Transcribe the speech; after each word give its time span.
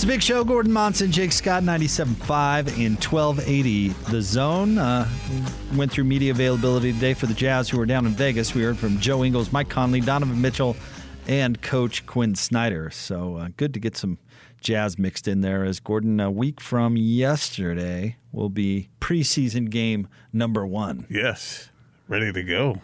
It's 0.00 0.06
a 0.06 0.08
big 0.08 0.22
show. 0.22 0.44
Gordon 0.44 0.72
Monson, 0.72 1.12
Jake 1.12 1.30
Scott, 1.30 1.62
97.5 1.62 2.78
in 2.78 2.96
1280 2.96 3.88
The 4.10 4.22
Zone. 4.22 4.78
Uh, 4.78 5.06
went 5.74 5.92
through 5.92 6.04
media 6.04 6.30
availability 6.30 6.94
today 6.94 7.12
for 7.12 7.26
the 7.26 7.34
Jazz, 7.34 7.68
who 7.68 7.78
are 7.78 7.84
down 7.84 8.06
in 8.06 8.12
Vegas. 8.12 8.54
We 8.54 8.62
heard 8.62 8.78
from 8.78 8.98
Joe 8.98 9.22
Ingles, 9.22 9.52
Mike 9.52 9.68
Conley, 9.68 10.00
Donovan 10.00 10.40
Mitchell, 10.40 10.74
and 11.28 11.60
Coach 11.60 12.06
Quinn 12.06 12.34
Snyder. 12.34 12.88
So 12.88 13.36
uh, 13.36 13.48
good 13.58 13.74
to 13.74 13.78
get 13.78 13.94
some 13.94 14.16
Jazz 14.62 14.98
mixed 14.98 15.28
in 15.28 15.42
there. 15.42 15.64
As 15.64 15.80
Gordon, 15.80 16.18
a 16.18 16.30
week 16.30 16.62
from 16.62 16.96
yesterday 16.96 18.16
will 18.32 18.48
be 18.48 18.88
preseason 19.02 19.68
game 19.68 20.08
number 20.32 20.66
one. 20.66 21.04
Yes, 21.10 21.68
ready 22.08 22.32
to 22.32 22.42
go. 22.42 22.80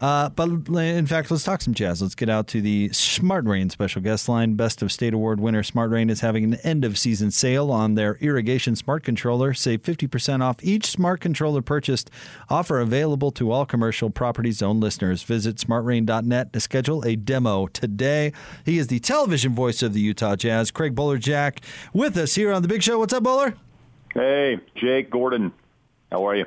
Uh, 0.00 0.30
but 0.30 0.48
in 0.48 1.06
fact, 1.06 1.30
let's 1.30 1.44
talk 1.44 1.60
some 1.60 1.74
jazz. 1.74 2.00
Let's 2.00 2.14
get 2.14 2.30
out 2.30 2.46
to 2.48 2.62
the 2.62 2.88
Smart 2.90 3.44
Rain 3.44 3.68
special 3.68 4.00
guest 4.00 4.28
line. 4.28 4.54
Best 4.54 4.80
of 4.80 4.90
State 4.90 5.12
Award 5.12 5.40
winner 5.40 5.62
Smart 5.62 5.90
Rain 5.90 6.08
is 6.08 6.20
having 6.20 6.42
an 6.44 6.54
end 6.64 6.86
of 6.86 6.98
season 6.98 7.30
sale 7.30 7.70
on 7.70 7.94
their 7.94 8.14
irrigation 8.16 8.74
smart 8.76 9.04
controller. 9.04 9.52
Save 9.52 9.82
50% 9.82 10.40
off 10.40 10.56
each 10.62 10.86
smart 10.86 11.20
controller 11.20 11.60
purchased. 11.60 12.10
Offer 12.48 12.80
available 12.80 13.30
to 13.32 13.50
all 13.50 13.66
commercial 13.66 14.08
property 14.08 14.52
zone 14.52 14.80
listeners. 14.80 15.22
Visit 15.22 15.56
smartrain.net 15.56 16.52
to 16.54 16.60
schedule 16.60 17.04
a 17.04 17.14
demo 17.14 17.66
today. 17.66 18.32
He 18.64 18.78
is 18.78 18.86
the 18.86 19.00
television 19.00 19.54
voice 19.54 19.82
of 19.82 19.92
the 19.92 20.00
Utah 20.00 20.36
Jazz, 20.36 20.70
Craig 20.70 20.94
Bolerjack 20.94 21.58
with 21.92 22.16
us 22.16 22.36
here 22.36 22.52
on 22.52 22.62
The 22.62 22.68
Big 22.68 22.82
Show. 22.82 22.98
What's 22.98 23.12
up, 23.12 23.22
Bowler? 23.22 23.54
Hey, 24.14 24.58
Jake 24.76 25.10
Gordon. 25.10 25.52
How 26.10 26.26
are 26.26 26.36
you? 26.36 26.46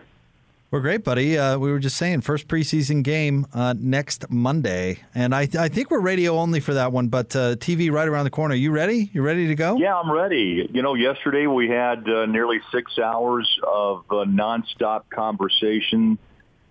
We're 0.73 0.79
great, 0.79 1.03
buddy. 1.03 1.37
Uh, 1.37 1.59
we 1.59 1.71
were 1.71 1.77
just 1.77 1.97
saying, 1.97 2.21
first 2.21 2.47
preseason 2.47 3.03
game 3.03 3.45
uh, 3.53 3.75
next 3.77 4.27
Monday, 4.31 5.01
and 5.13 5.35
I, 5.35 5.45
th- 5.45 5.57
I 5.57 5.67
think 5.69 5.91
we're 5.91 5.99
radio 5.99 6.39
only 6.39 6.59
for 6.61 6.73
that 6.73 6.91
one, 6.91 7.09
but 7.09 7.35
uh, 7.35 7.57
TV 7.57 7.91
right 7.91 8.07
around 8.07 8.23
the 8.23 8.31
corner. 8.31 8.55
You 8.55 8.71
ready? 8.71 9.11
You 9.13 9.21
ready 9.21 9.45
to 9.49 9.53
go? 9.53 9.77
Yeah, 9.77 9.95
I'm 9.95 10.11
ready. 10.11 10.67
You 10.73 10.81
know, 10.81 10.95
yesterday 10.95 11.45
we 11.45 11.69
had 11.69 12.09
uh, 12.09 12.25
nearly 12.25 12.59
six 12.71 12.97
hours 12.97 13.47
of 13.61 14.05
uh, 14.09 14.25
nonstop 14.25 15.03
conversation 15.11 16.17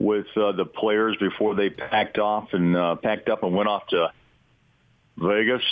with 0.01 0.27
uh, 0.37 0.51
the 0.51 0.65
players 0.65 1.17
before 1.21 1.55
they 1.55 1.71
packed 1.71 2.19
off 2.19 2.55
and 2.55 2.77
uh, 2.77 2.97
packed 2.97 3.29
up 3.29 3.45
and 3.45 3.55
went 3.55 3.69
off 3.69 3.87
to 3.91 4.11
Vegas. 5.17 5.63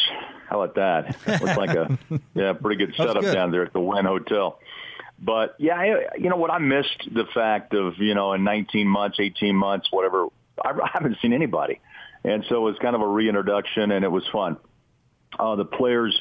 How 0.49 0.63
about 0.63 0.77
that? 0.77 1.43
Looks 1.43 1.57
like 1.57 1.71
a 1.71 1.99
yeah, 2.35 2.53
pretty 2.53 2.87
good 2.87 2.95
setup 2.95 3.23
good. 3.23 3.35
down 3.35 3.51
there 3.51 3.65
at 3.65 3.73
the 3.73 3.81
Wynn 3.81 4.05
Hotel. 4.05 4.61
But 5.21 5.55
yeah, 5.59 5.75
I, 5.75 6.17
you 6.19 6.31
know 6.31 6.37
what? 6.37 6.51
I 6.51 6.59
missed 6.59 7.09
the 7.13 7.25
fact 7.35 7.75
of 7.75 7.99
you 7.99 8.15
know 8.15 8.33
in 8.33 8.43
19 8.43 8.89
months, 8.89 9.19
18 9.21 9.55
months, 9.55 9.89
whatever. 9.91 10.27
I, 10.63 10.71
I 10.71 10.91
haven't 10.93 11.19
seen 11.21 11.35
anybody, 11.35 11.81
and 12.25 12.45
so 12.49 12.57
it 12.57 12.71
was 12.71 12.77
kind 12.81 12.97
of 12.97 13.03
a 13.03 13.07
reintroduction, 13.07 13.91
and 13.91 14.05
it 14.05 14.11
was 14.11 14.25
fun. 14.33 14.57
Uh, 15.39 15.57
the 15.57 15.67
players, 15.67 16.19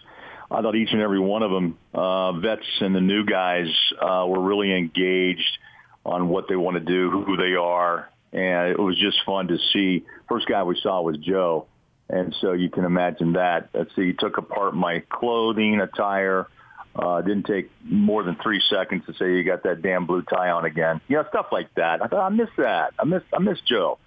I 0.52 0.62
thought 0.62 0.76
each 0.76 0.92
and 0.92 1.02
every 1.02 1.20
one 1.20 1.44
of 1.44 1.52
them, 1.52 1.78
uh, 1.94 2.34
vets 2.34 2.66
and 2.82 2.94
the 2.94 3.02
new 3.02 3.26
guys, 3.26 3.68
uh, 4.02 4.26
were 4.28 4.42
really 4.42 4.76
engaged 4.76 5.58
on 6.06 6.28
what 6.28 6.48
they 6.50 6.56
want 6.56 6.76
to 6.76 6.82
do, 6.82 7.10
who 7.10 7.38
they 7.38 7.56
are, 7.56 8.10
and 8.34 8.70
it 8.70 8.80
was 8.80 9.00
just 9.00 9.18
fun 9.26 9.48
to 9.48 9.58
see. 9.72 10.06
First 10.28 10.46
guy 10.48 10.64
we 10.64 10.78
saw 10.82 11.02
was 11.02 11.18
Joe, 11.18 11.68
and 12.10 12.36
so 12.42 12.52
you 12.52 12.70
can 12.70 12.84
imagine 12.84 13.34
that. 13.34 13.70
Let's 13.74 13.96
see, 13.96 14.08
he 14.08 14.14
took 14.14 14.38
apart 14.38 14.76
my 14.76 15.04
clothing, 15.10 15.80
attire 15.80 16.48
uh, 16.96 17.22
didn't 17.22 17.46
take 17.46 17.70
more 17.84 18.24
than 18.24 18.36
three 18.42 18.62
seconds 18.70 19.04
to 19.06 19.14
say 19.14 19.36
you 19.36 19.44
got 19.44 19.64
that 19.64 19.82
damn 19.82 20.06
blue 20.06 20.22
tie 20.24 20.50
on 20.50 20.66
again. 20.66 21.00
You 21.08 21.18
know, 21.18 21.26
stuff 21.30 21.48
like 21.52 21.74
that. 21.76 22.02
I 22.02 22.08
thought 22.08 22.26
I 22.26 22.30
miss 22.30 22.50
that. 22.58 22.94
I 23.00 23.06
miss 23.06 23.24
I 23.34 23.40
miss 23.40 23.60
Joe, 23.62 24.00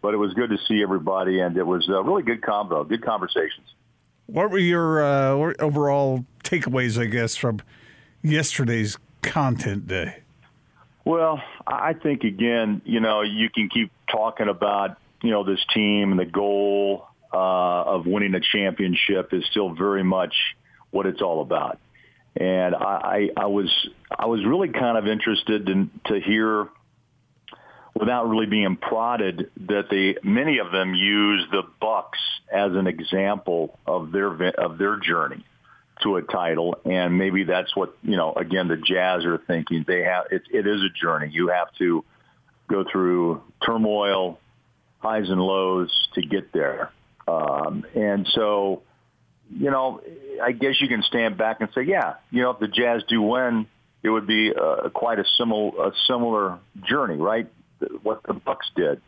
but 0.00 0.14
it 0.14 0.18
was 0.18 0.32
good 0.34 0.50
to 0.50 0.58
see 0.68 0.82
everybody, 0.82 1.40
and 1.40 1.56
it 1.56 1.66
was 1.66 1.88
a 1.88 2.02
really 2.02 2.22
good 2.22 2.42
combo, 2.42 2.84
good 2.84 3.04
conversations. 3.04 3.66
What 4.26 4.50
were 4.50 4.58
your 4.58 5.02
uh, 5.02 5.54
overall 5.58 6.24
takeaways, 6.44 7.00
I 7.00 7.06
guess, 7.06 7.34
from 7.34 7.60
yesterday's 8.22 8.98
content 9.22 9.86
day? 9.86 10.18
Well, 11.04 11.40
I 11.66 11.94
think 11.94 12.24
again, 12.24 12.82
you 12.84 13.00
know, 13.00 13.22
you 13.22 13.48
can 13.50 13.68
keep 13.68 13.90
talking 14.10 14.48
about 14.48 14.98
you 15.22 15.30
know 15.30 15.44
this 15.44 15.60
team 15.74 16.12
and 16.12 16.20
the 16.20 16.26
goal 16.26 17.08
uh, 17.32 17.36
of 17.36 18.06
winning 18.06 18.34
a 18.34 18.40
championship 18.40 19.34
is 19.34 19.44
still 19.50 19.74
very 19.74 20.04
much 20.04 20.34
what 20.90 21.04
it's 21.04 21.20
all 21.20 21.42
about 21.42 21.78
and 22.38 22.74
I, 22.74 23.30
I, 23.36 23.46
was 23.46 23.68
I 24.16 24.26
was 24.26 24.44
really 24.46 24.68
kind 24.68 24.96
of 24.96 25.08
interested 25.08 25.68
in, 25.68 25.90
to 26.06 26.20
hear, 26.20 26.68
without 27.94 28.28
really 28.28 28.46
being 28.46 28.76
prodded, 28.76 29.50
that 29.66 29.86
they 29.90 30.16
many 30.22 30.58
of 30.58 30.70
them 30.70 30.94
use 30.94 31.44
the 31.50 31.62
Bucks 31.80 32.20
as 32.52 32.72
an 32.72 32.86
example 32.86 33.78
of 33.86 34.12
their 34.12 34.32
of 34.50 34.78
their 34.78 34.96
journey 34.96 35.44
to 36.04 36.14
a 36.16 36.22
title, 36.22 36.76
and 36.84 37.18
maybe 37.18 37.42
that's 37.42 37.74
what 37.74 37.96
you 38.02 38.16
know. 38.16 38.32
Again, 38.34 38.68
the 38.68 38.76
Jazz 38.76 39.24
are 39.24 39.38
thinking 39.38 39.84
they 39.88 40.02
have 40.02 40.26
it, 40.30 40.42
it 40.52 40.66
is 40.66 40.80
a 40.82 40.90
journey. 40.90 41.30
You 41.32 41.48
have 41.48 41.74
to 41.78 42.04
go 42.68 42.84
through 42.90 43.42
turmoil, 43.66 44.38
highs 45.00 45.28
and 45.28 45.40
lows 45.40 45.90
to 46.14 46.22
get 46.22 46.52
there, 46.52 46.92
um, 47.26 47.84
and 47.96 48.28
so 48.32 48.82
you 49.50 49.70
know, 49.70 50.00
I 50.42 50.52
guess 50.52 50.80
you 50.80 50.88
can 50.88 51.02
stand 51.02 51.38
back 51.38 51.60
and 51.60 51.68
say, 51.74 51.82
yeah, 51.82 52.14
you 52.30 52.42
know, 52.42 52.50
if 52.50 52.58
the 52.58 52.68
Jazz 52.68 53.02
do 53.08 53.22
win, 53.22 53.66
it 54.02 54.10
would 54.10 54.26
be 54.26 54.52
uh, 54.54 54.88
quite 54.90 55.18
a 55.18 55.24
similar 55.36 55.88
a 55.88 55.92
similar 56.06 56.58
journey, 56.84 57.16
right? 57.16 57.48
What 58.02 58.22
the 58.26 58.34
Bucks 58.34 58.70
did. 58.76 59.00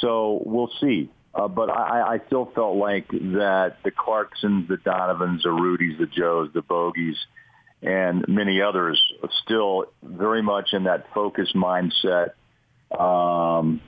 So 0.00 0.42
we'll 0.44 0.70
see. 0.80 1.10
Uh, 1.32 1.46
but 1.46 1.70
I, 1.70 2.14
I 2.14 2.20
still 2.26 2.50
felt 2.54 2.76
like 2.76 3.08
that 3.08 3.76
the 3.84 3.90
Clarksons, 3.90 4.66
the 4.68 4.78
Donovans, 4.78 5.44
the 5.44 5.50
Rudies, 5.50 5.98
the 5.98 6.06
Joes, 6.06 6.50
the 6.52 6.62
Bogies, 6.62 7.16
and 7.82 8.26
many 8.26 8.60
others 8.60 9.00
still 9.44 9.86
very 10.02 10.42
much 10.42 10.72
in 10.72 10.84
that 10.84 11.06
focused 11.14 11.54
mindset 11.54 12.30
um, 12.98 13.80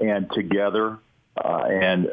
and 0.00 0.30
together 0.32 0.98
uh, 1.36 1.64
and 1.68 2.08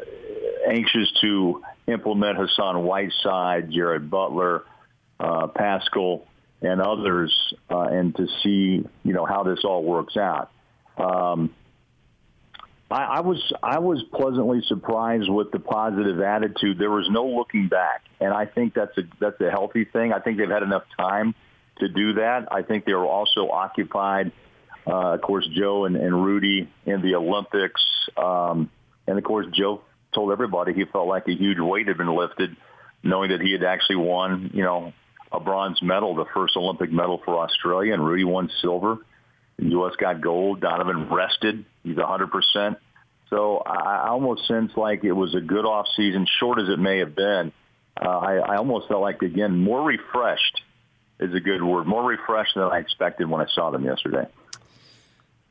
anxious 0.68 1.10
to 1.22 1.62
implement 1.86 2.38
Hassan 2.38 2.82
Whiteside, 2.84 3.70
Jared 3.70 4.10
Butler, 4.10 4.64
uh, 5.18 5.48
Paschall, 5.48 6.22
and 6.60 6.80
others, 6.80 7.32
uh, 7.70 7.80
and 7.80 8.14
to 8.16 8.26
see 8.42 8.84
you 9.04 9.12
know 9.12 9.26
how 9.26 9.42
this 9.42 9.60
all 9.64 9.82
works 9.82 10.16
out. 10.16 10.50
Um, 10.96 11.54
I, 12.90 13.04
I 13.04 13.20
was 13.20 13.52
I 13.62 13.78
was 13.78 14.02
pleasantly 14.14 14.62
surprised 14.66 15.28
with 15.28 15.50
the 15.50 15.58
positive 15.58 16.20
attitude. 16.20 16.78
There 16.78 16.90
was 16.90 17.08
no 17.10 17.26
looking 17.26 17.68
back, 17.68 18.02
and 18.20 18.32
I 18.32 18.46
think 18.46 18.74
that's 18.74 18.96
a 18.98 19.02
that's 19.20 19.40
a 19.40 19.50
healthy 19.50 19.84
thing. 19.84 20.12
I 20.12 20.20
think 20.20 20.38
they've 20.38 20.48
had 20.48 20.62
enough 20.62 20.84
time 20.98 21.34
to 21.78 21.88
do 21.88 22.14
that. 22.14 22.48
I 22.52 22.62
think 22.62 22.84
they 22.84 22.94
were 22.94 23.06
also 23.06 23.48
occupied. 23.48 24.32
Uh, 24.86 25.14
of 25.14 25.22
course, 25.22 25.48
Joe 25.48 25.84
and, 25.84 25.96
and 25.96 26.24
Rudy 26.24 26.68
in 26.84 27.02
the 27.02 27.14
Olympics, 27.14 27.82
um, 28.16 28.68
and 29.06 29.16
of 29.16 29.24
course, 29.24 29.46
Joe 29.52 29.82
told 30.14 30.32
everybody 30.32 30.72
he 30.72 30.84
felt 30.84 31.08
like 31.08 31.26
a 31.28 31.34
huge 31.34 31.58
weight 31.58 31.88
had 31.88 31.98
been 31.98 32.14
lifted, 32.14 32.56
knowing 33.02 33.30
that 33.30 33.40
he 33.40 33.52
had 33.52 33.64
actually 33.64 33.96
won, 33.96 34.50
you 34.54 34.62
know, 34.62 34.92
a 35.32 35.40
bronze 35.40 35.80
medal, 35.82 36.14
the 36.14 36.26
first 36.34 36.56
Olympic 36.56 36.92
medal 36.92 37.20
for 37.24 37.38
Australia, 37.38 37.94
and 37.94 38.04
Rudy 38.04 38.24
won 38.24 38.50
silver. 38.60 38.98
The 39.58 39.66
U.S. 39.70 39.94
got 39.98 40.20
gold. 40.20 40.60
Donovan 40.60 41.08
rested. 41.10 41.64
He's 41.82 41.96
100%. 41.96 42.76
So 43.30 43.58
I 43.58 44.08
almost 44.08 44.46
sense 44.46 44.72
like 44.76 45.04
it 45.04 45.12
was 45.12 45.34
a 45.34 45.40
good 45.40 45.64
off 45.64 45.86
season, 45.96 46.26
short 46.38 46.58
as 46.58 46.68
it 46.68 46.78
may 46.78 46.98
have 46.98 47.16
been. 47.16 47.52
Uh, 47.98 48.08
I, 48.08 48.34
I 48.36 48.56
almost 48.56 48.88
felt 48.88 49.00
like, 49.00 49.22
again, 49.22 49.58
more 49.58 49.82
refreshed 49.82 50.60
is 51.18 51.34
a 51.34 51.40
good 51.40 51.62
word, 51.62 51.86
more 51.86 52.04
refreshed 52.04 52.54
than 52.54 52.64
I 52.64 52.78
expected 52.78 53.28
when 53.28 53.40
I 53.40 53.46
saw 53.54 53.70
them 53.70 53.84
yesterday. 53.84 54.26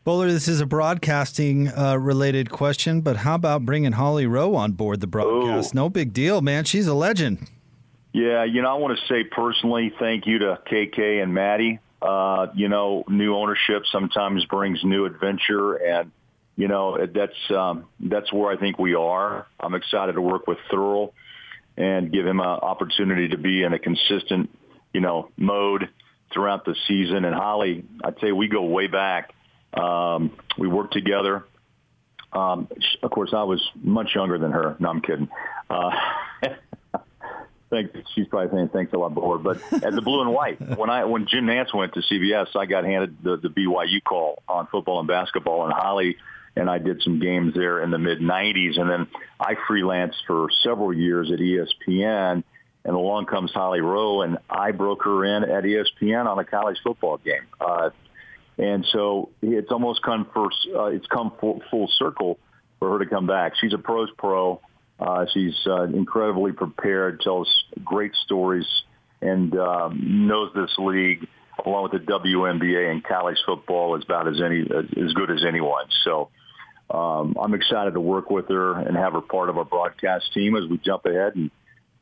Bowler, 0.03 0.31
this 0.31 0.47
is 0.47 0.59
a 0.61 0.65
broadcasting 0.65 1.67
uh, 1.67 1.95
related 1.95 2.49
question, 2.49 3.01
but 3.01 3.17
how 3.17 3.35
about 3.35 3.65
bringing 3.65 3.91
Holly 3.91 4.25
Rowe 4.25 4.55
on 4.55 4.71
board 4.71 4.99
the 4.99 5.05
broadcast? 5.05 5.73
Ooh. 5.73 5.77
No 5.77 5.89
big 5.89 6.11
deal, 6.11 6.41
man. 6.41 6.63
She's 6.63 6.87
a 6.87 6.95
legend. 6.95 7.47
Yeah, 8.11 8.43
you 8.43 8.63
know, 8.63 8.69
I 8.69 8.79
want 8.79 8.97
to 8.97 9.05
say 9.05 9.23
personally 9.23 9.93
thank 9.99 10.25
you 10.25 10.39
to 10.39 10.59
KK 10.69 11.21
and 11.21 11.35
Maddie. 11.35 11.79
Uh, 12.01 12.47
you 12.55 12.67
know, 12.67 13.03
new 13.07 13.35
ownership 13.35 13.83
sometimes 13.91 14.43
brings 14.45 14.83
new 14.83 15.05
adventure, 15.05 15.75
and 15.75 16.11
you 16.55 16.67
know, 16.67 17.05
that's 17.05 17.51
um, 17.51 17.85
that's 17.99 18.33
where 18.33 18.51
I 18.51 18.57
think 18.57 18.79
we 18.79 18.95
are. 18.95 19.45
I'm 19.59 19.75
excited 19.75 20.13
to 20.13 20.21
work 20.21 20.47
with 20.47 20.57
Thurl 20.71 21.13
and 21.77 22.11
give 22.11 22.25
him 22.25 22.39
an 22.39 22.47
opportunity 22.47 23.29
to 23.29 23.37
be 23.37 23.61
in 23.61 23.71
a 23.73 23.79
consistent, 23.79 24.49
you 24.93 25.01
know, 25.01 25.29
mode 25.37 25.89
throughout 26.33 26.65
the 26.65 26.75
season. 26.87 27.23
And 27.23 27.35
Holly, 27.35 27.85
I'd 28.03 28.19
say 28.19 28.31
we 28.31 28.47
go 28.47 28.63
way 28.63 28.87
back. 28.87 29.33
Um, 29.73 30.31
we 30.57 30.67
worked 30.67 30.93
together. 30.93 31.45
Um, 32.33 32.69
of 33.03 33.11
course, 33.11 33.31
I 33.33 33.43
was 33.43 33.61
much 33.75 34.15
younger 34.15 34.37
than 34.37 34.51
her. 34.51 34.75
No, 34.79 34.89
I'm 34.89 35.01
kidding. 35.01 35.29
Uh, 35.69 35.91
think 37.71 37.91
she's 38.13 38.27
probably 38.27 38.55
saying 38.55 38.69
thanks 38.69 38.93
a 38.93 38.97
lot, 38.97 39.15
board. 39.15 39.43
But 39.43 39.57
at 39.71 39.95
the 39.95 40.01
blue 40.01 40.21
and 40.21 40.31
white, 40.31 40.59
when 40.77 40.89
I 40.89 41.05
when 41.05 41.25
Jim 41.25 41.45
Nantz 41.45 41.73
went 41.73 41.93
to 41.93 42.01
CBS, 42.01 42.55
I 42.55 42.65
got 42.67 42.83
handed 42.83 43.17
the, 43.23 43.37
the 43.37 43.47
BYU 43.47 44.03
call 44.03 44.43
on 44.47 44.67
football 44.67 44.99
and 44.99 45.07
basketball, 45.07 45.63
and 45.63 45.73
Holly 45.73 46.17
and 46.55 46.69
I 46.69 46.77
did 46.79 47.01
some 47.01 47.19
games 47.19 47.53
there 47.55 47.81
in 47.81 47.89
the 47.89 47.97
mid 47.97 48.19
'90s, 48.19 48.79
and 48.79 48.89
then 48.89 49.07
I 49.39 49.55
freelanced 49.55 50.25
for 50.27 50.49
several 50.63 50.93
years 50.93 51.31
at 51.31 51.39
ESPN. 51.39 52.43
And 52.83 52.95
along 52.95 53.27
comes 53.27 53.51
Holly 53.51 53.79
Rowe, 53.79 54.23
and 54.23 54.39
I 54.49 54.71
broke 54.71 55.03
her 55.03 55.23
in 55.23 55.43
at 55.43 55.63
ESPN 55.63 56.25
on 56.25 56.39
a 56.39 56.43
college 56.43 56.77
football 56.83 57.17
game. 57.17 57.43
Uh, 57.59 57.91
and 58.57 58.85
so 58.91 59.29
it's 59.41 59.71
almost 59.71 60.01
come 60.03 60.27
first. 60.33 60.67
Uh, 60.75 60.85
it's 60.85 61.07
come 61.07 61.31
full, 61.39 61.61
full 61.71 61.89
circle 61.97 62.39
for 62.79 62.91
her 62.91 63.03
to 63.03 63.09
come 63.09 63.27
back. 63.27 63.53
She's 63.59 63.73
a 63.73 63.77
pros 63.77 64.09
pro. 64.17 64.61
Uh, 64.99 65.25
she's 65.33 65.55
uh, 65.65 65.83
incredibly 65.83 66.51
prepared, 66.51 67.21
tells 67.21 67.49
great 67.83 68.13
stories, 68.25 68.67
and 69.21 69.57
um, 69.57 70.27
knows 70.27 70.51
this 70.53 70.71
league 70.77 71.27
along 71.65 71.89
with 71.91 71.91
the 71.93 72.11
WNBA 72.11 72.89
and 72.89 73.03
college 73.03 73.37
football 73.45 73.95
is 73.95 74.03
about 74.03 74.27
as 74.27 74.41
any 74.41 74.61
as 74.61 75.13
good 75.13 75.31
as 75.31 75.43
anyone. 75.47 75.85
So 76.03 76.29
um, 76.89 77.35
I'm 77.41 77.53
excited 77.53 77.93
to 77.93 77.99
work 77.99 78.29
with 78.29 78.47
her 78.49 78.79
and 78.79 78.95
have 78.95 79.13
her 79.13 79.21
part 79.21 79.49
of 79.49 79.57
our 79.57 79.65
broadcast 79.65 80.33
team 80.33 80.55
as 80.55 80.69
we 80.69 80.77
jump 80.77 81.05
ahead 81.05 81.35
and 81.35 81.51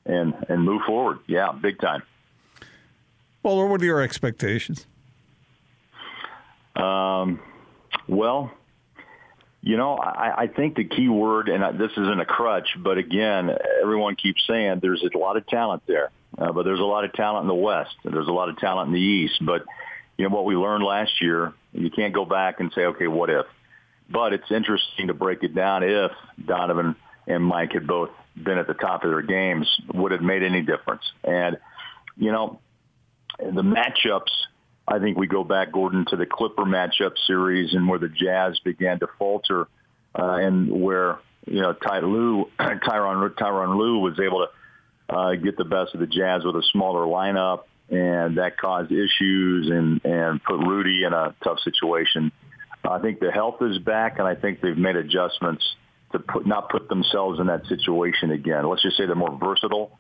and 0.06 0.34
and 0.50 0.64
move 0.64 0.82
forward. 0.86 1.20
Yeah, 1.28 1.52
big 1.52 1.80
time. 1.80 2.04
Well, 3.44 3.68
what 3.68 3.82
are 3.82 3.86
your 3.86 4.02
expectations? 4.02 4.86
Um, 6.80 7.40
well, 8.08 8.52
you 9.62 9.76
know, 9.76 9.98
I, 9.98 10.44
I 10.44 10.48
think 10.48 10.76
the 10.76 10.86
key 10.86 11.10
word, 11.10 11.50
and 11.50 11.80
this 11.80 11.92
isn't 11.92 12.20
a 12.20 12.26
crutch, 12.26 12.70
but 12.78 12.98
again, 12.98 13.52
everyone 13.82 14.16
keeps 14.16 14.46
saying 14.48 14.80
there's 14.82 15.04
a 15.04 15.18
lot 15.18 15.36
of 15.36 15.46
talent 15.48 15.84
there, 15.86 16.12
uh, 16.38 16.52
but 16.54 16.64
there's 16.64 16.80
a 16.80 16.84
lot 16.84 17.04
of 17.04 17.14
talent 17.14 17.44
in 17.44 17.48
the 17.48 17.56
West. 17.56 17.96
There's 18.04 18.28
a 18.28 18.32
lot 18.32 18.50
of 18.50 18.58
talent 18.58 18.88
in 18.88 18.94
the 18.94 19.02
East. 19.02 19.46
But, 19.46 19.66
you 20.18 20.28
know, 20.28 20.34
what 20.34 20.46
we 20.46 20.56
learned 20.56 20.84
last 20.84 21.22
year, 21.22 21.54
you 21.74 21.90
can't 21.90 22.14
go 22.14 22.24
back 22.24 22.62
and 22.62 22.72
say, 22.74 22.86
okay, 22.86 23.08
what 23.08 23.30
if? 23.30 23.46
But 24.10 24.34
it's 24.34 24.50
interesting 24.50 25.08
to 25.08 25.14
break 25.14 25.44
it 25.44 25.54
down 25.54 25.84
if 25.84 26.12
Donovan 26.44 26.96
and 27.28 27.44
Mike 27.44 27.74
had 27.74 27.86
both 27.86 28.10
been 28.42 28.58
at 28.58 28.68
the 28.68 28.74
top 28.74 29.04
of 29.04 29.10
their 29.10 29.22
games, 29.22 29.68
would 29.94 30.14
it 30.14 30.22
made 30.22 30.42
any 30.42 30.62
difference? 30.62 31.04
And, 31.24 31.58
you 32.18 32.32
know, 32.32 32.60
the 33.38 33.62
matchups– 33.62 34.32
I 34.90 34.98
think 34.98 35.18
we 35.18 35.28
go 35.28 35.44
back, 35.44 35.72
Gordon, 35.72 36.06
to 36.10 36.16
the 36.16 36.26
Clipper 36.26 36.64
matchup 36.64 37.14
series 37.28 37.76
and 37.76 37.88
where 37.88 38.00
the 38.00 38.10
Jazz 38.10 38.60
began 38.60 39.00
to 39.00 39.08
falter, 39.20 39.68
uh, 40.18 40.34
and 40.34 40.82
where 40.82 41.20
you 41.46 41.62
know 41.62 41.74
Ty 41.74 42.00
Lue, 42.00 42.46
Tyronn 42.60 43.30
Tyronn 43.36 43.78
Lue 43.78 44.00
was 44.00 44.20
able 44.20 44.48
to 44.48 45.16
uh, 45.16 45.36
get 45.36 45.58
the 45.58 45.66
best 45.66 45.94
of 45.94 46.00
the 46.00 46.08
Jazz 46.08 46.44
with 46.44 46.56
a 46.56 46.64
smaller 46.72 47.06
lineup, 47.06 47.66
and 47.90 48.40
that 48.40 48.58
caused 48.58 48.92
issues 48.92 49.70
and 49.70 50.04
and 50.04 50.44
put 50.44 50.58
Rudy 50.58 51.04
in 51.04 51.14
a 51.14 51.36
tough 51.44 51.60
situation. 51.60 52.32
I 52.84 52.98
think 52.98 53.20
the 53.20 53.32
health 53.32 53.62
is 53.62 53.78
back, 53.78 54.18
and 54.18 54.28
I 54.28 54.34
think 54.34 54.62
they've 54.62 54.76
made 54.76 54.96
adjustments 54.96 55.64
to 56.14 56.20
put 56.20 56.48
not 56.48 56.70
put 56.72 56.90
themselves 56.90 57.40
in 57.40 57.46
that 57.48 57.68
situation 57.68 58.32
again. 58.32 58.68
Let's 58.68 58.82
just 58.82 58.98
say 58.98 59.06
they're 59.06 59.16
more 59.16 59.38
versatile 59.38 60.00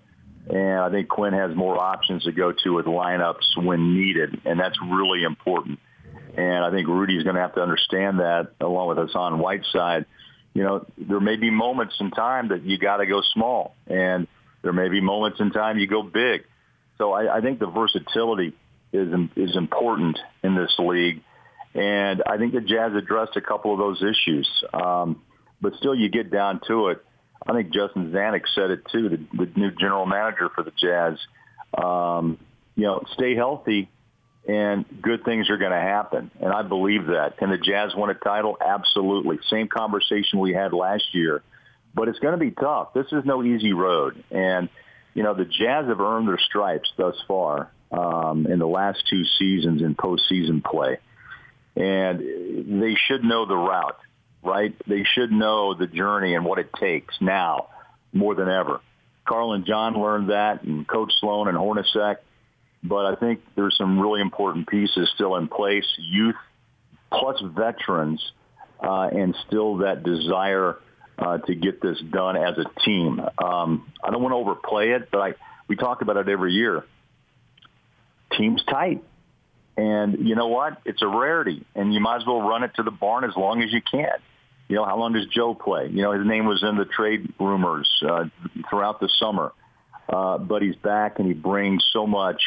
and 0.49 0.79
I 0.79 0.89
think 0.89 1.09
Quinn 1.09 1.33
has 1.33 1.55
more 1.55 1.77
options 1.77 2.23
to 2.23 2.31
go 2.31 2.51
to 2.51 2.73
with 2.73 2.85
lineups 2.85 3.55
when 3.55 3.93
needed, 3.93 4.41
and 4.45 4.59
that's 4.59 4.77
really 4.81 5.23
important. 5.23 5.79
And 6.35 6.65
I 6.65 6.71
think 6.71 6.87
Rudy's 6.87 7.23
going 7.23 7.35
to 7.35 7.41
have 7.41 7.55
to 7.55 7.61
understand 7.61 8.19
that, 8.19 8.53
along 8.59 8.89
with 8.89 8.97
Hassan 8.97 9.39
Whiteside. 9.39 10.05
You 10.55 10.63
know, 10.63 10.85
there 10.97 11.19
may 11.19 11.35
be 11.35 11.51
moments 11.51 11.95
in 11.99 12.09
time 12.09 12.49
that 12.49 12.63
you 12.63 12.79
got 12.79 12.97
to 12.97 13.05
go 13.05 13.21
small, 13.33 13.75
and 13.85 14.27
there 14.63 14.73
may 14.73 14.89
be 14.89 15.01
moments 15.01 15.39
in 15.39 15.51
time 15.51 15.77
you 15.77 15.87
go 15.87 16.01
big. 16.01 16.45
So 16.97 17.13
I, 17.13 17.37
I 17.37 17.41
think 17.41 17.59
the 17.59 17.67
versatility 17.67 18.53
is 18.91 19.13
is 19.35 19.55
important 19.55 20.17
in 20.43 20.55
this 20.55 20.73
league, 20.79 21.21
and 21.75 22.23
I 22.25 22.37
think 22.37 22.53
the 22.53 22.61
Jazz 22.61 22.93
addressed 22.95 23.37
a 23.37 23.41
couple 23.41 23.73
of 23.73 23.77
those 23.77 24.01
issues. 24.01 24.49
Um, 24.73 25.21
but 25.61 25.75
still, 25.75 25.93
you 25.93 26.09
get 26.09 26.31
down 26.31 26.61
to 26.67 26.87
it 26.87 27.05
I 27.47 27.53
think 27.53 27.73
Justin 27.73 28.11
Zanik 28.11 28.43
said 28.53 28.71
it 28.71 28.83
too, 28.91 29.09
the, 29.09 29.45
the 29.45 29.51
new 29.59 29.71
general 29.71 30.05
manager 30.05 30.49
for 30.53 30.63
the 30.63 30.71
Jazz. 30.71 31.17
Um, 31.77 32.37
you 32.75 32.83
know, 32.83 33.03
stay 33.13 33.35
healthy 33.35 33.89
and 34.47 34.85
good 35.01 35.23
things 35.25 35.49
are 35.49 35.57
going 35.57 35.71
to 35.71 35.77
happen. 35.77 36.31
And 36.41 36.51
I 36.51 36.63
believe 36.63 37.07
that. 37.07 37.37
Can 37.37 37.49
the 37.49 37.57
Jazz 37.57 37.91
win 37.95 38.09
a 38.09 38.13
title? 38.13 38.57
Absolutely. 38.59 39.39
Same 39.49 39.67
conversation 39.67 40.39
we 40.39 40.53
had 40.53 40.73
last 40.73 41.13
year. 41.13 41.43
But 41.93 42.07
it's 42.07 42.19
going 42.19 42.33
to 42.33 42.39
be 42.39 42.51
tough. 42.51 42.93
This 42.93 43.07
is 43.11 43.25
no 43.25 43.43
easy 43.43 43.73
road. 43.73 44.23
And, 44.31 44.69
you 45.13 45.23
know, 45.23 45.33
the 45.33 45.45
Jazz 45.45 45.87
have 45.87 45.99
earned 45.99 46.27
their 46.27 46.39
stripes 46.39 46.91
thus 46.97 47.15
far 47.27 47.71
um, 47.91 48.47
in 48.47 48.59
the 48.59 48.67
last 48.67 49.03
two 49.09 49.23
seasons 49.37 49.81
in 49.81 49.95
postseason 49.95 50.63
play. 50.63 50.97
And 51.75 52.81
they 52.81 52.95
should 53.07 53.23
know 53.23 53.45
the 53.45 53.55
route 53.55 53.99
right? 54.43 54.75
They 54.87 55.03
should 55.03 55.31
know 55.31 55.73
the 55.73 55.87
journey 55.87 56.35
and 56.35 56.45
what 56.45 56.59
it 56.59 56.69
takes 56.79 57.15
now 57.21 57.69
more 58.13 58.35
than 58.35 58.49
ever. 58.49 58.81
Karl 59.27 59.53
and 59.53 59.65
John 59.65 59.99
learned 60.01 60.29
that, 60.31 60.63
and 60.63 60.87
Coach 60.87 61.13
Sloan 61.19 61.47
and 61.47 61.57
Hornacek. 61.57 62.17
But 62.81 63.05
I 63.05 63.15
think 63.15 63.41
there's 63.55 63.77
some 63.77 63.99
really 63.99 64.21
important 64.21 64.67
pieces 64.67 65.11
still 65.13 65.35
in 65.35 65.47
place, 65.47 65.85
youth 65.97 66.35
plus 67.11 67.41
veterans, 67.41 68.23
uh, 68.81 69.09
and 69.11 69.35
still 69.47 69.77
that 69.77 70.03
desire 70.03 70.77
uh, 71.17 71.39
to 71.39 71.55
get 71.55 71.81
this 71.81 71.99
done 72.09 72.37
as 72.37 72.57
a 72.57 72.65
team. 72.85 73.21
Um, 73.43 73.91
I 74.03 74.09
don't 74.11 74.21
want 74.21 74.31
to 74.31 74.37
overplay 74.37 74.91
it, 74.91 75.09
but 75.11 75.19
I, 75.19 75.33
we 75.67 75.75
talk 75.75 76.01
about 76.01 76.17
it 76.17 76.29
every 76.29 76.53
year. 76.53 76.85
Team's 78.37 78.63
tight. 78.63 79.03
And 79.79 80.27
you 80.27 80.35
know 80.35 80.47
what? 80.47 80.81
It's 80.83 81.01
a 81.01 81.07
rarity, 81.07 81.65
and 81.73 81.93
you 81.93 82.01
might 82.01 82.17
as 82.17 82.25
well 82.27 82.41
run 82.41 82.63
it 82.63 82.71
to 82.75 82.83
the 82.83 82.91
barn 82.91 83.23
as 83.23 83.31
long 83.37 83.63
as 83.63 83.71
you 83.71 83.79
can. 83.81 84.17
You 84.67 84.75
know, 84.75 84.83
how 84.83 84.97
long 84.97 85.13
does 85.13 85.25
Joe 85.27 85.53
play? 85.55 85.87
You 85.87 86.01
know, 86.01 86.11
his 86.11 86.27
name 86.27 86.45
was 86.45 86.61
in 86.63 86.75
the 86.75 86.83
trade 86.83 87.33
rumors 87.39 87.89
uh, 88.05 88.25
throughout 88.69 88.99
the 88.99 89.07
summer, 89.19 89.53
uh, 90.09 90.37
but 90.37 90.61
he's 90.61 90.75
back 90.75 91.19
and 91.19 91.27
he 91.29 91.33
brings 91.33 91.85
so 91.93 92.05
much 92.05 92.41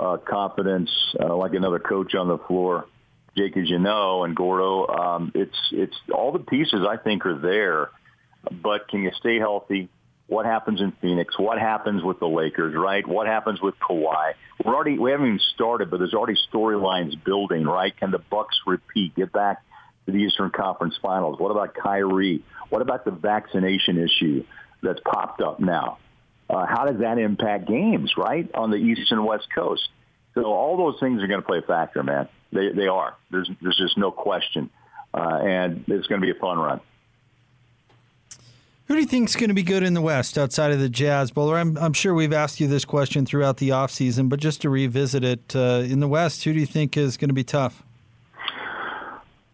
uh, 0.00 0.16
confidence, 0.16 0.90
uh, 1.20 1.36
like 1.36 1.54
another 1.54 1.78
coach 1.78 2.16
on 2.16 2.26
the 2.26 2.38
floor. 2.38 2.86
Jake, 3.36 3.56
as 3.56 3.70
you 3.70 3.78
know, 3.78 4.24
and 4.24 4.34
Gordo, 4.34 4.88
um, 4.88 5.32
it's 5.32 5.56
it's 5.70 5.96
all 6.12 6.32
the 6.32 6.40
pieces 6.40 6.84
I 6.88 6.96
think 6.96 7.24
are 7.24 7.38
there, 7.38 7.90
but 8.50 8.88
can 8.88 9.04
you 9.04 9.12
stay 9.20 9.38
healthy? 9.38 9.88
What 10.26 10.46
happens 10.46 10.80
in 10.80 10.92
Phoenix? 11.02 11.38
What 11.38 11.58
happens 11.58 12.02
with 12.02 12.18
the 12.18 12.26
Lakers? 12.26 12.74
Right? 12.74 13.06
What 13.06 13.26
happens 13.26 13.60
with 13.60 13.74
Kawhi? 13.78 14.32
We're 14.64 14.74
already 14.74 14.98
we 14.98 15.10
haven't 15.10 15.26
even 15.26 15.40
started, 15.54 15.90
but 15.90 15.98
there's 15.98 16.14
already 16.14 16.38
storylines 16.52 17.22
building. 17.22 17.64
Right? 17.64 17.96
Can 17.96 18.10
the 18.10 18.18
Bucks 18.18 18.56
repeat? 18.66 19.14
Get 19.14 19.32
back 19.32 19.62
to 20.06 20.12
the 20.12 20.18
Eastern 20.18 20.50
Conference 20.50 20.94
Finals? 21.00 21.38
What 21.38 21.50
about 21.50 21.74
Kyrie? 21.74 22.42
What 22.70 22.82
about 22.82 23.04
the 23.04 23.10
vaccination 23.10 23.98
issue 23.98 24.44
that's 24.82 25.00
popped 25.00 25.40
up 25.40 25.60
now? 25.60 25.98
Uh, 26.48 26.66
how 26.66 26.84
does 26.84 27.00
that 27.00 27.18
impact 27.18 27.66
games, 27.66 28.12
right, 28.16 28.50
on 28.54 28.70
the 28.70 28.76
East 28.76 29.10
and 29.10 29.24
West 29.24 29.46
Coast? 29.54 29.88
So 30.34 30.44
all 30.44 30.76
those 30.76 31.00
things 31.00 31.22
are 31.22 31.26
going 31.26 31.40
to 31.40 31.46
play 31.46 31.58
a 31.58 31.62
factor, 31.62 32.02
man. 32.02 32.28
They, 32.52 32.70
they 32.70 32.86
are. 32.86 33.16
There's, 33.30 33.50
there's 33.62 33.78
just 33.78 33.96
no 33.96 34.10
question. 34.10 34.70
Uh, 35.12 35.38
and 35.42 35.84
it's 35.88 36.06
going 36.06 36.20
to 36.20 36.24
be 36.26 36.36
a 36.36 36.40
fun 36.40 36.58
run. 36.58 36.80
Who 38.86 38.94
do 38.94 39.00
you 39.00 39.06
think 39.06 39.30
is 39.30 39.36
going 39.36 39.48
to 39.48 39.54
be 39.54 39.62
good 39.62 39.82
in 39.82 39.94
the 39.94 40.02
West 40.02 40.36
outside 40.36 40.70
of 40.70 40.78
the 40.78 40.90
Jazz 40.90 41.30
Bowler? 41.30 41.56
I'm, 41.56 41.78
I'm 41.78 41.94
sure 41.94 42.12
we've 42.12 42.34
asked 42.34 42.60
you 42.60 42.68
this 42.68 42.84
question 42.84 43.24
throughout 43.24 43.56
the 43.56 43.70
offseason, 43.70 44.28
but 44.28 44.40
just 44.40 44.60
to 44.60 44.68
revisit 44.68 45.24
it, 45.24 45.56
uh, 45.56 45.82
in 45.86 46.00
the 46.00 46.08
West, 46.08 46.44
who 46.44 46.52
do 46.52 46.60
you 46.60 46.66
think 46.66 46.94
is 46.94 47.16
going 47.16 47.30
to 47.30 47.34
be 47.34 47.44
tough? 47.44 47.82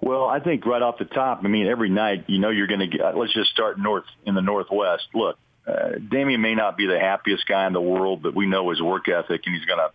Well, 0.00 0.24
I 0.24 0.40
think 0.40 0.66
right 0.66 0.82
off 0.82 0.98
the 0.98 1.04
top, 1.04 1.42
I 1.44 1.48
mean, 1.48 1.68
every 1.68 1.90
night, 1.90 2.24
you 2.26 2.40
know, 2.40 2.50
you're 2.50 2.66
going 2.66 2.80
to 2.80 2.88
get, 2.88 3.16
let's 3.16 3.32
just 3.32 3.50
start 3.50 3.78
north 3.78 4.06
in 4.26 4.34
the 4.34 4.42
Northwest. 4.42 5.04
Look, 5.14 5.38
uh, 5.64 5.90
Damian 6.10 6.40
may 6.40 6.56
not 6.56 6.76
be 6.76 6.86
the 6.86 6.98
happiest 6.98 7.46
guy 7.46 7.68
in 7.68 7.72
the 7.72 7.80
world, 7.80 8.22
but 8.22 8.34
we 8.34 8.46
know 8.46 8.70
his 8.70 8.82
work 8.82 9.08
ethic 9.08 9.42
and 9.46 9.54
he's 9.54 9.64
going 9.64 9.78
to, 9.78 9.90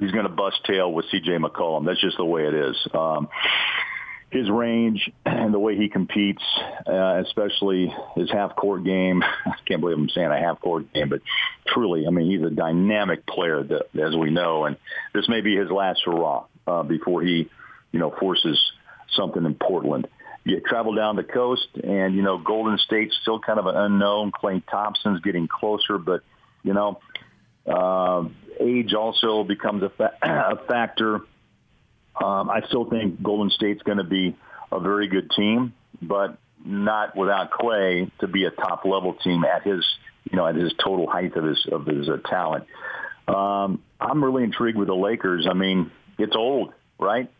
he's 0.00 0.10
going 0.10 0.24
to 0.24 0.32
bust 0.32 0.64
tail 0.64 0.92
with 0.92 1.06
CJ 1.12 1.44
McCollum. 1.44 1.86
That's 1.86 2.00
just 2.00 2.16
the 2.16 2.24
way 2.24 2.44
it 2.46 2.54
is. 2.54 2.76
Um, 2.92 3.28
his 4.30 4.50
range 4.50 5.10
and 5.26 5.52
the 5.52 5.58
way 5.58 5.76
he 5.76 5.88
competes, 5.88 6.42
uh, 6.86 7.22
especially 7.26 7.94
his 8.16 8.30
half 8.30 8.56
court 8.56 8.84
game. 8.84 9.22
I 9.46 9.54
can't 9.66 9.80
believe 9.80 9.98
I'm 9.98 10.08
saying 10.08 10.30
a 10.30 10.38
half 10.38 10.60
court 10.60 10.92
game, 10.92 11.08
but 11.08 11.20
truly, 11.66 12.06
I 12.06 12.10
mean, 12.10 12.30
he's 12.30 12.46
a 12.46 12.50
dynamic 12.50 13.26
player 13.26 13.62
that, 13.62 13.88
as 14.00 14.16
we 14.16 14.30
know, 14.30 14.64
and 14.64 14.76
this 15.14 15.28
may 15.28 15.40
be 15.40 15.56
his 15.56 15.70
last 15.70 16.02
hurrah 16.04 16.44
uh, 16.66 16.82
before 16.82 17.22
he, 17.22 17.48
you 17.92 17.98
know, 17.98 18.14
forces 18.18 18.60
something 19.16 19.44
in 19.44 19.54
Portland. 19.54 20.08
you 20.44 20.60
travel 20.60 20.94
down 20.94 21.16
the 21.16 21.24
coast, 21.24 21.68
and 21.82 22.14
you 22.14 22.22
know 22.22 22.38
Golden 22.38 22.78
State's 22.78 23.16
still 23.22 23.40
kind 23.40 23.58
of 23.58 23.66
an 23.66 23.76
unknown. 23.76 24.32
Klay 24.32 24.62
Thompson's 24.70 25.20
getting 25.20 25.48
closer, 25.48 25.98
but 25.98 26.22
you 26.62 26.72
know 26.72 27.00
uh, 27.66 28.24
age 28.58 28.94
also 28.94 29.44
becomes 29.44 29.82
a, 29.82 29.90
fa- 29.90 30.16
a 30.22 30.56
factor. 30.66 31.20
Um, 32.22 32.50
I 32.50 32.60
still 32.68 32.84
think 32.84 33.22
Golden 33.22 33.50
State's 33.50 33.82
going 33.82 33.98
to 33.98 34.04
be 34.04 34.36
a 34.70 34.80
very 34.80 35.08
good 35.08 35.30
team, 35.30 35.72
but 36.02 36.38
not 36.64 37.16
without 37.16 37.50
Klay 37.50 38.10
to 38.20 38.28
be 38.28 38.44
a 38.44 38.50
top 38.50 38.84
level 38.84 39.14
team 39.14 39.44
at 39.44 39.62
his 39.62 39.84
you 40.30 40.36
know 40.36 40.46
at 40.46 40.54
his 40.54 40.72
total 40.84 41.08
height 41.08 41.34
of 41.36 41.44
his 41.44 41.66
of 41.72 41.86
his 41.86 42.08
uh, 42.08 42.18
talent. 42.28 42.66
Um, 43.26 43.82
I'm 44.00 44.22
really 44.22 44.44
intrigued 44.44 44.76
with 44.76 44.88
the 44.88 44.94
Lakers. 44.94 45.46
I 45.48 45.54
mean, 45.54 45.90
it's 46.18 46.36
old, 46.36 46.72
right? 46.98 47.30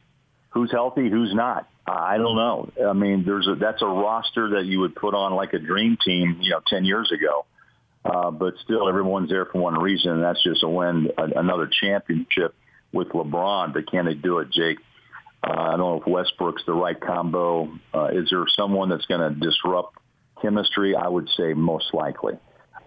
Who's 0.51 0.71
healthy? 0.71 1.11
Who's 1.11 1.35
not? 1.35 1.69
I 1.87 2.19
don't 2.19 2.37
know. 2.37 2.71
I 2.89 2.93
mean, 2.93 3.25
there's 3.25 3.49
a 3.49 3.55
that's 3.55 3.83
a 3.83 3.87
roster 3.87 4.51
that 4.51 4.65
you 4.65 4.81
would 4.81 4.95
put 4.95 5.15
on 5.15 5.35
like 5.35 5.53
a 5.53 5.59
dream 5.59 5.99
team, 6.05 6.39
you 6.41 6.51
know, 6.51 6.61
ten 6.67 6.85
years 6.85 7.13
ago. 7.13 7.47
Uh, 8.03 8.31
but 8.31 8.55
still, 8.65 8.89
everyone's 8.89 9.29
there 9.29 9.45
for 9.45 9.61
one 9.61 9.79
reason, 9.79 10.13
and 10.13 10.23
that's 10.23 10.43
just 10.43 10.61
to 10.61 10.69
win 10.69 11.11
a, 11.19 11.25
another 11.39 11.69
championship 11.83 12.55
with 12.93 13.09
LeBron. 13.09 13.73
But 13.73 13.91
can 13.91 14.07
they 14.07 14.15
do 14.15 14.39
it, 14.39 14.51
Jake? 14.51 14.79
Uh, 15.43 15.53
I 15.53 15.71
don't 15.71 15.79
know 15.79 16.01
if 16.01 16.07
Westbrook's 16.07 16.63
the 16.67 16.73
right 16.73 17.01
combo. 17.01 17.73
Uh, 17.95 18.09
is 18.13 18.29
there 18.31 18.45
someone 18.57 18.89
that's 18.89 19.07
going 19.07 19.21
to 19.21 19.39
disrupt 19.39 19.97
chemistry? 20.43 20.95
I 20.95 21.09
would 21.09 21.29
say 21.37 21.55
most 21.55 21.95
likely. 21.95 22.35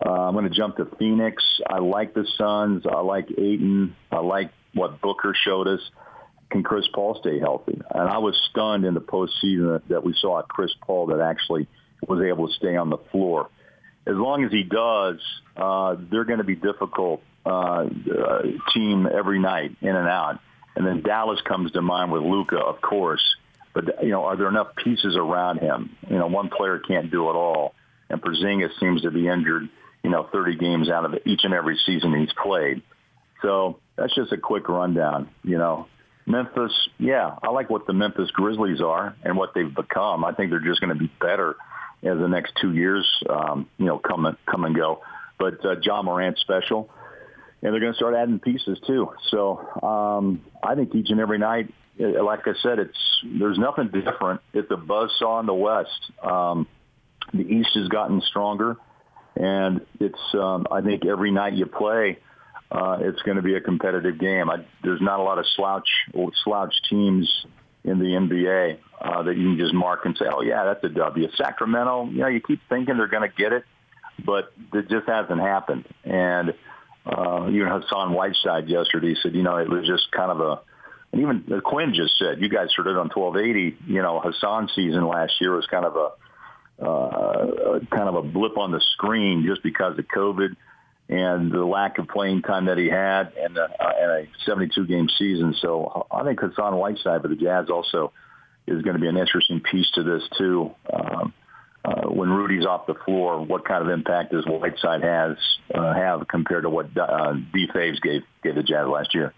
Uh, 0.06 0.10
I'm 0.10 0.34
going 0.34 0.50
to 0.50 0.56
jump 0.56 0.78
to 0.78 0.86
Phoenix. 1.00 1.44
I 1.68 1.80
like 1.80 2.14
the 2.14 2.28
Suns. 2.38 2.84
I 2.90 3.00
like 3.02 3.30
Ayton. 3.32 3.96
I 4.12 4.20
like 4.20 4.52
what 4.74 5.02
Booker 5.02 5.34
showed 5.46 5.68
us. 5.68 5.80
Can 6.52 6.62
Chris 6.62 6.86
Paul 6.94 7.18
stay 7.20 7.40
healthy? 7.40 7.82
And 7.90 8.10
I 8.10 8.20
was 8.20 8.40
stunned 8.52 8.86
in 8.86 8.94
the 8.94 9.02
postseason 9.02 9.74
that, 9.74 9.88
that 9.90 10.04
we 10.04 10.14
saw 10.20 10.42
Chris 10.44 10.72
Paul 10.86 11.08
that 11.08 11.20
actually 11.20 11.68
was 12.08 12.22
able 12.22 12.48
to 12.48 12.54
stay 12.54 12.76
on 12.76 12.90
the 12.90 12.98
floor. 13.12 13.50
As 14.06 14.16
long 14.16 14.44
as 14.44 14.52
he 14.52 14.64
does, 14.64 15.20
uh, 15.56 15.96
they're 16.12 16.26
going 16.26 16.40
to 16.40 16.44
be 16.44 16.56
difficult 16.56 17.24
uh, 17.46 17.86
team 18.74 19.08
every 19.08 19.40
night, 19.40 19.76
in 19.82 19.96
and 19.96 20.08
out. 20.08 20.40
And 20.76 20.86
then 20.86 21.02
Dallas 21.02 21.40
comes 21.42 21.72
to 21.74 21.82
mind 21.82 22.12
with 22.12 22.24
Luka, 22.24 22.58
of 22.58 22.82
course. 22.82 23.24
But 23.74 24.04
you 24.04 24.10
know, 24.10 24.26
are 24.26 24.36
there 24.36 24.50
enough 24.50 24.76
pieces 24.76 25.16
around 25.16 25.60
him? 25.60 25.96
You 26.10 26.18
know, 26.18 26.28
one 26.28 26.50
player 26.50 26.80
can't 26.80 27.12
do 27.12 27.30
it 27.30 27.34
all, 27.34 27.74
and 28.10 28.22
Porzingis 28.22 28.80
seems 28.80 29.02
to 29.02 29.12
be 29.12 29.28
injured 29.28 29.70
you 30.04 30.10
know, 30.10 30.28
30 30.32 30.58
games 30.58 30.90
out 30.90 31.06
of 31.06 31.16
each 31.26 31.42
and 31.44 31.54
every 31.54 31.80
season 31.86 32.14
he's 32.14 32.34
played. 32.44 32.84
So 33.42 33.80
that's 33.96 34.14
just 34.14 34.32
a 34.32 34.38
quick 34.38 34.68
rundown. 34.70 35.30
You 35.44 35.58
know, 35.58 35.88
Memphis, 36.26 36.74
yeah, 37.00 37.36
I 37.42 37.50
like 37.50 37.70
what 37.70 37.88
the 37.88 37.94
Memphis 37.94 38.30
Grizzlies 38.32 38.82
are 38.82 39.16
and 39.24 39.38
what 39.38 39.54
they've 39.54 39.74
become. 39.74 40.26
I 40.26 40.34
think 40.34 40.52
they're 40.52 40.60
just 40.60 40.82
going 40.82 40.94
to 40.94 41.00
be 41.00 41.12
better 41.20 41.56
as 42.04 42.20
the 42.20 42.28
next 42.28 42.54
two 42.62 42.74
years, 42.74 43.08
um, 43.30 43.70
you 43.78 43.86
know, 43.86 43.98
come 43.98 44.38
come 44.46 44.66
and 44.66 44.76
go. 44.76 45.02
But 45.40 45.66
uh, 45.66 45.76
Ja 45.82 46.02
Morant's 46.02 46.42
special, 46.42 46.90
and 47.64 47.74
they're 47.74 47.80
going 47.80 47.94
to 47.94 47.98
start 47.98 48.14
adding 48.14 48.40
pieces 48.40 48.78
too. 48.86 49.10
So 49.30 49.58
um, 49.82 50.42
I 50.62 50.76
think 50.76 50.94
each 50.94 51.10
and 51.10 51.20
every 51.20 51.40
night, 51.40 51.74
uh, 52.00 52.24
like 52.24 52.48
I 52.48 52.54
said, 52.62 52.80
it's 52.80 52.98
there's 53.24 53.58
nothing 53.58 53.88
different. 53.88 54.42
It's 54.54 54.70
a 54.70 54.78
buzz 54.78 55.12
saw 55.18 55.40
in 55.40 55.46
the 55.46 55.54
West. 55.54 56.12
Um, 56.22 56.68
the 57.34 57.42
East 57.42 57.70
has 57.76 57.88
gotten 57.88 58.22
stronger 58.22 58.78
and 59.36 59.82
it's 60.00 60.20
um, 60.34 60.68
I 60.72 60.82
think 60.82 61.06
every 61.06 61.32
night 61.32 61.54
you 61.54 61.66
play, 61.66 62.20
uh, 62.72 62.98
it's 63.02 63.22
going 63.24 63.38
to 63.38 63.44
be 63.44 63.56
a 63.56 63.62
competitive 63.62 64.20
game. 64.20 64.50
I, 64.50 64.66
there's 64.84 65.02
not 65.02 65.20
a 65.20 65.24
lot 65.24 65.40
of 65.40 65.46
slouch 65.56 65.88
slouch 66.44 66.74
teams 66.90 67.46
in 67.84 68.00
the 68.00 68.06
NBA 68.06 68.78
uh, 69.02 69.24
that 69.24 69.36
you 69.36 69.50
can 69.50 69.58
just 69.58 69.74
mark 69.74 70.06
and 70.06 70.16
say, 70.18 70.26
oh 70.32 70.42
yeah, 70.42 70.64
that's 70.66 70.84
a 70.84 70.90
W. 70.90 71.28
Sacramento, 71.36 72.10
you 72.12 72.20
know, 72.20 72.28
you 72.28 72.40
keep 72.40 72.62
thinking 72.70 72.98
they're 72.98 73.08
going 73.08 73.30
to 73.30 73.36
get 73.36 73.52
it, 73.52 73.66
but 74.24 74.54
it 74.74 74.90
just 74.90 75.08
hasn't 75.08 75.42
happened. 75.42 75.86
And 76.04 76.54
uh, 77.06 77.50
even 77.50 77.68
Hassan 77.68 78.14
Whiteside 78.14 78.70
yesterday 78.70 79.16
said, 79.22 79.36
you 79.36 79.44
know, 79.44 79.58
it 79.58 79.70
was 79.70 79.86
just 79.86 80.12
kind 80.12 80.32
of 80.32 80.40
a 80.40 80.62
and 81.12 81.22
even 81.22 81.62
Quinn 81.62 81.94
just 81.94 82.18
said, 82.18 82.42
you 82.42 82.50
guys 82.50 82.70
it 82.76 82.88
on 82.88 83.10
1280, 83.14 83.78
you 83.86 84.02
know, 84.02 84.20
Hassan's 84.20 84.74
season 84.76 85.08
last 85.08 85.34
year 85.40 85.56
was 85.56 85.68
kind 85.68 85.86
of 85.86 85.96
a 85.96 86.12
uh, 86.84 87.80
kind 87.92 88.10
of 88.10 88.16
a 88.16 88.24
blip 88.24 88.58
on 88.58 88.72
the 88.72 88.82
screen 88.94 89.46
just 89.48 89.62
because 89.62 89.98
of 89.98 90.06
COVID 90.06 90.56
and 91.08 91.52
the 91.52 91.64
lack 91.64 92.00
of 92.00 92.08
playing 92.08 92.42
time 92.42 92.66
that 92.66 92.80
he 92.80 92.90
had 92.90 93.34
and, 93.38 93.58
uh, 93.58 93.68
and 93.80 94.12
a 94.12 94.28
72 94.46 94.88
game 94.88 95.08
season. 95.20 95.54
So 95.62 96.08
I 96.10 96.24
think 96.24 96.40
Hassan 96.40 96.76
Whiteside 96.76 97.22
for 97.22 97.28
the 97.28 97.36
Jazz 97.36 97.70
also 97.70 98.12
is 98.66 98.82
going 98.82 98.96
to 98.96 99.00
be 99.00 99.08
an 99.08 99.18
interesting 99.18 99.60
piece 99.60 99.92
to 99.92 100.04
this 100.04 100.24
too. 100.36 100.72
Um, 100.92 101.34
uh, 101.86 102.08
when 102.10 102.30
Rudy's 102.30 102.66
off 102.66 102.88
the 102.88 102.96
floor, 103.06 103.44
what 103.44 103.66
kind 103.66 103.84
of 103.84 103.90
impact 103.90 104.32
does 104.32 104.46
Whiteside 104.46 105.04
has 105.04 105.38
uh, 105.74 105.94
have 105.94 106.28
compared 106.28 106.64
to 106.64 106.70
what 106.70 106.96
uh, 106.98 107.34
D. 107.54 107.68
Faves 107.74 108.02
gave 108.02 108.22
gave 108.44 108.56
the 108.56 108.64
Jazz 108.64 108.88
last 108.88 109.14
year? 109.14 109.34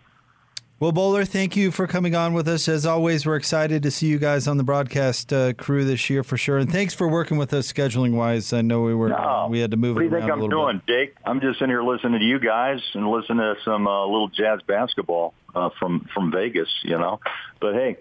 Well, 0.78 0.92
Bowler, 0.92 1.24
thank 1.24 1.56
you 1.56 1.72
for 1.72 1.88
coming 1.88 2.16
on 2.16 2.34
with 2.34 2.50
us. 2.50 2.68
As 2.68 2.86
always, 2.86 3.26
we're 3.26 3.38
excited 3.38 3.82
to 3.84 3.90
see 3.90 4.08
you 4.08 4.20
guys 4.20 4.46
on 4.46 4.58
the 4.58 4.64
broadcast 4.64 5.32
uh, 5.32 5.54
crew 5.54 5.86
this 5.86 6.10
year 6.10 6.22
for 6.22 6.36
sure. 6.36 6.58
And 6.58 6.70
thanks 6.70 6.94
for 6.94 7.08
working 7.08 7.38
with 7.38 7.54
us 7.54 7.72
scheduling 7.72 8.12
wise. 8.12 8.52
I 8.52 8.62
know 8.62 8.82
we 8.82 8.94
were 8.94 9.08
no. 9.08 9.48
we 9.50 9.62
had 9.62 9.72
to 9.72 9.78
move. 9.78 9.96
What 9.96 10.02
do 10.02 10.06
you 10.06 10.12
think 10.12 10.30
I'm 10.30 10.50
doing, 10.50 10.82
bit. 10.86 10.94
Jake? 10.94 11.16
I'm 11.24 11.40
just 11.40 11.62
in 11.62 11.70
here 11.70 11.82
listening 11.82 12.20
to 12.20 12.26
you 12.26 12.40
guys 12.40 12.82
and 12.94 13.10
listening 13.10 13.38
to 13.38 13.56
some 13.64 13.88
uh, 13.88 14.06
little 14.06 14.28
jazz 14.28 14.60
basketball 14.68 15.34
uh, 15.56 15.70
from 15.80 16.10
from 16.14 16.30
Vegas. 16.30 16.70
You 16.84 16.98
know, 16.98 17.22
but 17.62 17.74
hey, 17.74 17.96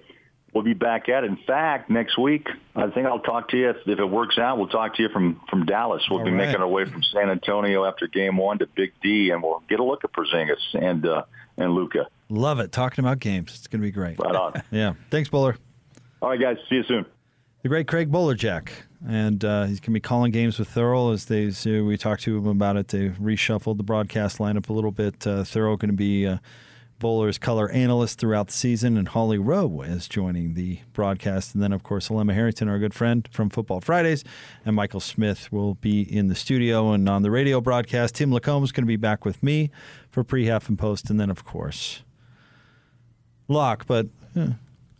we'll 0.54 0.64
be 0.64 0.72
back 0.72 1.08
at 1.08 1.24
it. 1.24 1.30
In 1.30 1.36
fact, 1.46 1.90
next 1.90 2.16
week, 2.16 2.48
I 2.76 2.88
think 2.88 3.06
I'll 3.06 3.18
talk 3.18 3.48
to 3.50 3.56
you 3.56 3.70
if, 3.70 3.76
if 3.86 3.98
it 3.98 4.04
works 4.04 4.38
out. 4.38 4.56
We'll 4.56 4.68
talk 4.68 4.94
to 4.96 5.02
you 5.02 5.08
from 5.10 5.40
from 5.50 5.66
Dallas. 5.66 6.02
We'll 6.08 6.20
All 6.20 6.24
be 6.24 6.30
right. 6.30 6.46
making 6.46 6.60
our 6.60 6.68
way 6.68 6.84
from 6.84 7.02
San 7.02 7.28
Antonio 7.28 7.84
after 7.84 8.06
Game 8.06 8.36
One 8.36 8.58
to 8.60 8.66
Big 8.66 8.92
D, 9.02 9.30
and 9.30 9.42
we'll 9.42 9.62
get 9.68 9.80
a 9.80 9.84
look 9.84 10.04
at 10.04 10.12
Porzingis 10.12 10.74
and 10.74 11.04
uh, 11.04 11.24
and 11.56 11.72
Luka. 11.74 12.06
Love 12.30 12.60
it. 12.60 12.72
Talking 12.72 13.04
about 13.04 13.18
games. 13.18 13.54
It's 13.54 13.66
going 13.66 13.80
to 13.80 13.86
be 13.86 13.92
great. 13.92 14.18
Right 14.18 14.34
on. 14.34 14.62
yeah. 14.70 14.94
Thanks, 15.10 15.28
Bowler. 15.28 15.56
All 16.22 16.30
right, 16.30 16.40
guys. 16.40 16.56
See 16.70 16.76
you 16.76 16.84
soon. 16.84 17.04
The 17.62 17.68
great 17.68 17.86
Craig 17.86 18.10
Bolerjack. 18.10 18.70
And 19.06 19.44
uh, 19.44 19.64
he's 19.64 19.80
going 19.80 19.86
to 19.86 19.90
be 19.90 20.00
calling 20.00 20.32
games 20.32 20.58
with 20.58 20.70
Thurl 20.70 21.12
as 21.12 21.26
they 21.26 21.50
so 21.50 21.84
we 21.84 21.98
talked 21.98 22.22
to 22.22 22.38
him 22.38 22.46
about 22.46 22.78
it. 22.78 22.88
They 22.88 23.10
reshuffled 23.10 23.76
the 23.76 23.82
broadcast 23.82 24.38
lineup 24.38 24.70
a 24.70 24.72
little 24.72 24.92
bit. 24.92 25.26
Uh, 25.26 25.42
Thurl 25.42 25.78
going 25.78 25.90
to 25.90 25.96
be 25.96 26.26
uh, 26.26 26.38
Bowler's 26.98 27.38
color 27.38 27.70
analyst 27.70 28.18
throughout 28.18 28.48
the 28.48 28.52
season, 28.52 28.96
and 28.96 29.08
Holly 29.08 29.38
Rowe 29.38 29.82
is 29.82 30.08
joining 30.08 30.54
the 30.54 30.80
broadcast. 30.92 31.54
And 31.54 31.62
then, 31.62 31.72
of 31.72 31.82
course, 31.82 32.08
Alema 32.08 32.34
Harrington, 32.34 32.68
our 32.68 32.78
good 32.78 32.94
friend 32.94 33.28
from 33.30 33.50
Football 33.50 33.80
Fridays, 33.80 34.24
and 34.64 34.76
Michael 34.76 35.00
Smith 35.00 35.52
will 35.52 35.74
be 35.74 36.02
in 36.02 36.28
the 36.28 36.34
studio 36.34 36.92
and 36.92 37.08
on 37.08 37.22
the 37.22 37.30
radio 37.30 37.60
broadcast. 37.60 38.14
Tim 38.16 38.32
Lacombe 38.32 38.64
is 38.64 38.72
going 38.72 38.84
to 38.84 38.88
be 38.88 38.96
back 38.96 39.24
with 39.24 39.42
me 39.42 39.70
for 40.10 40.24
pre, 40.24 40.46
half, 40.46 40.68
and 40.68 40.78
post. 40.78 41.10
And 41.10 41.18
then, 41.18 41.30
of 41.30 41.44
course, 41.44 42.02
Lock, 43.48 43.86
but 43.86 44.06
eh, 44.36 44.50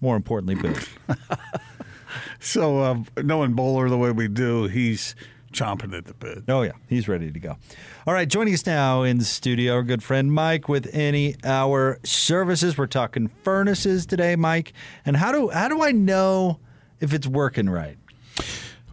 more 0.00 0.16
importantly, 0.16 0.54
Booth. 0.56 0.98
so, 2.40 2.78
uh, 2.78 2.96
knowing 3.22 3.54
Bowler 3.54 3.88
the 3.88 3.98
way 3.98 4.10
we 4.10 4.28
do, 4.28 4.64
he's 4.64 5.14
chomping 5.54 5.96
at 5.96 6.04
the 6.04 6.14
bit. 6.14 6.44
Oh, 6.48 6.62
yeah. 6.62 6.72
He's 6.88 7.08
ready 7.08 7.30
to 7.30 7.38
go. 7.38 7.56
All 8.06 8.12
right. 8.12 8.28
Joining 8.28 8.52
us 8.52 8.66
now 8.66 9.02
in 9.02 9.18
the 9.18 9.24
studio, 9.24 9.74
our 9.74 9.82
good 9.82 10.02
friend 10.02 10.32
Mike 10.32 10.68
with 10.68 10.90
Any 10.92 11.36
Hour 11.44 11.98
Services. 12.04 12.76
We're 12.76 12.86
talking 12.86 13.28
furnaces 13.42 14.04
today, 14.04 14.36
Mike. 14.36 14.72
And 15.06 15.16
how 15.16 15.32
do, 15.32 15.48
how 15.48 15.68
do 15.68 15.82
I 15.82 15.92
know 15.92 16.60
if 17.00 17.14
it's 17.14 17.26
working 17.26 17.70
right? 17.70 17.96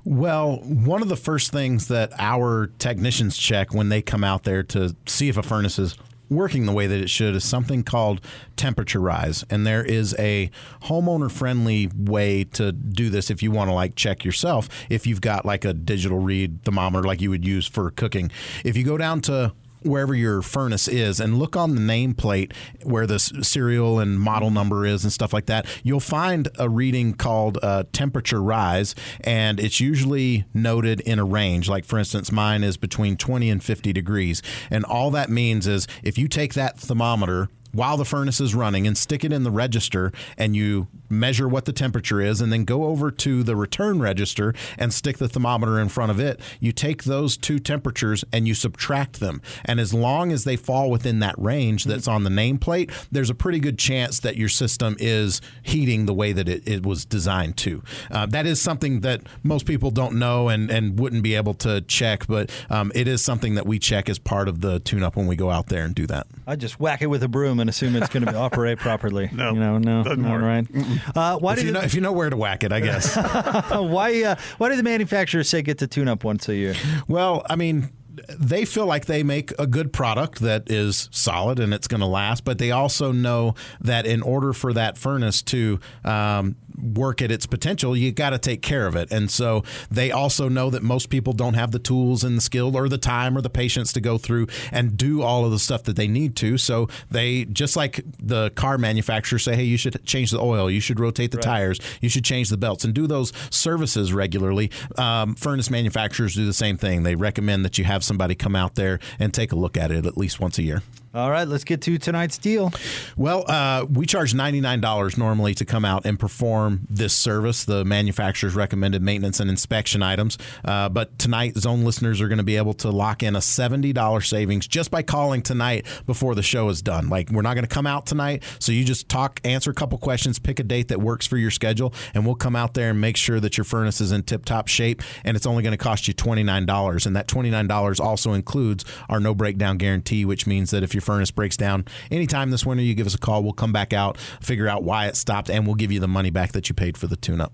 Well, 0.04 0.58
one 0.64 1.02
of 1.02 1.10
the 1.10 1.16
first 1.16 1.52
things 1.52 1.88
that 1.90 2.12
our 2.18 2.72
technicians 2.80 3.38
check 3.38 3.74
when 3.74 3.90
they 3.90 4.02
come 4.02 4.24
out 4.24 4.44
there 4.44 4.64
to 4.64 4.96
see 5.06 5.30
if 5.30 5.38
a 5.38 5.44
furnace 5.44 5.78
is 5.78 5.96
working 6.32 6.66
the 6.66 6.72
way 6.72 6.88
that 6.88 7.00
it 7.00 7.10
should 7.10 7.36
is 7.36 7.44
something 7.44 7.84
called 7.84 8.22
temperature 8.56 9.02
rise. 9.02 9.44
And 9.50 9.68
there 9.68 9.84
is 9.84 10.16
a 10.18 10.50
homeowner 10.84 11.30
friendly 11.30 11.92
way 11.96 12.46
to 12.46 12.72
do 12.72 13.10
this 13.10 13.30
if 13.30 13.44
you 13.44 13.52
want 13.52 13.70
to 13.70 13.74
like 13.74 13.96
check 13.96 14.24
yourself. 14.24 14.70
If 14.90 15.06
you've 15.06 15.22
got 15.22 15.46
like 15.46 15.66
a 15.66 15.74
digital 15.74 16.20
read 16.20 16.64
thermometer 16.64 17.06
like 17.06 17.22
you 17.22 17.30
would 17.30 17.46
use 17.46 17.68
for 17.68 17.92
cooking, 17.92 18.32
if 18.64 18.78
you 18.78 18.84
go 18.84 18.98
down 18.98 19.22
to 19.22 19.54
wherever 19.84 20.14
your 20.14 20.42
furnace 20.42 20.88
is 20.88 21.20
and 21.20 21.38
look 21.38 21.56
on 21.56 21.76
the 21.76 21.82
nameplate 21.82 22.54
where 22.84 23.08
the 23.08 23.20
serial 23.20 24.00
and 24.00 24.20
model 24.20 24.52
number 24.52 24.86
is 24.86 25.04
and 25.04 25.12
stuff 25.12 25.34
like 25.34 25.46
that, 25.48 25.66
you'll 25.84 26.00
find 26.00 26.48
a 26.58 26.70
reading 26.70 27.14
called 27.14 27.58
uh, 27.62 27.84
temperature 27.92 28.42
rise, 28.42 28.96
and 29.22 29.60
it's 29.60 29.80
usually 29.80 30.46
noted 30.54 31.02
in 31.02 31.20
a 31.20 31.26
range. 31.26 31.70
Like, 31.70 31.86
for 31.86 31.98
instance, 31.98 32.32
mine 32.32 32.64
is 32.64 32.78
between 32.78 33.18
20 33.18 33.50
and 33.50 33.64
50 33.64 33.94
degrees. 33.94 34.42
And 34.70 34.86
all 34.86 35.12
that 35.12 35.30
means 35.30 35.68
is 35.68 35.88
if 36.04 36.18
you 36.18 36.28
take 36.28 36.54
that 36.54 36.80
thermometer 36.80 37.50
while 37.72 37.98
the 37.98 38.06
furnace 38.06 38.40
is 38.42 38.54
running 38.54 38.86
and 38.88 38.98
stick 38.98 39.24
it 39.24 39.32
in 39.32 39.44
the 39.44 39.52
register 39.52 40.12
and 40.38 40.56
you 40.56 40.88
measure 41.10 41.48
what 41.48 41.66
the 41.66 41.74
temperature 41.74 42.22
is 42.22 42.42
and 42.42 42.52
then 42.52 42.66
go 42.66 42.86
over 42.86 43.12
to 43.12 43.44
the 43.44 43.56
return 43.56 44.00
register 44.00 44.54
and 44.78 44.94
stick 44.94 45.18
the 45.18 45.28
thermometer 45.28 45.80
in 45.80 45.90
front 45.90 46.12
of 46.12 46.20
it. 46.20 46.40
You 46.60 46.72
take 46.72 47.04
those 47.04 47.38
two 47.38 47.60
temperatures 47.60 48.24
and 48.32 48.48
you 48.48 48.54
subtract 48.54 49.20
them. 49.20 49.42
And 49.66 49.80
as 49.80 49.94
long 49.94 50.32
as 50.32 50.44
they 50.44 50.56
fall 50.56 50.90
within 50.90 51.20
that 51.20 51.36
range 51.38 51.86
that's 51.86 52.08
on 52.08 52.24
the 52.24 52.30
nameplate, 52.30 52.92
there's 53.12 53.30
a 53.30 53.36
pretty 53.36 53.60
good 53.60 53.78
chance 53.78 54.20
that 54.20 54.38
your 54.38 54.50
system 54.50 54.96
is 55.00 55.42
heating 55.64 56.06
the 56.06 56.14
way 56.14 56.34
that 56.34 56.48
it, 56.48 56.68
it 56.68 56.86
was 56.86 57.06
designed 57.06 57.58
to. 57.58 57.84
Uh, 58.10 58.26
that 58.28 58.46
is 58.46 58.62
something 58.62 59.02
that 59.02 59.22
most 59.44 59.66
people 59.66 59.92
don't 59.92 60.18
know 60.18 60.50
and, 60.50 60.70
and 60.70 61.00
wouldn't 61.00 61.24
be 61.24 61.36
able 61.36 61.54
to 61.54 61.82
check, 61.82 62.28
but 62.28 62.50
um, 62.70 62.92
it 62.96 63.08
is 63.08 63.24
something 63.24 63.56
that 63.56 63.66
we 63.66 63.80
check 63.80 64.10
as 64.10 64.20
part 64.20 64.48
of 64.48 64.62
the 64.62 64.80
tune 64.80 65.04
up 65.04 65.16
when 65.16 65.28
we 65.28 65.36
go 65.36 65.50
out 65.50 65.68
there 65.68 65.84
and 65.86 65.96
do 65.96 66.08
that. 66.08 66.28
I 66.48 66.56
just 66.56 66.80
whack 66.80 67.02
it 67.02 67.08
with 67.08 67.24
a 67.24 67.28
broom 67.28 67.61
and 67.62 67.70
assume 67.70 67.96
it's 67.96 68.10
going 68.10 68.26
to 68.32 68.36
operate 68.36 68.78
properly. 68.80 69.30
No, 69.32 69.54
you 69.54 69.60
know, 69.60 69.78
no, 69.78 70.04
doesn't 70.04 70.22
not 70.22 70.32
work. 70.32 70.42
right. 70.42 70.68
Uh, 71.16 71.38
why 71.38 71.54
If 71.54 71.60
do 71.60 71.66
you, 71.66 71.72
the, 71.72 71.80
know, 71.80 71.86
if 71.86 71.94
you 71.96 72.02
know 72.02 72.12
where 72.12 72.30
to 72.30 72.36
whack 72.38 72.64
it, 72.64 72.72
I 72.74 72.80
guess. 72.82 73.16
why 73.72 74.24
uh, 74.24 74.36
why 74.58 74.70
do 74.70 74.76
the 74.76 74.84
manufacturers 74.84 75.48
say 75.50 75.62
get 75.62 75.78
to 75.80 75.88
tune 75.88 76.08
up 76.08 76.24
once 76.24 76.50
a 76.50 76.56
year? 76.56 76.76
Well, 77.08 77.46
I 77.50 77.56
mean, 77.56 77.90
they 78.38 78.66
feel 78.66 78.86
like 78.86 79.06
they 79.06 79.24
make 79.24 79.52
a 79.58 79.66
good 79.66 79.94
product 79.94 80.40
that 80.40 80.70
is 80.70 81.08
solid 81.12 81.60
and 81.60 81.74
it's 81.74 81.88
going 81.88 82.02
to 82.02 82.08
last, 82.08 82.44
but 82.44 82.58
they 82.58 82.72
also 82.72 83.12
know 83.12 83.56
that 83.80 84.06
in 84.06 84.22
order 84.22 84.52
for 84.54 84.74
that 84.74 84.98
furnace 84.98 85.42
to 85.44 85.80
um, 86.04 86.56
work 86.82 87.22
at 87.22 87.32
its 87.32 87.46
potential, 87.46 87.96
you 87.96 88.12
got 88.12 88.32
to 88.32 88.40
take 88.40 88.62
care 88.62 88.88
of 88.88 88.96
it. 88.96 89.12
And 89.12 89.30
so 89.30 89.64
they 89.90 90.12
also 90.12 90.50
know 90.50 90.70
that 90.70 90.84
most 90.84 91.10
people 91.10 91.34
don't 91.34 91.54
have 91.54 91.72
the 91.72 91.80
tools 91.80 92.24
and 92.24 92.38
the 92.38 92.42
skill 92.42 92.76
or 92.76 92.90
the 92.90 92.98
time 92.98 93.38
or 93.38 93.42
the 93.42 93.50
patience 93.50 93.94
to 93.94 94.02
go 94.02 94.18
through 94.18 94.48
and 94.72 94.98
do 94.98 95.22
all 95.22 95.46
of 95.46 95.52
the 95.52 95.60
stuff 95.60 95.84
that 95.84 95.96
they 95.96 96.08
need 96.08 96.36
to. 96.38 96.58
So 96.58 96.88
they, 97.10 97.46
just 97.46 97.76
like 97.76 98.02
the 98.20 98.50
car 98.52 98.78
manufacturers 98.78 99.44
say, 99.44 99.56
hey, 99.56 99.64
you 99.64 99.78
should 99.78 100.04
change 100.06 100.32
the 100.32 100.40
oil, 100.40 100.70
you 100.70 100.82
should 100.82 101.00
rotate 101.00 101.32
the 101.32 101.38
tires, 101.38 101.80
you 102.02 102.10
should 102.10 102.26
change 102.26 102.50
the 102.50 102.58
belts, 102.58 102.84
and 102.84 102.94
do 102.94 103.08
those 103.08 103.34
services 103.50 104.14
regularly. 104.14 104.72
Um, 104.98 105.36
furnace 105.36 105.70
manufacturers 105.70 106.36
do 106.36 106.46
the 106.46 106.54
same 106.54 106.78
thing. 106.78 107.04
They 107.04 107.16
recommend 107.16 107.66
that 107.66 107.78
you 107.78 107.86
have 107.86 108.04
somebody 108.04 108.36
come 108.36 108.56
out 108.56 108.76
there 108.76 109.00
and 109.20 109.34
take 109.34 109.52
a 109.52 109.56
look 109.56 109.78
at 109.78 109.92
it 109.92 110.06
at 110.06 110.18
least 110.18 110.40
once 110.40 110.58
a 110.58 110.64
year. 110.64 110.82
All 111.14 111.30
right, 111.30 111.46
let's 111.46 111.66
get 111.66 111.82
to 111.82 111.98
tonight's 111.98 112.38
deal. 112.38 112.72
Well, 113.18 113.44
uh, 113.52 113.86
we 113.92 114.06
charge 114.06 114.34
$99 114.34 115.18
normally 115.18 115.54
to 115.56 115.66
come 115.66 115.84
out 115.84 116.06
and 116.06 116.18
perform 116.18 116.88
this 116.90 117.12
service, 117.12 117.66
the 117.66 117.84
manufacturer's 117.84 118.56
recommended 118.56 119.02
maintenance 119.02 119.42
and 119.42 119.50
inspection 119.50 120.04
items. 120.04 120.38
Uh, 120.64 120.88
but 120.88 121.20
tonight, 121.20 121.58
Zone 121.58 121.84
listeners 121.84 122.22
are 122.22 122.30
going 122.30 122.38
to 122.38 122.46
be 122.46 122.56
able 122.56 122.74
to 122.76 122.90
lock 122.90 123.24
in 123.24 123.36
a 123.36 123.40
$70 123.40 124.26
savings 124.26 124.68
just 124.68 124.90
by 124.90 125.02
calling 125.02 125.42
tonight 125.42 125.86
before 126.06 126.34
the 126.34 126.42
show 126.42 126.70
is 126.70 126.82
done. 126.82 127.10
Like, 127.10 127.30
we're 127.30 127.42
not 127.42 127.56
going 127.56 127.68
to 127.68 127.74
come 127.74 127.86
out 127.86 128.06
tonight, 128.06 128.44
so 128.60 128.72
you 128.72 128.86
just 128.86 129.10
talk, 129.10 129.42
answer 129.44 129.70
a 129.70 129.74
couple 129.74 129.98
questions, 129.98 130.40
pick 130.40 130.62
a 130.62 130.64
date 130.64 130.88
that 130.88 131.02
works 131.02 131.28
for 131.28 131.36
your 131.36 131.52
schedule, 131.52 131.94
and 132.14 132.26
we'll 132.26 132.36
come 132.36 132.56
out 132.56 132.74
there 132.74 132.90
and 132.90 133.02
make 133.02 133.18
sure 133.18 133.42
that 133.42 133.58
your 133.58 133.66
furnace 133.66 134.00
is 134.00 134.14
in 134.14 134.24
tip 134.24 134.46
top 134.46 134.70
shape. 134.70 135.02
And 135.26 135.36
it's 135.36 135.46
only 135.46 135.62
going 135.62 135.72
to 135.72 135.78
cost 135.78 136.08
you 136.08 136.14
$29. 136.14 137.06
And 137.06 137.18
that 137.18 137.28
$29 137.28 138.00
also 138.00 138.32
includes 138.32 138.86
our 139.10 139.20
no 139.20 139.36
breakdown 139.36 139.78
guarantee, 139.78 140.24
which 140.24 140.48
means 140.48 140.72
that 140.72 140.84
if 140.84 140.94
your 140.94 141.01
furnace 141.02 141.32
breaks 141.32 141.58
down 141.58 141.86
anytime 142.10 142.52
this 142.52 142.66
winter, 142.66 142.84
you 142.84 142.94
give 142.94 143.08
us 143.08 143.16
a 143.16 143.20
call. 143.20 143.44
We'll 143.44 143.54
come 143.54 143.74
back 143.74 143.94
out, 143.94 144.18
figure 144.18 144.68
out 144.68 144.84
why 144.84 145.08
it 145.08 145.16
stopped, 145.16 145.50
and 145.50 145.66
we'll 145.66 145.76
give 145.76 145.92
you 145.92 146.00
the 146.00 146.08
money 146.08 146.30
back 146.30 146.54
that 146.54 146.70
you 146.70 146.76
paid 146.76 146.98
for 146.98 147.08
the 147.08 147.16
tune 147.16 147.42
up. 147.42 147.54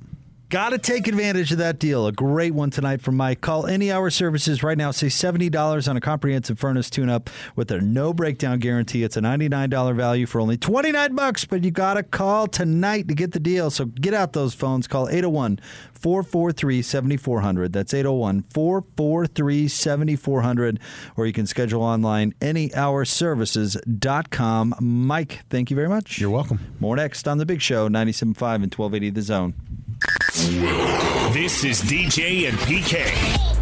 Got 0.50 0.70
to 0.70 0.78
take 0.78 1.10
advantage 1.10 1.52
of 1.52 1.58
that 1.58 1.78
deal. 1.78 2.08
A 2.08 2.14
great 2.14 2.54
one 2.54 2.70
tonight 2.70 3.02
from 3.02 3.18
Mike. 3.18 3.42
Call 3.42 3.68
any 3.68 3.92
hour 3.92 4.10
services 4.10 4.64
right 4.64 4.78
now. 4.78 4.92
Say 4.92 5.08
$70 5.08 5.90
on 5.90 5.98
a 5.98 6.02
comprehensive 6.02 6.58
furnace 6.58 6.90
tune 6.90 7.10
up 7.10 7.30
with 7.58 7.70
a 7.70 7.82
no 7.82 8.14
breakdown 8.14 8.60
guarantee. 8.60 9.04
It's 9.04 9.18
a 9.18 9.20
$99 9.20 9.94
value 9.94 10.26
for 10.26 10.40
only 10.40 10.56
29 10.56 11.16
bucks, 11.16 11.44
but 11.44 11.66
you 11.66 11.72
got 11.72 11.96
to 11.96 12.04
call 12.04 12.48
tonight 12.48 13.10
to 13.10 13.14
get 13.14 13.34
the 13.34 13.42
deal. 13.42 13.70
So 13.70 13.88
get 13.88 14.14
out 14.14 14.32
those 14.32 14.54
phones. 14.54 14.88
Call 14.88 15.10
801 15.10 15.60
443 15.92 16.82
7400. 16.82 17.74
That's 17.74 17.94
801 17.94 18.44
443 18.44 19.68
7400. 19.68 20.80
Or 21.18 21.26
you 21.26 21.34
can 21.34 21.46
schedule 21.46 21.84
online 21.84 22.34
anyhourservices.com. 22.40 24.76
Mike, 24.80 25.42
thank 25.50 25.70
you 25.70 25.76
very 25.76 25.90
much. 25.90 26.22
You're 26.22 26.30
welcome. 26.30 26.74
More 26.80 26.96
next 26.96 27.28
on 27.28 27.38
The 27.38 27.46
Big 27.46 27.62
Show, 27.62 27.90
97.5 27.90 28.24
and 28.24 28.74
1280 28.74 29.10
The 29.10 29.22
Zone. 29.22 29.54
This 30.38 31.64
is 31.64 31.82
DJ 31.82 32.48
and 32.48 32.58
PK. 32.60 33.57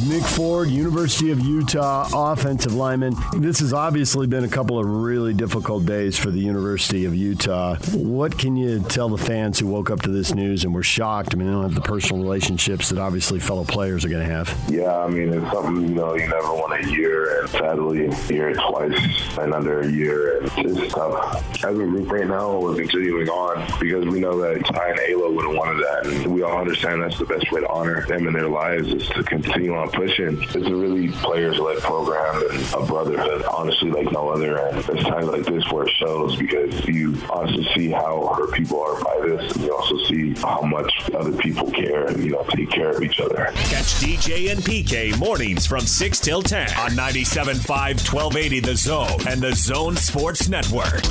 Nick 0.00 0.22
Ford, 0.24 0.68
University 0.68 1.30
of 1.30 1.40
Utah 1.40 2.08
offensive 2.32 2.74
lineman. 2.74 3.14
This 3.36 3.60
has 3.60 3.72
obviously 3.72 4.26
been 4.26 4.44
a 4.44 4.48
couple 4.48 4.78
of 4.78 4.86
really 4.86 5.34
difficult 5.34 5.86
days 5.86 6.16
for 6.18 6.30
the 6.30 6.40
University 6.40 7.04
of 7.04 7.14
Utah. 7.14 7.76
What 7.92 8.36
can 8.36 8.56
you 8.56 8.80
tell 8.80 9.08
the 9.08 9.18
fans 9.18 9.58
who 9.58 9.66
woke 9.66 9.90
up 9.90 10.02
to 10.02 10.10
this 10.10 10.34
news 10.34 10.64
and 10.64 10.74
were 10.74 10.82
shocked? 10.82 11.34
I 11.34 11.36
mean, 11.36 11.46
they 11.46 11.52
don't 11.52 11.62
have 11.62 11.74
the 11.74 11.82
personal 11.82 12.22
relationships 12.22 12.88
that 12.88 12.98
obviously 12.98 13.38
fellow 13.38 13.64
players 13.64 14.04
are 14.04 14.08
going 14.08 14.26
to 14.26 14.32
have. 14.32 14.52
Yeah, 14.68 14.96
I 14.96 15.08
mean, 15.08 15.32
it's 15.32 15.52
something, 15.52 15.88
you 15.88 15.94
know, 15.94 16.14
you 16.14 16.26
never 16.28 16.52
want 16.52 16.82
to 16.82 16.88
hear, 16.88 17.40
and 17.40 17.48
sadly, 17.50 18.10
hear 18.26 18.48
it 18.48 18.58
twice 18.68 19.38
in 19.38 19.52
under 19.52 19.80
a 19.80 19.90
year, 19.90 20.40
it's 20.42 20.94
tough. 20.94 21.64
As 21.64 21.78
a 21.78 21.84
group 21.84 22.10
right 22.10 22.26
now, 22.26 22.58
we're 22.58 22.76
continuing 22.76 23.28
on 23.28 23.66
because 23.80 24.06
we 24.06 24.20
know 24.20 24.40
that 24.40 24.64
Ty 24.64 24.90
and 24.90 24.98
Ayla 24.98 25.34
would 25.34 25.44
have 25.44 25.54
wanted 25.54 25.84
that, 25.84 26.06
and 26.06 26.34
we 26.34 26.42
all 26.42 26.58
understand 26.58 27.02
that's 27.02 27.18
the 27.18 27.26
best 27.26 27.50
way 27.52 27.60
to 27.60 27.68
honor 27.68 28.04
them 28.06 28.26
in 28.26 28.32
their 28.32 28.48
lives 28.48 28.88
is 28.88 29.06
to 29.08 29.22
continue 29.22 29.74
on 29.74 29.81
pushing. 29.90 30.42
It's 30.42 30.54
a 30.54 30.74
really 30.74 31.08
players-led 31.10 31.78
program 31.78 32.42
and 32.50 32.74
a 32.74 32.86
brotherhood, 32.86 33.44
honestly, 33.44 33.90
like 33.90 34.10
no 34.12 34.28
other, 34.28 34.58
and 34.58 34.78
it's 34.78 35.02
times 35.04 35.26
like 35.26 35.44
this 35.44 35.64
where 35.70 35.86
it 35.86 35.92
shows 35.98 36.36
because 36.36 36.86
you 36.86 37.16
honestly 37.30 37.68
see 37.74 37.90
how 37.90 38.34
hurt 38.36 38.52
people 38.52 38.80
are 38.80 39.02
by 39.02 39.26
this, 39.26 39.52
and 39.52 39.64
you 39.64 39.74
also 39.74 39.96
see 40.06 40.34
how 40.34 40.60
much 40.62 40.92
other 41.14 41.32
people 41.32 41.70
care 41.70 42.06
and, 42.06 42.24
you 42.24 42.32
know, 42.32 42.44
take 42.50 42.70
care 42.70 42.90
of 42.90 43.02
each 43.02 43.20
other. 43.20 43.50
Catch 43.54 44.00
DJ 44.00 44.52
and 44.52 44.60
PK 44.60 45.18
mornings 45.18 45.66
from 45.66 45.80
6 45.80 46.20
till 46.20 46.42
10 46.42 46.68
on 46.78 46.90
97.5 46.90 48.12
1280 48.12 48.60
The 48.60 48.76
Zone 48.76 49.28
and 49.28 49.40
The 49.40 49.54
Zone 49.54 49.96
Sports 49.96 50.48
Network. 50.48 51.02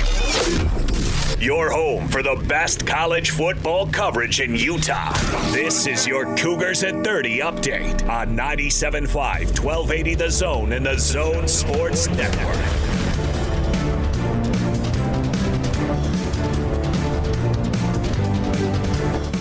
Your 1.42 1.72
home 1.72 2.08
for 2.08 2.22
the 2.22 2.36
best 2.48 2.86
college 2.86 3.32
football 3.32 3.88
coverage 3.88 4.42
in 4.42 4.56
Utah. 4.56 5.12
This 5.52 5.88
is 5.88 6.06
your 6.06 6.36
Cougars 6.36 6.84
at 6.84 7.04
30 7.04 7.40
update 7.40 8.08
on 8.08 8.36
97.5 8.70 9.60
1280 9.60 10.16
The 10.16 10.30
Zone 10.30 10.74
and 10.74 10.86
The 10.86 10.98
Zone 10.98 11.48
Sports 11.48 12.08
Network. 12.10 12.56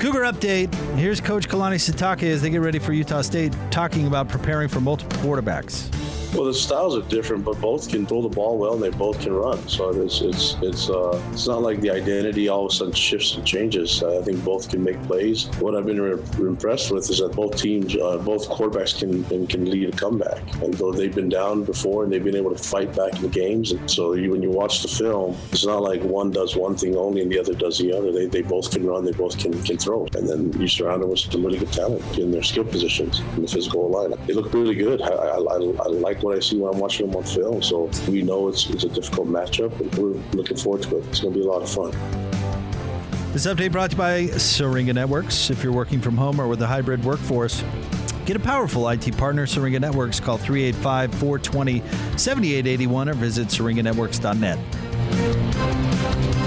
Cougar 0.00 0.22
update. 0.22 0.74
Here's 0.96 1.20
Coach 1.20 1.48
Kalani 1.48 1.76
Sitake 1.76 2.22
as 2.22 2.40
they 2.40 2.48
get 2.48 2.62
ready 2.62 2.78
for 2.78 2.94
Utah 2.94 3.20
State, 3.20 3.54
talking 3.70 4.06
about 4.06 4.28
preparing 4.28 4.68
for 4.68 4.80
multiple 4.80 5.18
quarterbacks. 5.18 5.99
Well, 6.32 6.44
the 6.44 6.54
styles 6.54 6.96
are 6.96 7.02
different, 7.08 7.44
but 7.44 7.60
both 7.60 7.88
can 7.88 8.06
throw 8.06 8.22
the 8.22 8.28
ball 8.28 8.56
well 8.56 8.74
and 8.74 8.82
they 8.82 8.90
both 8.90 9.20
can 9.20 9.32
run. 9.32 9.66
So 9.68 9.90
it's 10.00 10.20
it's 10.20 10.54
it's 10.62 10.88
uh, 10.88 11.20
it's 11.32 11.48
not 11.48 11.62
like 11.62 11.80
the 11.80 11.90
identity 11.90 12.48
all 12.48 12.66
of 12.66 12.72
a 12.72 12.74
sudden 12.74 12.94
shifts 12.94 13.34
and 13.34 13.44
changes. 13.44 14.00
I 14.02 14.22
think 14.22 14.44
both 14.44 14.68
can 14.70 14.82
make 14.84 15.02
plays. 15.04 15.46
What 15.58 15.74
I've 15.74 15.86
been 15.86 16.00
re- 16.00 16.22
impressed 16.38 16.92
with 16.92 17.10
is 17.10 17.18
that 17.18 17.34
both 17.34 17.56
teams, 17.56 17.96
uh, 17.96 18.18
both 18.18 18.48
quarterbacks 18.48 18.96
can 18.96 19.24
can, 19.48 19.64
lead 19.68 19.92
a 19.92 19.96
comeback. 19.96 20.40
And 20.62 20.72
though 20.74 20.92
they've 20.92 21.14
been 21.14 21.28
down 21.28 21.64
before 21.64 22.04
and 22.04 22.12
they've 22.12 22.22
been 22.22 22.36
able 22.36 22.54
to 22.54 22.62
fight 22.62 22.94
back 22.94 23.16
in 23.16 23.22
the 23.22 23.28
games, 23.28 23.72
and 23.72 23.90
so 23.90 24.14
you, 24.14 24.30
when 24.30 24.42
you 24.42 24.50
watch 24.50 24.82
the 24.82 24.88
film, 24.88 25.36
it's 25.50 25.66
not 25.66 25.82
like 25.82 26.00
one 26.02 26.30
does 26.30 26.54
one 26.54 26.76
thing 26.76 26.96
only 26.96 27.22
and 27.22 27.32
the 27.32 27.40
other 27.40 27.54
does 27.54 27.78
the 27.78 27.92
other. 27.92 28.12
They, 28.12 28.26
they 28.26 28.42
both 28.42 28.70
can 28.70 28.86
run, 28.86 29.04
they 29.04 29.12
both 29.12 29.36
can 29.36 29.60
can 29.64 29.78
throw, 29.78 30.06
and 30.14 30.28
then 30.28 30.52
you 30.60 30.68
surround 30.68 31.02
them 31.02 31.10
with 31.10 31.18
some 31.18 31.44
really 31.44 31.58
good 31.58 31.72
talent 31.72 32.18
in 32.18 32.30
their 32.30 32.44
skill 32.44 32.64
positions 32.64 33.18
in 33.34 33.42
the 33.42 33.48
physical 33.48 33.90
line. 33.90 34.14
They 34.26 34.32
look 34.32 34.54
really 34.54 34.76
good. 34.76 35.02
I, 35.02 35.08
I, 35.08 35.36
I, 35.36 35.56
I 35.56 35.88
like 35.88 36.19
what 36.22 36.36
I 36.36 36.40
see 36.40 36.58
when 36.58 36.74
I'm 36.74 36.80
watching 36.80 37.06
them 37.06 37.16
on 37.16 37.24
film. 37.24 37.62
So 37.62 37.90
we 38.08 38.22
know 38.22 38.48
it's, 38.48 38.68
it's 38.70 38.84
a 38.84 38.88
difficult 38.88 39.28
matchup, 39.28 39.78
and 39.80 39.94
we're 39.96 40.20
looking 40.32 40.56
forward 40.56 40.82
to 40.82 40.98
it. 40.98 41.06
It's 41.06 41.20
going 41.20 41.34
to 41.34 41.40
be 41.40 41.46
a 41.46 41.48
lot 41.48 41.62
of 41.62 41.70
fun. 41.70 41.92
This 43.32 43.46
update 43.46 43.72
brought 43.72 43.90
to 43.90 43.96
you 43.96 43.98
by 43.98 44.26
Syringa 44.26 44.92
Networks. 44.92 45.50
If 45.50 45.62
you're 45.62 45.72
working 45.72 46.00
from 46.00 46.16
home 46.16 46.40
or 46.40 46.48
with 46.48 46.60
a 46.62 46.66
hybrid 46.66 47.04
workforce, 47.04 47.62
get 48.26 48.36
a 48.36 48.40
powerful 48.40 48.88
IT 48.88 49.16
partner, 49.16 49.46
Syringa 49.46 49.78
Networks. 49.78 50.18
Call 50.18 50.36
385 50.36 51.14
420 51.14 51.80
7881 52.18 53.08
or 53.08 53.14
visit 53.14 53.46
syringanetworks.net. 53.48 56.39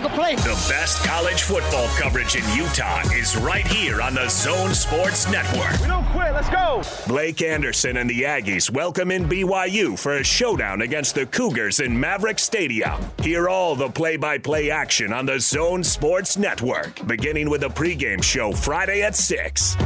make 0.00 0.10
a 0.10 0.14
play. 0.14 0.34
The 0.36 0.66
best 0.68 1.02
college 1.04 1.42
football 1.42 1.88
coverage 1.96 2.36
in 2.36 2.44
Utah 2.54 3.00
is 3.12 3.36
right 3.36 3.66
here 3.66 4.02
on 4.02 4.14
the 4.14 4.28
Zone 4.28 4.74
Sports 4.74 5.30
Network. 5.30 5.80
We 5.80 5.86
don't 5.86 6.04
quit. 6.06 6.34
Let's 6.34 6.50
go. 6.50 6.82
Blake 7.06 7.40
Anderson 7.40 7.96
and 7.96 8.10
the 8.10 8.22
Aggies 8.22 8.70
welcome 8.70 9.10
in 9.10 9.26
BYU 9.26 9.98
for 9.98 10.18
a 10.18 10.24
showdown 10.24 10.82
against 10.82 11.14
the 11.14 11.24
Cougars 11.24 11.80
in 11.80 11.98
Maverick 11.98 12.38
Stadium. 12.38 13.00
Hear 13.22 13.48
all 13.48 13.74
the 13.74 13.88
play 13.88 14.16
by 14.16 14.36
play 14.36 14.70
action 14.70 15.12
on 15.12 15.24
the 15.24 15.40
Zone 15.40 15.82
Sports 15.82 16.36
Network, 16.36 17.06
beginning 17.06 17.48
with 17.48 17.62
a 17.62 17.68
pregame 17.68 18.22
show 18.22 18.52
Friday 18.52 19.02
at 19.02 19.16
6. 19.16 19.76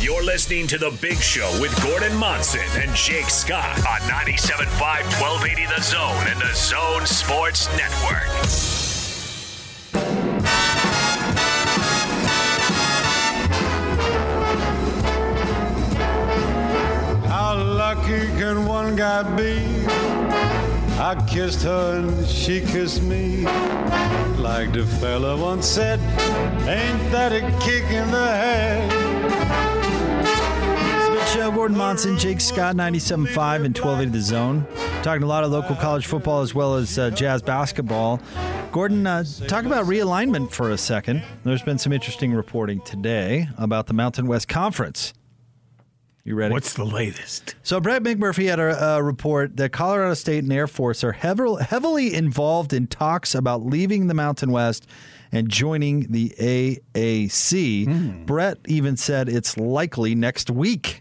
You're 0.00 0.24
listening 0.24 0.66
to 0.68 0.78
The 0.78 0.96
Big 1.00 1.18
Show 1.18 1.56
with 1.60 1.80
Gordon 1.84 2.16
Monson 2.16 2.66
and 2.74 2.94
Jake 2.96 3.30
Scott 3.30 3.78
on 3.78 4.00
97.5 4.10 4.66
1280 5.20 5.66
The 5.66 5.82
Zone 5.82 6.26
and 6.26 6.40
the 6.40 6.54
Zone 6.54 7.06
Sports 7.06 7.68
Network. 7.76 8.85
Lucky 17.96 18.26
can 18.38 18.66
one 18.66 18.96
guy 18.96 19.22
be? 19.36 19.86
I 20.98 21.14
kissed 21.28 21.62
her 21.62 21.98
and 21.98 22.26
she 22.26 22.60
kissed 22.60 23.02
me. 23.02 23.44
Like 24.36 24.72
the 24.72 24.86
fella 25.00 25.36
once 25.36 25.66
said, 25.66 26.00
ain't 26.68 27.12
that 27.12 27.32
a 27.32 27.40
kick 27.60 27.84
in 27.84 28.10
the 28.10 28.26
head? 28.26 29.06
Show, 31.34 31.50
Gordon 31.50 31.76
Monson, 31.76 32.16
Jake 32.16 32.40
Scott, 32.40 32.76
97.5 32.76 33.64
and 33.64 33.76
1280 33.76 34.10
The 34.10 34.20
Zone. 34.20 34.66
Talking 35.02 35.24
a 35.24 35.26
lot 35.26 35.42
of 35.44 35.50
local 35.50 35.74
college 35.76 36.06
football 36.06 36.40
as 36.40 36.54
well 36.54 36.76
as 36.76 36.98
uh, 36.98 37.10
jazz 37.10 37.42
basketball. 37.42 38.20
Gordon, 38.70 39.06
uh, 39.06 39.24
talk 39.48 39.64
about 39.64 39.86
realignment 39.86 40.52
for 40.52 40.70
a 40.70 40.78
second. 40.78 41.22
There's 41.44 41.62
been 41.62 41.78
some 41.78 41.92
interesting 41.92 42.32
reporting 42.32 42.80
today 42.82 43.48
about 43.58 43.86
the 43.86 43.92
Mountain 43.92 44.28
West 44.28 44.48
Conference. 44.48 45.12
You 46.26 46.34
ready? 46.34 46.52
What's 46.52 46.74
the 46.74 46.84
latest? 46.84 47.54
So 47.62 47.78
Brett 47.78 48.02
McMurphy 48.02 48.48
had 48.48 48.58
a, 48.58 48.96
a 48.96 49.02
report 49.02 49.56
that 49.58 49.70
Colorado 49.70 50.12
State 50.14 50.42
and 50.42 50.52
Air 50.52 50.66
Force 50.66 51.04
are 51.04 51.12
heavily, 51.12 51.62
heavily 51.62 52.12
involved 52.14 52.72
in 52.72 52.88
talks 52.88 53.32
about 53.32 53.64
leaving 53.64 54.08
the 54.08 54.14
Mountain 54.14 54.50
West 54.50 54.88
and 55.30 55.48
joining 55.48 56.10
the 56.10 56.30
AAC. 56.30 57.86
Brett 58.26 58.58
even 58.66 58.96
said 58.96 59.28
it's 59.28 59.56
likely 59.56 60.16
next 60.16 60.50
week. 60.50 61.00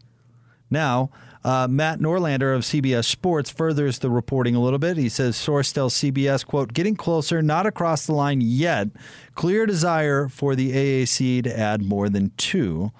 Now, 0.70 1.10
uh, 1.44 1.68
Matt 1.68 1.98
Norlander 2.00 2.56
of 2.56 2.62
CBS 2.62 3.06
Sports 3.06 3.50
furthers 3.50 3.98
the 3.98 4.12
reporting 4.12 4.54
a 4.54 4.62
little 4.62 4.78
bit. 4.78 4.96
He 4.96 5.10
says 5.10 5.36
source 5.36 5.74
tells 5.74 5.96
CBS, 5.96 6.46
quote, 6.46 6.72
getting 6.72 6.96
closer, 6.96 7.42
not 7.42 7.66
across 7.66 8.06
the 8.06 8.14
line 8.14 8.42
yet. 8.42 8.90
Clear 9.34 9.66
desire 9.66 10.28
for 10.28 10.56
the 10.56 10.72
AAC 10.72 11.42
to 11.46 11.60
add 11.60 11.82
more 11.82 12.10
than 12.10 12.32
two. 12.38 12.92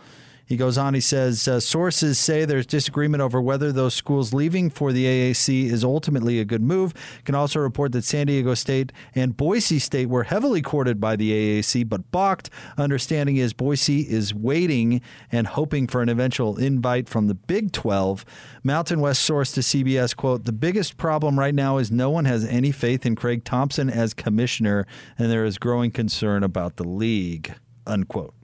He 0.46 0.58
goes 0.58 0.78
on, 0.78 0.94
he 0.94 1.02
says, 1.02 1.48
uh, 1.48 1.60
sources 1.60 2.20
say 2.20 2.46
there's 2.46 2.68
disagreement 2.68 3.22
over 3.22 3.42
whether 3.42 3.72
those 3.72 3.96
schools 3.96 4.32
leaving 4.32 4.70
for 4.70 4.94
the 4.94 5.06
AAC 5.06 5.66
is 5.66 5.84
ultimately 5.84 6.40
a 6.40 6.46
good 6.46 6.62
move. 6.62 6.94
Can 7.24 7.34
also 7.34 7.60
report 7.60 7.94
that 7.94 8.04
San 8.04 8.28
Diego 8.28 8.54
State 8.54 8.92
and 9.16 9.36
Boise 9.36 9.80
State 9.80 10.08
were 10.08 10.24
heavily 10.24 10.62
courted 10.62 11.02
by 11.02 11.16
the 11.16 11.32
AAC 11.32 11.90
but 11.90 12.12
balked. 12.12 12.52
Understanding 12.78 13.38
is 13.38 13.54
Boise 13.54 14.02
is 14.02 14.36
waiting 14.36 15.02
and 15.32 15.48
hoping 15.48 15.88
for 15.88 16.04
an 16.04 16.10
eventual 16.10 16.58
invite 16.58 17.10
from 17.10 17.28
the 17.28 17.34
Big 17.34 17.72
12. 17.72 18.24
Mountain 18.64 19.00
West 19.00 19.24
source 19.24 19.52
to 19.54 19.62
CBS, 19.62 20.16
quote, 20.16 20.46
the 20.46 20.52
biggest 20.52 20.98
problem 20.98 21.40
right 21.40 21.56
now 21.56 21.78
is 21.78 21.92
no 21.92 22.12
one 22.12 22.26
has 22.26 22.46
any 22.46 22.72
faith 22.72 23.04
in 23.06 23.16
Craig 23.16 23.44
Thompson 23.44 23.90
as 23.90 24.14
commissioner, 24.14 24.86
and 25.18 25.32
there 25.32 25.46
is 25.46 25.58
growing 25.58 25.90
concern 25.90 26.44
about 26.44 26.76
the 26.76 26.88
league, 26.88 27.56
unquote. 27.88 28.36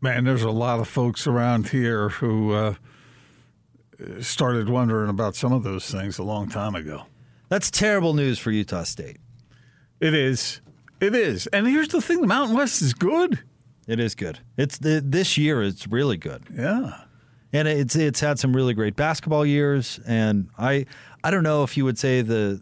Man, 0.00 0.24
there's 0.24 0.42
a 0.42 0.50
lot 0.50 0.80
of 0.80 0.88
folks 0.88 1.26
around 1.26 1.68
here 1.68 2.08
who 2.08 2.52
uh, 2.52 2.74
started 4.20 4.68
wondering 4.68 5.10
about 5.10 5.36
some 5.36 5.52
of 5.52 5.62
those 5.62 5.90
things 5.90 6.18
a 6.18 6.22
long 6.22 6.48
time 6.48 6.74
ago. 6.74 7.02
That's 7.48 7.70
terrible 7.70 8.14
news 8.14 8.38
for 8.38 8.50
Utah 8.50 8.84
State. 8.84 9.18
It 10.00 10.14
is. 10.14 10.60
It 11.00 11.14
is. 11.14 11.46
And 11.48 11.66
here's 11.66 11.88
the 11.88 12.00
thing 12.00 12.20
the 12.22 12.26
Mountain 12.26 12.56
West 12.56 12.80
is 12.80 12.94
good. 12.94 13.40
It 13.86 14.00
is 14.00 14.14
good. 14.14 14.38
It's 14.56 14.78
the, 14.78 15.02
this 15.04 15.36
year. 15.36 15.62
It's 15.62 15.86
really 15.86 16.16
good. 16.16 16.44
Yeah. 16.56 16.92
and 17.52 17.66
it's 17.66 17.96
it's 17.96 18.20
had 18.20 18.38
some 18.38 18.54
really 18.54 18.72
great 18.72 18.96
basketball 18.96 19.44
years. 19.44 20.00
And 20.06 20.48
I 20.58 20.86
I 21.24 21.30
don't 21.30 21.42
know 21.42 21.64
if 21.64 21.76
you 21.76 21.84
would 21.84 21.98
say 21.98 22.22
the 22.22 22.60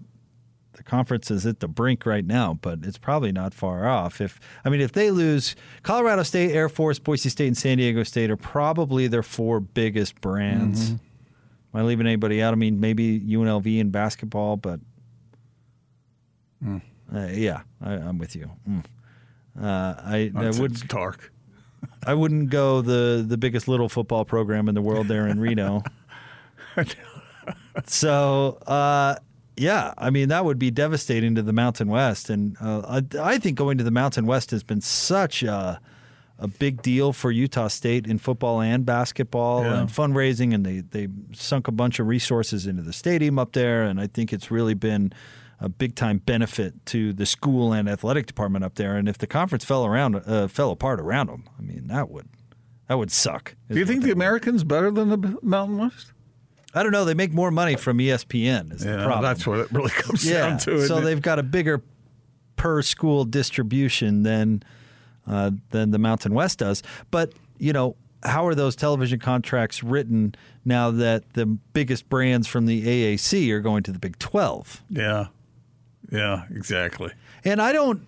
the 0.79 0.85
conference 0.85 1.31
is 1.31 1.45
at 1.45 1.59
the 1.59 1.69
brink 1.69 2.07
right 2.07 2.25
now, 2.25 2.55
but 2.55 2.79
it's 2.83 2.99
probably 2.99 3.33
not 3.33 3.53
far 3.53 3.87
off. 3.87 4.21
If 4.21 4.39
I 4.65 4.71
mean, 4.71 4.81
if 4.81 4.93
they 4.93 5.11
lose, 5.11 5.57
Colorado 5.83 6.23
State, 6.23 6.53
Air 6.53 6.69
Force, 6.69 7.01
Boise 7.01 7.29
State, 7.29 7.49
and 7.49 7.57
San 7.57 7.79
Diego 7.79 8.05
State 8.05 8.31
are 8.31 8.37
probably 8.37 9.09
their 9.09 9.25
four 9.25 9.59
biggest 9.61 10.21
brands. 10.21 10.91
Am 10.91 11.01
I 11.75 11.83
leaving 11.83 12.07
anybody 12.07 12.41
out? 12.41 12.55
I 12.55 12.57
mean, 12.57 12.79
maybe 12.79 13.21
UNLV 13.21 13.79
in 13.79 13.91
basketball, 13.91 14.57
but 14.57 14.81
uh, 16.65 17.27
yeah, 17.33 17.63
I, 17.83 17.93
I'm 17.95 18.19
with 18.19 18.37
you. 18.37 18.51
Mm. 18.69 18.85
Uh, 19.61 19.95
I, 19.99 20.31
I 20.35 20.51
would 20.51 20.87
dark. 20.87 21.33
I 22.07 22.15
wouldn't 22.15 22.51
go 22.51 22.81
the 22.83 23.25
the 23.27 23.37
biggest 23.37 23.67
little 23.67 23.89
football 23.89 24.25
program 24.25 24.69
in 24.69 24.77
the 24.77 24.83
world 24.83 25.09
there 25.09 25.27
in 25.27 25.41
Reno. 25.41 25.83
so 27.85 28.59
uh, 28.67 29.17
yeah, 29.59 29.93
I 29.99 30.11
mean 30.11 30.29
that 30.29 30.45
would 30.45 30.59
be 30.59 30.71
devastating 30.71 31.35
to 31.35 31.43
the 31.43 31.53
Mountain 31.53 31.89
West, 31.89 32.31
and 32.31 32.57
uh, 32.61 33.01
I, 33.19 33.19
I 33.35 33.39
think 33.39 33.57
going 33.59 33.79
to 33.79 33.85
the 33.85 33.91
Mountain 33.91 34.27
West 34.27 34.51
has 34.53 34.63
been 34.63 34.81
such 34.81 35.43
a 35.43 35.81
a 36.41 36.47
big 36.47 36.83
deal 36.83 37.13
for 37.13 37.33
Utah 37.33 37.67
State 37.67 38.07
in 38.07 38.17
football 38.19 38.61
and 38.61 38.87
basketball 38.87 39.65
Yeah. 39.65 39.81
and 39.81 39.89
fundraising, 39.89 40.55
and 40.55 40.65
they 40.65 40.81
they 40.81 41.09
sunk 41.33 41.67
a 41.69 41.73
bunch 41.73 41.99
of 41.99 42.07
resources 42.07 42.67
into 42.67 42.83
the 42.83 42.93
stadium 42.93 43.39
up 43.39 43.53
there, 43.53 43.83
and 43.83 44.01
I 44.01 44.07
think 44.07 44.33
it's 44.33 44.51
really 44.51 44.75
been 44.75 45.13
a 45.61 45.69
big 45.69 45.97
time 45.97 46.19
benefit 46.19 46.87
to 46.87 47.13
the 47.13 47.27
school 47.27 47.73
and 47.73 47.89
athletic 47.89 48.27
department 48.27 48.65
up 48.65 48.77
there. 48.77 48.97
And 48.97 49.09
if 49.09 49.19
the 49.19 49.27
conference 49.27 49.65
fell 49.65 49.85
around 49.85 50.15
uh, 50.27 50.47
fell 50.47 50.71
apart 50.71 51.01
around 51.01 51.27
them, 51.29 51.49
I 51.59 51.63
mean 51.63 51.89
that 51.89 52.09
would 52.09 52.29
that 52.87 52.97
would 52.99 53.11
suck. 53.11 53.57
Do 53.69 53.77
you 53.79 53.85
think 53.85 54.05
the 54.05 54.13
Americans 54.13 54.63
better 54.63 54.91
than 54.93 55.09
the 55.09 55.39
Mountain 55.43 55.79
West? 55.79 56.13
I 56.79 56.83
don't 56.83 56.93
know. 56.93 57.05
They 57.05 57.15
make 57.15 57.33
more 57.33 57.51
money 57.51 57.77
from 57.77 57.99
ESPN. 57.99 58.73
Is 58.73 58.81
the 58.83 58.91
Yeah, 58.91 59.05
problem? 59.05 59.23
that's 59.23 59.47
what 59.47 59.59
it 59.61 59.71
really 59.73 59.91
comes 59.91 60.25
yeah. 60.25 60.49
down 60.49 60.59
to. 60.59 60.65
so 60.65 60.73
isn't 60.77 60.99
it? 60.99 61.01
they've 61.03 61.23
got 61.23 61.39
a 61.39 61.43
bigger 61.43 61.83
per 62.57 62.83
school 62.83 63.25
distribution 63.25 64.23
than 64.23 64.63
uh, 65.27 65.51
than 65.71 65.91
the 65.91 65.99
Mountain 65.99 66.33
West 66.35 66.59
does. 66.61 66.83
But 67.11 67.33
you 67.59 67.73
know, 67.73 67.97
how 68.23 68.47
are 68.47 68.55
those 68.55 68.75
television 68.77 69.19
contracts 69.19 69.83
written 69.83 70.35
now 70.65 70.91
that 70.91 71.35
the 71.35 71.47
biggest 71.47 72.09
brands 72.09 72.47
from 72.49 72.67
the 72.67 72.85
AAC 73.17 73.51
are 73.51 73.61
going 73.61 73.83
to 73.85 73.93
the 73.93 73.99
Big 73.99 74.19
Twelve? 74.19 74.83
Yeah. 74.89 75.27
Yeah, 76.11 76.45
exactly. 76.51 77.13
And 77.45 77.61
I 77.61 77.73
don't. 77.73 78.01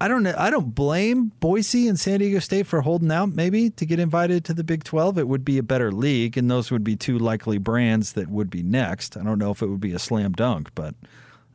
I 0.00 0.06
don't 0.06 0.22
know. 0.22 0.34
I 0.38 0.50
don't 0.50 0.74
blame 0.74 1.32
Boise 1.40 1.88
and 1.88 1.98
San 1.98 2.20
Diego 2.20 2.38
State 2.38 2.66
for 2.66 2.82
holding 2.82 3.10
out. 3.10 3.30
Maybe 3.30 3.70
to 3.70 3.84
get 3.84 3.98
invited 3.98 4.44
to 4.44 4.54
the 4.54 4.62
Big 4.62 4.84
Twelve, 4.84 5.18
it 5.18 5.26
would 5.26 5.44
be 5.44 5.58
a 5.58 5.62
better 5.62 5.90
league, 5.90 6.38
and 6.38 6.48
those 6.48 6.70
would 6.70 6.84
be 6.84 6.94
two 6.94 7.18
likely 7.18 7.58
brands 7.58 8.12
that 8.12 8.28
would 8.28 8.48
be 8.48 8.62
next. 8.62 9.16
I 9.16 9.24
don't 9.24 9.38
know 9.38 9.50
if 9.50 9.60
it 9.60 9.66
would 9.66 9.80
be 9.80 9.92
a 9.92 9.98
slam 9.98 10.32
dunk, 10.32 10.70
but 10.76 10.94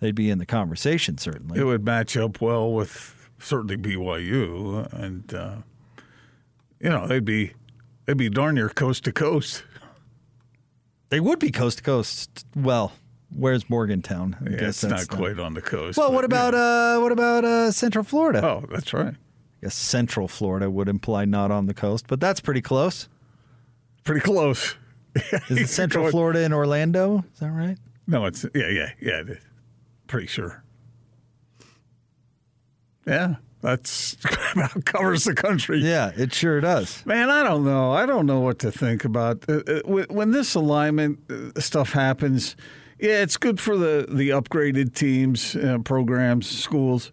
they'd 0.02 0.16
be 0.16 0.30
in 0.30 0.40
the 0.40 0.46
conversation 0.46 1.18
certainly. 1.18 1.60
It 1.60 1.64
would 1.64 1.86
match 1.86 2.18
up 2.18 2.42
well 2.42 2.72
with 2.72 3.30
certainly 3.40 3.78
BYU, 3.78 4.92
and 4.92 5.34
uh, 5.34 5.56
you 6.82 6.90
know 6.90 7.08
they'd 7.08 7.24
be 7.24 7.54
they'd 8.06 8.18
be 8.18 8.30
darn 8.30 8.56
near 8.56 8.70
coast 8.70 9.06
to 9.06 9.14
coast. 9.14 9.64
They 11.10 11.22
would 11.22 11.40
be 11.40 11.52
coast 11.52 11.78
to 11.78 11.84
coast. 11.84 12.46
Well, 12.56 12.92
where's 13.36 13.70
Morgantown? 13.70 14.38
I 14.42 14.52
Yeah, 14.52 14.58
guess 14.58 14.70
it's 14.70 14.82
that's 14.82 15.10
not 15.10 15.18
quite 15.18 15.40
on 15.40 15.54
the 15.54 15.62
coast. 15.62 15.98
Well, 15.98 16.12
what 16.14 16.26
about 16.26 16.54
uh, 16.54 17.00
what 17.00 17.12
about 17.12 17.46
uh, 17.46 17.72
Central 17.72 18.04
Florida? 18.04 18.46
Oh, 18.46 18.66
that's 18.72 18.94
right. 18.94 19.14
I 19.16 19.66
guess 19.68 19.76
Central 19.76 20.28
Florida 20.28 20.70
would 20.70 20.90
imply 20.90 21.26
not 21.26 21.52
on 21.52 21.66
the 21.68 21.74
coast, 21.74 22.06
but 22.08 22.20
that's 22.20 22.40
pretty 22.42 22.62
close. 22.62 23.08
Pretty 24.04 24.22
close. 24.22 24.76
Is 25.50 25.58
it 25.60 25.68
Central 25.70 26.10
Florida 26.10 26.42
in 26.44 26.52
Orlando? 26.54 27.24
Is 27.34 27.40
that 27.40 27.52
right? 27.52 27.78
No, 28.08 28.26
it's 28.26 28.46
yeah, 28.54 28.68
yeah, 28.70 28.90
yeah. 29.02 29.22
It 29.22 29.30
is. 29.30 29.38
Pretty 30.08 30.28
sure. 30.28 30.64
Yeah, 33.06 33.36
that's 33.62 34.18
about 34.54 34.86
covers 34.86 35.24
the 35.26 35.34
country. 35.36 35.80
Yeah, 35.80 36.12
it 36.16 36.34
sure 36.34 36.62
does. 36.62 37.06
Man, 37.06 37.30
I 37.30 37.44
don't 37.44 37.64
know. 37.66 37.92
I 37.92 38.06
don't 38.06 38.26
know 38.26 38.40
what 38.40 38.60
to 38.60 38.72
think 38.72 39.04
about 39.06 39.44
uh, 39.50 39.62
uh, 39.68 39.82
when- 39.86 40.08
when 40.10 40.32
this 40.32 40.56
alignment 40.56 41.20
uh, 41.30 41.60
stuff 41.60 41.94
happens. 41.94 42.56
Yeah, 43.00 43.22
it's 43.22 43.38
good 43.38 43.60
for 43.60 43.76
the 43.78 44.06
the 44.10 44.30
upgraded 44.30 44.94
teams, 44.94 45.56
uh, 45.56 45.80
programs, 45.84 46.48
schools. 46.50 47.12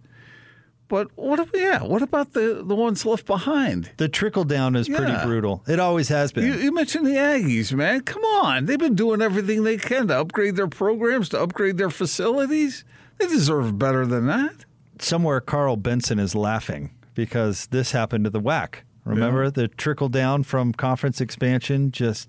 But 0.89 1.09
what? 1.15 1.49
Yeah, 1.55 1.85
what 1.85 2.03
about 2.03 2.33
the 2.33 2.63
the 2.67 2.75
ones 2.75 3.07
left 3.07 3.25
behind? 3.27 3.91
The 3.97 4.09
trickle 4.09 4.45
down 4.45 4.75
is 4.75 4.89
pretty 4.89 5.15
brutal. 5.25 5.63
It 5.69 5.79
always 5.79 6.09
has 6.09 6.33
been. 6.33 6.47
You, 6.47 6.55
you 6.55 6.73
mentioned 6.73 7.07
the 7.07 7.15
Aggies, 7.15 7.73
man. 7.73 8.01
Come 8.01 8.25
on, 8.25 8.67
they've 8.67 8.79
been 8.79 8.97
doing 8.97 9.23
everything 9.23 9.63
they 9.63 9.77
can 9.77 10.09
to 10.09 10.19
upgrade 10.19 10.57
their 10.57 10.67
programs, 10.69 11.29
to 11.31 11.41
upgrade 11.41 11.79
their 11.79 11.91
facilities. 11.91 12.85
They 13.19 13.27
deserve 13.29 13.79
better 13.79 14.05
than 14.07 14.27
that. 14.27 14.65
somewhere 14.99 15.41
Karl 15.41 15.77
Benson 15.77 16.19
is 16.19 16.35
laughing 16.35 16.91
because 17.15 17.67
this 17.69 17.93
happened 17.93 18.25
to 18.25 18.31
the 18.31 18.41
WAC. 18.41 18.77
Remember 19.05 19.45
Yeah. 19.45 19.51
the 19.51 19.69
trickle 19.69 20.09
down 20.09 20.43
from 20.43 20.73
conference 20.73 21.21
expansion 21.21 21.91
just 21.93 22.29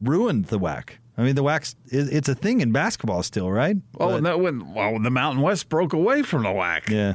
ruined 0.00 0.46
the 0.46 0.58
WAC. 0.58 0.98
I 1.16 1.22
mean, 1.22 1.34
the 1.36 1.42
wax 1.44 1.76
is, 1.86 2.08
it's 2.10 2.28
a 2.28 2.34
thing 2.34 2.60
in 2.60 2.72
basketball 2.72 3.22
still, 3.22 3.50
right? 3.50 3.76
Oh, 4.00 4.08
But- 4.08 4.16
and 4.16 4.26
that 4.26 4.40
when 4.40 4.74
well, 4.74 4.98
the 4.98 5.10
Mountain 5.10 5.42
West 5.42 5.68
broke 5.68 5.92
away 5.92 6.22
from 6.22 6.42
the 6.42 6.48
WAC. 6.50 6.88
yeah. 6.90 7.14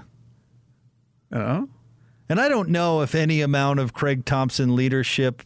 Uh, 1.32 1.64
And 2.30 2.40
I 2.40 2.48
don't 2.48 2.70
know 2.70 3.02
if 3.02 3.14
any 3.16 3.42
amount 3.42 3.80
of 3.80 3.94
Craig 3.94 4.24
Thompson 4.26 4.76
leadership 4.76 5.44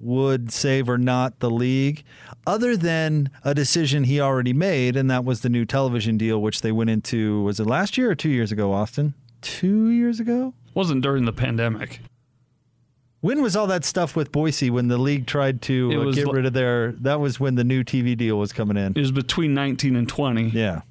would 0.00 0.52
save 0.52 0.88
or 0.88 0.98
not 0.98 1.40
the 1.40 1.50
league, 1.50 2.04
other 2.46 2.76
than 2.76 3.28
a 3.44 3.54
decision 3.54 4.04
he 4.04 4.20
already 4.20 4.52
made, 4.52 4.94
and 4.96 5.10
that 5.10 5.24
was 5.24 5.40
the 5.40 5.48
new 5.48 5.64
television 5.64 6.16
deal, 6.16 6.40
which 6.40 6.60
they 6.62 6.70
went 6.70 6.90
into. 6.90 7.42
Was 7.42 7.58
it 7.58 7.66
last 7.66 7.98
year 7.98 8.10
or 8.10 8.14
two 8.14 8.28
years 8.28 8.52
ago, 8.52 8.72
Austin? 8.72 9.14
Two 9.40 9.88
years 9.90 10.20
ago? 10.20 10.54
Wasn't 10.74 11.02
during 11.02 11.24
the 11.24 11.32
pandemic. 11.32 12.00
When 13.20 13.42
was 13.42 13.56
all 13.56 13.66
that 13.68 13.84
stuff 13.84 14.14
with 14.14 14.30
Boise 14.30 14.70
when 14.70 14.88
the 14.88 14.98
league 14.98 15.26
tried 15.26 15.62
to 15.62 15.90
uh, 15.92 16.04
was 16.04 16.16
get 16.16 16.26
li- 16.26 16.32
rid 16.34 16.46
of 16.46 16.52
their? 16.52 16.92
That 16.92 17.18
was 17.18 17.40
when 17.40 17.54
the 17.56 17.64
new 17.64 17.82
TV 17.82 18.16
deal 18.16 18.38
was 18.38 18.52
coming 18.52 18.76
in. 18.76 18.92
It 18.94 19.00
was 19.00 19.10
between 19.12 19.54
19 19.54 19.96
and 19.96 20.08
20. 20.08 20.48
Yeah. 20.50 20.82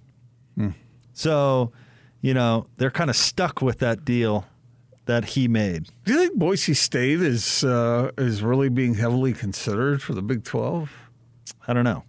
So, 1.13 1.71
you 2.21 2.33
know, 2.33 2.67
they're 2.77 2.91
kind 2.91 3.09
of 3.09 3.15
stuck 3.15 3.61
with 3.61 3.79
that 3.79 4.03
deal 4.03 4.45
that 5.05 5.23
he 5.25 5.47
made. 5.47 5.87
do 6.03 6.13
you 6.13 6.19
think 6.19 6.33
Boise 6.35 6.73
State 6.73 7.21
is 7.21 7.63
uh, 7.63 8.11
is 8.17 8.41
really 8.41 8.69
being 8.69 8.95
heavily 8.95 9.31
considered 9.33 10.01
for 10.01 10.13
the 10.13 10.21
Big 10.21 10.43
Twelve? 10.43 10.91
I 11.67 11.73
don't 11.73 11.83
know. 11.85 12.03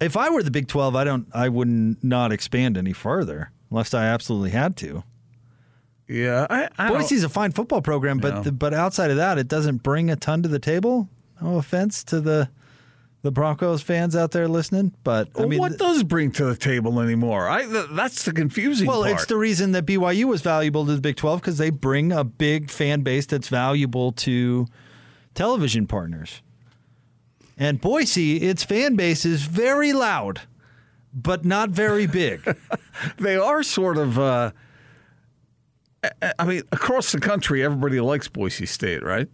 If 0.00 0.16
I 0.16 0.30
were 0.30 0.42
the 0.42 0.50
Big 0.50 0.66
12, 0.68 0.96
I 0.96 1.04
don't 1.04 1.26
I 1.34 1.48
wouldn't 1.48 2.02
not 2.02 2.32
expand 2.32 2.78
any 2.78 2.92
further 2.92 3.50
unless 3.70 3.92
I 3.92 4.04
absolutely 4.06 4.50
had 4.50 4.76
to. 4.78 5.02
Yeah, 6.12 6.46
I, 6.50 6.68
I 6.78 6.88
Boise's 6.88 7.24
a 7.24 7.28
fine 7.28 7.52
football 7.52 7.80
program, 7.82 8.18
but 8.18 8.34
Yeah. 8.34 8.40
the, 8.42 8.52
but 8.52 8.74
outside 8.74 9.10
of 9.10 9.16
that, 9.16 9.38
it 9.38 9.48
doesn't 9.48 9.82
bring 9.82 10.10
a 10.10 10.16
ton 10.16 10.42
to 10.42 10.48
the 10.48 10.58
table. 10.58 11.08
No 11.40 11.56
offense 11.58 12.04
to 12.04 12.20
the 12.20 12.48
the 13.22 13.30
Broncos 13.30 13.82
fans 13.82 14.16
out 14.16 14.32
there 14.32 14.48
listening, 14.48 14.92
but 15.04 15.28
I 15.36 15.40
Well, 15.40 15.48
mean, 15.48 15.60
what 15.60 15.78
does 15.78 16.02
bring 16.02 16.32
to 16.32 16.44
the 16.44 16.56
table 16.56 16.98
anymore? 16.98 17.48
I 17.48 17.64
th- 17.64 17.86
that's 17.92 18.24
the 18.24 18.32
confusing 18.32 18.88
well, 18.88 19.02
part. 19.02 19.12
it's 19.12 19.26
the 19.26 19.36
reason 19.36 19.70
that 19.72 19.86
BYU 19.86 20.24
was 20.24 20.42
valuable 20.42 20.84
to 20.86 20.94
the 20.96 21.00
Big 21.00 21.14
12 21.14 21.40
because 21.40 21.56
they 21.56 21.70
bring 21.70 22.10
a 22.10 22.24
big 22.24 22.68
fan 22.68 23.02
base 23.02 23.26
that's 23.26 23.46
valuable 23.46 24.10
to 24.12 24.66
television 25.36 25.86
partners. 25.86 26.42
And 27.56 27.80
Boise, 27.80 28.38
its 28.38 28.64
fan 28.64 28.96
base 28.96 29.24
is 29.24 29.42
very 29.44 29.92
loud, 29.92 30.40
but 31.14 31.44
not 31.44 31.70
very 31.70 32.08
big. 32.08 32.56
they 33.20 33.36
are 33.36 33.62
sort 33.62 33.98
of. 33.98 34.18
Uh, 34.18 34.50
I- 36.38 36.44
mean, 36.44 36.62
across 36.72 37.12
the 37.12 37.20
country, 37.20 37.62
everybody 37.64 38.00
likes 38.00 38.28
Boise 38.28 38.66
State, 38.66 39.02
right? 39.02 39.28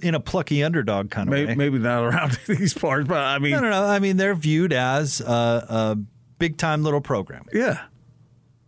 in 0.00 0.16
a 0.16 0.20
plucky 0.20 0.64
underdog 0.64 1.12
kind 1.12 1.28
of 1.28 1.32
Maybe, 1.32 1.46
way. 1.46 1.54
maybe 1.54 1.78
not 1.78 2.02
around 2.02 2.32
these 2.48 2.74
parts, 2.74 3.06
but 3.06 3.18
I 3.20 3.38
mean, 3.38 3.52
No, 3.52 3.60
no, 3.60 3.70
no. 3.70 3.84
I 3.84 4.00
mean, 4.00 4.16
they're 4.16 4.34
viewed 4.34 4.72
as 4.72 5.20
a, 5.20 5.24
a 5.30 5.98
big 6.40 6.56
time 6.56 6.82
little 6.82 7.00
program 7.00 7.44
yeah, 7.52 7.84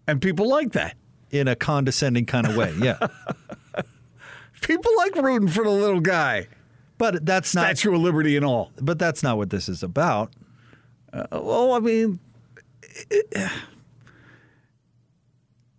and 0.07 0.23
people 0.23 0.49
like 0.49 0.73
that. 0.75 0.95
in 1.33 1.49
a 1.49 1.57
condescending 1.57 2.25
kind 2.27 2.47
of 2.47 2.55
way. 2.57 2.73
Yeah. 2.81 2.99
People 4.61 4.93
like 4.99 5.17
rooting 5.17 5.49
for 5.49 5.65
the 5.65 5.71
little 5.71 6.01
guy, 6.01 6.47
but 6.99 7.27
that's 7.27 7.53
not. 7.55 7.65
Statue 7.77 7.95
of 7.97 8.01
Liberty 8.01 8.37
and 8.37 8.47
all. 8.47 8.71
But 8.81 8.99
that's 9.01 9.23
not 9.23 9.37
what 9.37 9.51
this 9.51 9.69
is 9.69 9.83
about. 9.83 10.33
Uh, 11.13 11.27
well, 11.33 11.73
I 11.73 11.81
mean, 11.81 12.19
it- 13.11 13.51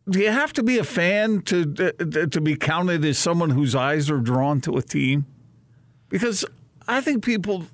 do 0.10 0.20
you 0.20 0.30
have 0.32 0.54
to 0.54 0.63
be 0.63 0.78
a 0.78 0.84
fan 0.84 1.41
to 1.44 1.65
to 2.32 2.41
be 2.41 2.56
counted 2.56 3.04
as 3.06 3.18
someone 3.18 3.50
whose 3.52 3.74
eyes 3.76 4.10
are 4.10 4.20
drawn 4.20 4.62
to 4.62 4.78
a 4.78 4.82
team? 4.82 5.26
Because 6.10 6.46
I 6.88 7.02
think 7.02 7.24
people 7.24 7.65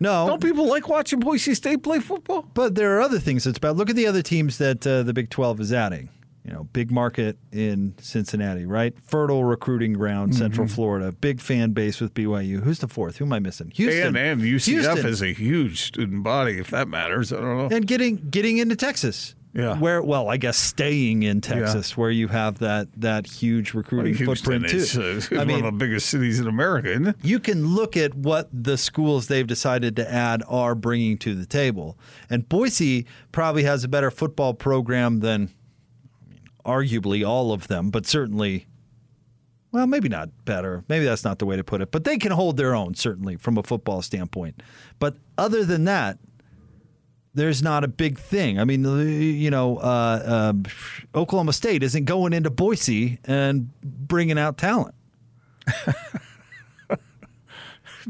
No. 0.00 0.26
don't 0.26 0.42
people 0.42 0.66
like 0.68 0.88
watching 0.88 1.20
Boise 1.20 1.54
State 1.54 1.82
play 1.82 1.98
football. 2.00 2.42
But 2.54 2.74
there 2.74 2.96
are 2.96 3.00
other 3.00 3.18
things 3.18 3.46
it's 3.46 3.58
about. 3.58 3.76
Look 3.76 3.88
at 3.90 3.96
the 3.96 4.06
other 4.06 4.22
teams 4.22 4.58
that 4.58 4.86
uh, 4.86 5.02
the 5.02 5.12
Big 5.14 5.30
12 5.30 5.60
is 5.60 5.72
adding. 5.72 6.08
You 6.44 6.52
know, 6.52 6.64
big 6.72 6.90
market 6.90 7.38
in 7.52 7.94
Cincinnati, 8.00 8.66
right? 8.66 8.92
Fertile 9.06 9.44
recruiting 9.44 9.92
ground, 9.92 10.34
Central 10.34 10.66
Mm-hmm. 10.66 10.74
Florida. 10.74 11.12
Big 11.12 11.40
fan 11.40 11.70
base 11.70 12.00
with 12.00 12.14
BYU. 12.14 12.60
Who's 12.64 12.80
the 12.80 12.88
fourth? 12.88 13.18
Who 13.18 13.26
am 13.26 13.32
I 13.32 13.38
missing? 13.38 13.70
Houston. 13.76 14.16
And 14.16 14.42
UCF 14.42 14.64
Houston. 14.64 15.06
is 15.06 15.22
a 15.22 15.32
huge 15.32 15.82
student 15.82 16.24
body, 16.24 16.58
if 16.58 16.70
that 16.70 16.88
matters. 16.88 17.32
I 17.32 17.36
don't 17.36 17.58
know. 17.70 17.76
and 17.76 17.86
getting 17.86 18.16
getting 18.28 18.58
into 18.58 18.74
Texas. 18.74 19.36
Yeah. 19.54 19.78
Where 19.78 20.02
well, 20.02 20.30
I 20.30 20.38
guess 20.38 20.56
staying 20.56 21.24
in 21.24 21.42
Texas, 21.42 21.94
where 21.96 22.10
you 22.10 22.28
have 22.28 22.60
that 22.60 22.88
that 22.96 23.26
huge 23.26 23.74
recruiting 23.74 24.14
Houston 24.14 24.60
footprint 24.62 24.68
too. 24.68 25.00
uh, 25.00 25.04
is 25.04 25.30
I 25.30 25.36
one 25.36 25.46
mean, 25.46 25.58
of 25.58 25.64
the 25.64 25.72
biggest 25.72 26.08
cities 26.08 26.40
in 26.40 26.46
America, 26.46 27.14
you 27.22 27.38
can 27.38 27.74
look 27.74 27.96
at 27.96 28.14
what 28.14 28.48
the 28.52 28.78
schools 28.78 29.26
they've 29.26 29.46
decided 29.46 29.94
to 29.96 30.10
add 30.10 30.42
are 30.48 30.74
bringing 30.74 31.18
to 31.18 31.34
the 31.34 31.44
table. 31.44 31.98
And 32.30 32.48
Boise 32.48 33.06
probably 33.30 33.64
has 33.64 33.84
a 33.84 33.88
better 33.88 34.10
football 34.10 34.54
program 34.54 35.20
than 35.20 35.50
I 36.26 36.30
mean, 36.30 36.40
arguably 36.64 37.26
all 37.26 37.52
of 37.52 37.68
them, 37.68 37.90
but 37.90 38.06
certainly 38.06 38.66
well, 39.72 39.86
maybe 39.86 40.08
not 40.08 40.28
better. 40.44 40.84
Maybe 40.88 41.06
that's 41.06 41.24
not 41.24 41.38
the 41.38 41.46
way 41.46 41.56
to 41.56 41.64
put 41.64 41.80
it, 41.80 41.90
but 41.90 42.04
they 42.04 42.18
can 42.18 42.32
hold 42.32 42.58
their 42.58 42.74
own 42.74 42.94
certainly 42.94 43.36
from 43.36 43.56
a 43.56 43.62
football 43.62 44.02
standpoint. 44.02 44.62
But 44.98 45.16
other 45.38 45.64
than 45.64 45.84
that, 45.84 46.18
there's 47.34 47.62
not 47.62 47.84
a 47.84 47.88
big 47.88 48.18
thing. 48.18 48.58
I 48.58 48.64
mean, 48.64 48.84
you 48.84 49.50
know, 49.50 49.78
uh, 49.78 50.52
uh, 50.54 51.18
Oklahoma 51.18 51.52
State 51.52 51.82
isn't 51.82 52.04
going 52.04 52.32
into 52.32 52.50
Boise 52.50 53.18
and 53.24 53.70
bringing 53.82 54.38
out 54.38 54.58
talent. 54.58 54.94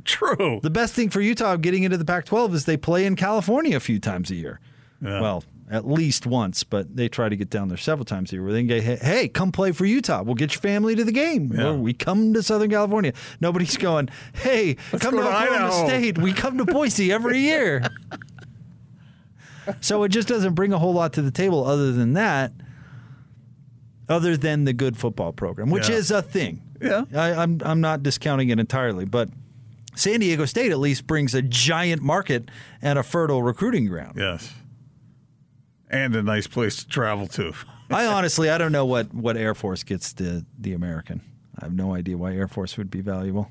True. 0.05 0.59
The 0.63 0.71
best 0.71 0.95
thing 0.95 1.11
for 1.11 1.21
Utah 1.21 1.57
getting 1.57 1.83
into 1.83 1.99
the 1.99 2.05
Pac 2.05 2.25
12 2.25 2.55
is 2.55 2.65
they 2.65 2.77
play 2.77 3.05
in 3.05 3.15
California 3.15 3.77
a 3.77 3.81
few 3.81 3.99
times 4.01 4.31
a 4.31 4.35
year. 4.35 4.59
Well, 5.01 5.43
at 5.69 5.87
least 5.89 6.27
once, 6.27 6.63
but 6.65 6.95
they 6.95 7.09
try 7.09 7.29
to 7.29 7.37
get 7.37 7.51
down 7.51 7.69
there 7.69 7.77
several 7.77 8.05
times 8.05 8.31
a 8.31 8.37
year 8.37 8.45
where 8.45 8.53
they 8.53 8.61
can 8.61 8.69
get, 8.69 9.03
hey, 9.03 9.27
come 9.27 9.51
play 9.51 9.73
for 9.73 9.85
Utah. 9.85 10.23
We'll 10.23 10.35
get 10.37 10.53
your 10.53 10.61
family 10.61 10.95
to 10.95 11.03
the 11.03 11.13
game. 11.13 11.59
Or 11.59 11.75
we 11.75 11.93
come 11.93 12.35
to 12.35 12.43
Southern 12.43 12.71
California. 12.71 13.13
Nobody's 13.41 13.77
going, 13.79 14.09
hey, 14.35 14.75
come 14.75 15.13
go 15.15 15.23
to 15.23 15.29
Oklahoma 15.29 15.57
Idaho." 15.57 15.87
State. 15.89 16.19
We 16.19 16.33
come 16.33 16.59
to 16.59 16.65
Boise 16.65 17.13
every 17.13 17.41
year. 17.41 17.83
so 19.81 20.03
it 20.05 20.09
just 20.11 20.29
doesn't 20.29 20.55
bring 20.55 20.73
a 20.73 20.79
whole 20.79 20.93
lot 20.95 21.13
to 21.15 21.23
the 21.23 21.31
table 21.31 21.65
other 21.67 21.93
than 21.93 22.13
that, 22.15 22.53
other 24.09 24.37
than 24.37 24.65
the 24.65 24.73
good 24.73 24.97
football 24.97 25.33
program, 25.33 25.71
which 25.71 25.89
Yeah. 25.89 25.97
is 25.97 26.11
a 26.11 26.23
thing. 26.23 26.63
Yeah. 26.81 27.05
I, 27.15 27.33
I'm, 27.35 27.61
I'm 27.65 27.81
not 27.81 28.03
discounting 28.03 28.49
it 28.49 28.59
entirely, 28.59 29.05
but 29.05 29.29
San 29.95 30.21
Diego 30.21 30.45
State 30.45 30.73
at 30.73 30.79
least 30.79 31.07
brings 31.07 31.35
a 31.35 31.43
giant 31.43 32.03
market 32.03 32.51
and 32.81 32.99
a 32.99 33.03
fertile 33.03 33.43
recruiting 33.43 33.87
ground. 33.87 34.15
Yes. 34.17 34.53
And 35.91 36.17
a 36.17 36.23
nice 36.23 36.47
place 36.47 36.77
to 36.77 36.89
travel 36.89 37.27
to. 37.29 37.53
I 37.91 38.07
honestly, 38.07 38.49
I 38.49 38.57
don't 38.59 38.73
know 38.73 38.87
what, 38.87 39.13
what 39.13 39.37
Air 39.37 39.55
Force 39.55 39.83
gets 39.85 40.13
the 40.15 40.47
the 40.59 40.73
American. 40.73 41.21
I 41.61 41.67
have 41.67 41.75
no 41.75 41.95
idea 41.95 42.17
why 42.17 42.33
Air 42.35 42.49
Force 42.49 42.79
would 42.79 42.91
be 42.91 43.03
valuable. 43.03 43.51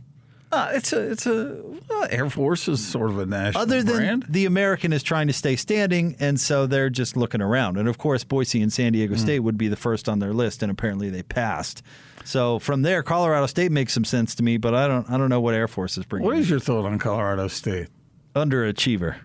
Uh, 0.52 0.72
it's 0.74 0.92
a 0.92 1.12
it's 1.12 1.26
a 1.26 1.62
well, 1.90 2.08
Air 2.10 2.30
Force 2.30 2.68
is 2.68 2.86
sort 2.86 3.10
of 3.10 3.20
a 3.20 3.26
national 3.26 3.62
Other 3.62 3.82
than 3.82 3.96
brand. 3.96 4.26
the 4.28 4.46
American 4.46 4.92
is 4.92 5.02
trying 5.02 5.28
to 5.28 5.34
stay 5.34 5.56
standing, 5.56 6.16
and 6.20 6.40
so 6.40 6.68
they're 6.68 6.90
just 6.90 7.16
looking 7.16 7.42
around. 7.42 7.78
And 7.78 7.88
of 7.88 7.98
course, 7.98 8.24
Boise 8.26 8.62
and 8.62 8.72
San. 8.72 8.92
Diego 8.92 9.16
State 9.16 9.40
would 9.40 9.58
be 9.58 9.70
the 9.70 9.78
first 9.78 10.10
on 10.10 10.20
their 10.20 10.34
list, 10.34 10.62
and 10.62 10.70
apparently 10.72 11.10
they 11.10 11.24
passed. 11.24 11.82
So 12.26 12.60
from 12.60 12.82
there, 12.82 13.02
Colorado 13.02 13.46
State 13.48 13.72
makes 13.72 13.94
some 13.94 14.04
sense 14.04 14.36
to 14.36 14.44
me, 14.44 14.58
but 14.58 14.76
I 14.76 14.88
don't 14.88 15.10
I 15.10 15.18
don't 15.18 15.30
know 15.30 15.40
what 15.42 15.54
Air 15.54 15.68
Force 15.70 15.98
is 15.98 16.06
bringing. 16.06 16.28
What 16.28 16.38
is 16.38 16.50
your 16.50 16.60
thought 16.60 16.86
on 16.86 17.00
Colorado 17.00 17.48
State? 17.48 17.88
underachiever? 18.36 19.16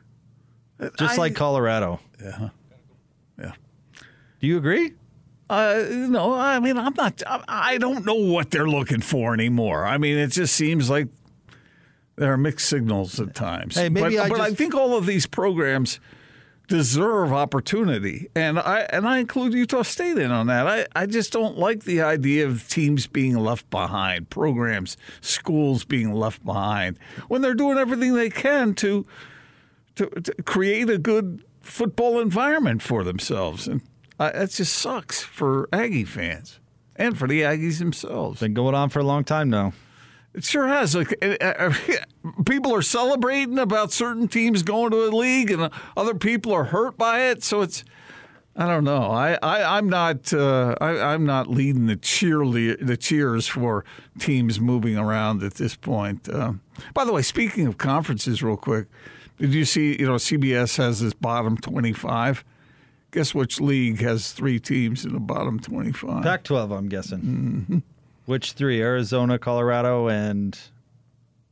Just 0.98 1.14
I- 1.14 1.16
like 1.16 1.34
Colorado. 1.34 2.00
Yeah. 2.22 2.48
Yeah. 3.38 3.52
Do 4.40 4.46
you 4.46 4.56
agree? 4.58 4.92
Uh, 5.48 5.85
no, 5.90 6.35
I 6.35 6.59
mean, 6.59 6.76
I'm 6.76 6.94
not. 6.94 7.22
I, 7.26 7.78
don't 7.78 8.04
know 8.04 8.14
what 8.14 8.50
they're 8.50 8.68
looking 8.68 9.00
for 9.00 9.32
anymore. 9.32 9.87
I 9.87 9.96
mean, 9.96 10.18
it 10.18 10.28
just 10.28 10.56
seems 10.56 10.90
like 10.90 11.06
there 12.16 12.32
are 12.32 12.37
mixed 12.37 12.68
signals 12.68 13.20
at 13.20 13.35
times. 13.35 13.76
Hey, 13.76 13.88
maybe 13.88 14.16
but, 14.16 14.24
I 14.24 14.28
but 14.28 14.40
I 14.40 14.54
think 14.54 14.74
all 14.74 14.96
of 14.96 15.06
these 15.06 15.26
programs 15.26 16.00
deserve 16.68 17.32
opportunity, 17.32 18.28
and 18.35 18.59
I 18.59 18.80
and 18.90 19.06
I 19.06 19.18
include 19.18 19.52
Utah 19.52 19.82
State 19.82 20.18
in 20.18 20.32
on 20.32 20.48
that. 20.48 20.66
I, 20.66 20.87
I 20.96 21.06
just 21.06 21.32
don't 21.32 21.56
like 21.56 21.85
the 21.85 22.02
idea 22.02 22.46
of 22.46 22.68
teams 22.68 23.06
being 23.06 23.37
left 23.37 23.70
behind, 23.70 24.30
programs, 24.30 24.96
schools 25.20 25.85
being 25.85 26.12
left 26.12 26.44
behind 26.44 26.98
when 27.28 27.42
they're 27.42 27.54
doing 27.54 27.78
everything 27.78 28.14
they 28.14 28.30
can 28.30 28.74
to 28.74 29.06
to, 29.94 30.06
to 30.06 30.42
create 30.42 30.90
a 30.90 30.98
good 30.98 31.44
football 31.61 32.20
environment 32.20 32.82
for 32.82 33.04
themselves, 33.04 33.68
and 33.68 33.82
uh, 34.18 34.33
that 34.33 34.50
just 34.50 34.74
sucks 34.74 35.22
for 35.22 35.68
Aggie 35.72 36.05
fans 36.05 36.61
and 36.96 37.18
for 37.18 37.29
the 37.29 37.42
Aggies 37.42 37.79
themselves. 37.79 38.40
Been 38.40 38.55
going 38.55 38.74
on 38.74 38.88
for 38.88 39.00
a 39.00 39.05
long 39.05 39.24
time 39.24 39.50
now. 39.50 39.72
It 40.35 40.44
sure 40.44 40.68
has. 40.68 40.94
Like, 40.94 41.14
uh, 41.22 41.37
uh, 41.40 41.74
people 42.46 42.74
are 42.74 42.83
celebrating 42.83 43.59
about 43.59 43.92
certain 43.92 44.29
teams 44.29 44.62
going 44.62 44.90
to 44.90 45.05
a 45.05 45.11
league, 45.11 45.50
and 45.50 45.70
other 45.96 46.14
people 46.14 46.52
are 46.52 46.64
hurt 46.64 46.98
by 46.98 47.29
it. 47.29 47.42
So 47.42 47.62
it's 47.62 47.85
I 48.59 48.66
don't 48.66 48.85
know. 48.85 49.11
I, 49.11 49.38
I 49.42 49.76
I'm 49.76 49.88
not 49.88 50.33
uh, 50.33 50.74
I, 50.81 51.12
I'm 51.12 51.24
not 51.26 51.48
leading 51.48 51.87
the 51.87 51.96
cheerle- 51.96 52.79
the 52.85 52.96
cheers 52.96 53.46
for 53.46 53.85
teams 54.18 54.59
moving 54.59 54.96
around 54.96 55.42
at 55.42 55.55
this 55.55 55.76
point. 55.76 56.29
Uh, 56.29 56.55
by 56.94 57.05
the 57.05 57.12
way, 57.12 57.20
speaking 57.22 57.66
of 57.66 57.76
conferences, 57.76 58.42
real 58.42 58.57
quick, 58.57 58.88
did 59.38 59.52
you 59.52 59.66
see? 59.66 59.98
You 59.98 60.07
know, 60.07 60.14
CBS 60.14 60.79
has 60.79 61.00
this 61.00 61.12
bottom 61.12 61.59
25. 61.59 62.44
Guess 63.16 63.35
which 63.35 63.62
league 63.62 64.02
has 64.02 64.33
three 64.33 64.61
teams 64.61 65.07
in 65.07 65.14
the 65.14 65.20
bottom 65.20 65.59
25? 65.59 66.22
Pac-12, 66.22 66.76
I'm 66.76 66.87
guessing. 66.90 67.18
Mm-hmm. 67.20 67.79
Which 68.26 68.52
three? 68.52 68.83
Arizona, 68.83 69.38
Colorado, 69.38 70.09
and 70.09 70.59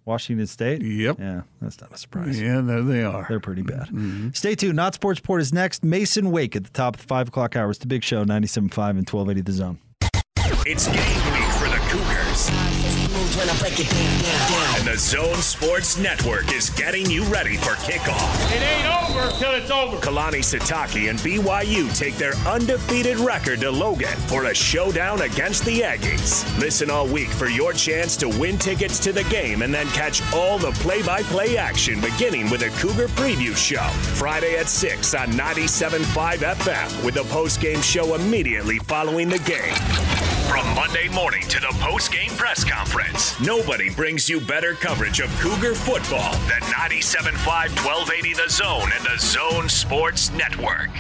Washington 0.05 0.46
State. 0.46 0.83
Yep. 0.83 1.18
Yeah, 1.18 1.40
that's 1.62 1.81
not 1.81 1.90
a 1.90 1.96
surprise. 1.96 2.38
Yeah, 2.38 2.61
there 2.61 2.83
they 2.83 3.03
are. 3.03 3.24
They're 3.31 3.40
pretty 3.40 3.62
bad. 3.62 3.85
Mm-hmm. 3.88 4.33
Stay 4.35 4.55
tuned. 4.55 4.77
Not 4.77 4.92
Sports 4.94 5.20
Report 5.20 5.40
is 5.40 5.55
next. 5.55 5.83
Mason 5.83 6.31
Wake 6.31 6.55
at 6.55 6.64
the 6.64 6.70
top 6.70 6.96
of 6.96 7.00
the 7.00 7.07
five 7.07 7.29
o'clock 7.29 7.57
hours. 7.57 7.79
The 7.79 7.87
big 7.87 8.05
show, 8.05 8.27
97.5 8.27 8.90
and 8.90 9.09
1280 9.09 9.40
The 9.40 9.53
Zone. 9.53 9.79
It's 10.66 10.87
game 10.88 10.96
week 10.96 11.07
for 11.24 11.31
the 11.31 11.53
Cougars. 11.94 12.50
And 14.76 14.85
the 14.85 14.96
Zone 14.98 15.37
Sports 15.37 15.96
Network 15.96 16.52
is 16.52 16.70
getting 16.70 17.09
you 17.09 17.22
ready 17.24 17.57
for 17.57 17.70
kickoff. 17.87 18.52
It 18.52 18.62
ain't 18.62 18.87
over 18.87 19.30
till 19.38 19.52
it's 19.52 19.70
over. 19.70 19.96
Kalani 19.98 20.40
Sitake 20.40 21.09
and 21.09 21.18
BYU 21.20 21.96
take 21.96 22.16
their 22.16 22.35
undefeated 22.48 23.18
record 23.18 23.61
to 23.61 23.70
Logan 23.70 24.16
for 24.26 24.46
a 24.46 24.54
showdown 24.54 25.22
against 25.22 25.64
the 25.64 25.83
Aggies. 25.83 26.44
Listen 26.59 26.90
all 26.90 27.07
week 27.07 27.28
for 27.28 27.46
your 27.46 27.72
chance 27.72 28.16
to 28.16 28.28
win 28.28 28.59
tickets 28.59 28.98
to 28.98 29.12
the 29.12 29.24
game 29.24 29.62
and 29.62 29.72
then 29.72 29.87
catch 29.88 30.20
all 30.35 30.59
the 30.59 30.72
play-by-play 30.72 31.57
action 31.57 32.00
beginning 32.00 32.50
with 32.50 32.62
a 32.62 32.70
Cougar 32.80 33.07
preview 33.09 33.57
show. 33.57 33.88
Friday 34.16 34.57
at 34.57 34.68
6 34.68 35.14
on 35.14 35.28
97.5 35.28 36.38
FM 36.38 37.04
with 37.04 37.14
the 37.14 37.24
post-game 37.24 37.83
show 37.83 38.16
immediately 38.16 38.80
following 38.80 39.28
the 39.28 39.38
game. 39.40 40.03
From 40.48 40.74
Monday 40.74 41.09
morning 41.09 41.42
to 41.48 41.59
the 41.59 41.74
post-game 41.80 42.30
press 42.37 42.64
conference, 42.64 43.38
nobody 43.40 43.88
brings 43.90 44.28
you 44.28 44.40
better 44.40 44.74
coverage 44.74 45.20
of 45.20 45.30
Cougar 45.40 45.74
football 45.74 46.33
than 46.48 46.61
97.5 46.61 47.35
1280 47.46 48.35
The 48.35 48.50
Zone 48.50 48.90
and 48.94 49.04
the 49.04 49.18
Zone 49.18 49.68
Sports 49.68 50.30
Network. 50.33 50.90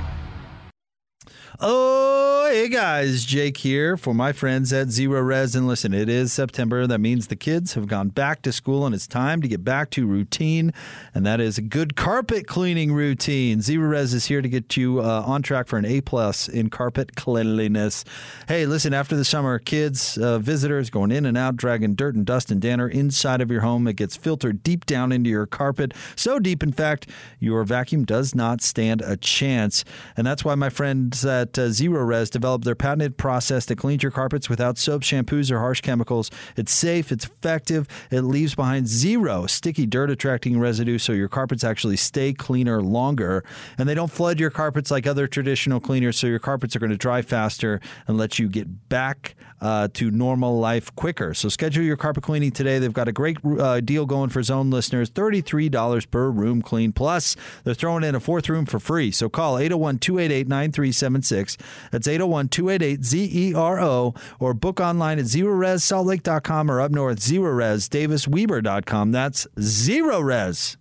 Oh, 1.60 2.50
hey 2.50 2.68
guys, 2.68 3.24
Jake 3.24 3.58
here 3.58 3.96
for 3.96 4.12
my 4.12 4.32
friends 4.32 4.72
at 4.72 4.88
Zerorez. 4.88 5.54
And 5.54 5.68
listen, 5.68 5.94
it 5.94 6.08
is 6.08 6.32
September. 6.32 6.84
That 6.84 6.98
means 6.98 7.28
the 7.28 7.36
kids 7.36 7.74
have 7.74 7.86
gone 7.86 8.08
back 8.08 8.42
to 8.42 8.50
school 8.50 8.84
and 8.84 8.92
it's 8.92 9.06
time 9.06 9.40
to 9.40 9.46
get 9.46 9.62
back 9.62 9.90
to 9.90 10.04
routine. 10.04 10.72
And 11.14 11.24
that 11.24 11.40
is 11.40 11.56
a 11.56 11.62
good 11.62 11.94
carpet 11.94 12.48
cleaning 12.48 12.92
routine. 12.92 13.60
Zerorez 13.60 14.14
is 14.14 14.26
here 14.26 14.42
to 14.42 14.48
get 14.48 14.76
you 14.76 14.98
uh, 14.98 15.22
on 15.24 15.42
track 15.42 15.68
for 15.68 15.76
an 15.76 15.84
A 15.84 16.00
plus 16.00 16.48
in 16.48 16.70
carpet 16.70 17.14
cleanliness. 17.14 18.04
Hey, 18.48 18.66
listen, 18.66 18.92
after 18.92 19.14
the 19.14 19.24
summer, 19.24 19.60
kids, 19.60 20.18
uh, 20.18 20.40
visitors 20.40 20.90
going 20.90 21.12
in 21.12 21.24
and 21.24 21.38
out, 21.38 21.56
dragging 21.56 21.94
dirt 21.94 22.16
and 22.16 22.26
dust 22.26 22.50
and 22.50 22.60
danner 22.60 22.88
inside 22.88 23.40
of 23.40 23.52
your 23.52 23.60
home. 23.60 23.86
It 23.86 23.94
gets 23.94 24.16
filtered 24.16 24.64
deep 24.64 24.86
down 24.86 25.12
into 25.12 25.30
your 25.30 25.46
carpet. 25.46 25.94
So 26.16 26.40
deep, 26.40 26.64
in 26.64 26.72
fact, 26.72 27.08
your 27.38 27.62
vacuum 27.62 28.04
does 28.04 28.34
not 28.34 28.60
stand 28.60 29.02
a 29.02 29.16
chance. 29.16 29.84
And 30.16 30.26
that's 30.26 30.44
why 30.44 30.56
my 30.56 30.68
friends 30.68 31.24
at 31.24 31.43
uh, 31.58 31.68
Zerorez 31.68 32.30
developed 32.30 32.64
their 32.64 32.74
patented 32.74 33.16
process 33.16 33.66
that 33.66 33.76
cleans 33.76 34.02
your 34.02 34.12
carpets 34.12 34.48
without 34.48 34.78
soap, 34.78 35.02
shampoos, 35.02 35.50
or 35.50 35.58
harsh 35.58 35.80
chemicals. 35.80 36.30
It's 36.56 36.72
safe, 36.72 37.12
it's 37.12 37.26
effective, 37.26 37.86
it 38.10 38.22
leaves 38.22 38.54
behind 38.54 38.88
zero 38.88 39.46
sticky 39.46 39.86
dirt 39.86 40.10
attracting 40.10 40.58
residue 40.58 40.98
so 40.98 41.12
your 41.12 41.28
carpets 41.28 41.64
actually 41.64 41.96
stay 41.96 42.32
cleaner 42.32 42.82
longer. 42.82 43.44
And 43.78 43.88
they 43.88 43.94
don't 43.94 44.10
flood 44.10 44.40
your 44.40 44.50
carpets 44.50 44.90
like 44.90 45.06
other 45.06 45.26
traditional 45.26 45.80
cleaners, 45.80 46.18
so 46.18 46.26
your 46.26 46.38
carpets 46.38 46.74
are 46.74 46.78
going 46.78 46.90
to 46.90 46.96
dry 46.96 47.22
faster 47.22 47.80
and 48.06 48.16
let 48.16 48.38
you 48.38 48.48
get 48.48 48.88
back 48.88 49.34
uh, 49.60 49.88
to 49.94 50.10
normal 50.10 50.58
life 50.58 50.94
quicker. 50.94 51.34
So 51.34 51.48
schedule 51.48 51.84
your 51.84 51.96
carpet 51.96 52.22
cleaning 52.22 52.50
today. 52.50 52.78
They've 52.78 52.92
got 52.92 53.08
a 53.08 53.12
great 53.12 53.38
uh, 53.44 53.80
deal 53.80 54.06
going 54.06 54.30
for 54.30 54.42
zone 54.42 54.70
listeners 54.70 55.10
$33 55.10 56.10
per 56.10 56.30
room 56.30 56.62
clean. 56.62 56.92
Plus, 56.92 57.36
they're 57.64 57.74
throwing 57.74 58.04
in 58.04 58.14
a 58.14 58.20
fourth 58.20 58.48
room 58.48 58.66
for 58.66 58.78
free. 58.78 59.10
So 59.10 59.28
call 59.28 59.58
801 59.58 59.98
288 59.98 60.48
9376. 60.48 61.56
That's 61.90 62.06
801 62.08 62.48
288 62.48 63.00
ZERO 63.00 64.14
or 64.38 64.54
book 64.54 64.80
online 64.80 65.18
at 65.18 65.26
ZerorezSaltLake.com 65.26 66.70
or 66.70 66.80
up 66.80 66.90
north, 66.90 67.18
ZerorezDavisWeber.com. 67.20 69.12
That's 69.12 69.46
Zerorez. 69.56 70.76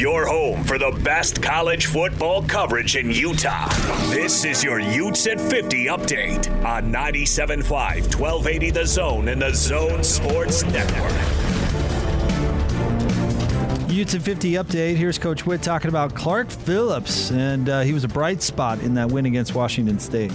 Your 0.00 0.24
home 0.24 0.64
for 0.64 0.78
the 0.78 0.98
best 1.04 1.42
college 1.42 1.84
football 1.84 2.42
coverage 2.42 2.96
in 2.96 3.10
Utah. 3.10 3.68
This 4.08 4.46
is 4.46 4.64
your 4.64 4.80
Utes 4.80 5.26
at 5.26 5.38
50 5.38 5.88
update 5.88 6.48
on 6.64 6.90
97.5, 6.90 7.68
1280 8.18 8.70
The 8.70 8.86
Zone 8.86 9.28
and 9.28 9.42
the 9.42 9.52
Zone 9.52 10.02
Sports 10.02 10.62
Network. 10.64 11.12
Utes 13.90 14.14
at 14.14 14.22
50 14.22 14.52
update. 14.52 14.96
Here's 14.96 15.18
Coach 15.18 15.44
Whitt 15.44 15.60
talking 15.60 15.90
about 15.90 16.14
Clark 16.14 16.48
Phillips, 16.48 17.30
and 17.30 17.68
uh, 17.68 17.80
he 17.82 17.92
was 17.92 18.02
a 18.02 18.08
bright 18.08 18.40
spot 18.40 18.80
in 18.80 18.94
that 18.94 19.10
win 19.10 19.26
against 19.26 19.54
Washington 19.54 19.98
State. 19.98 20.32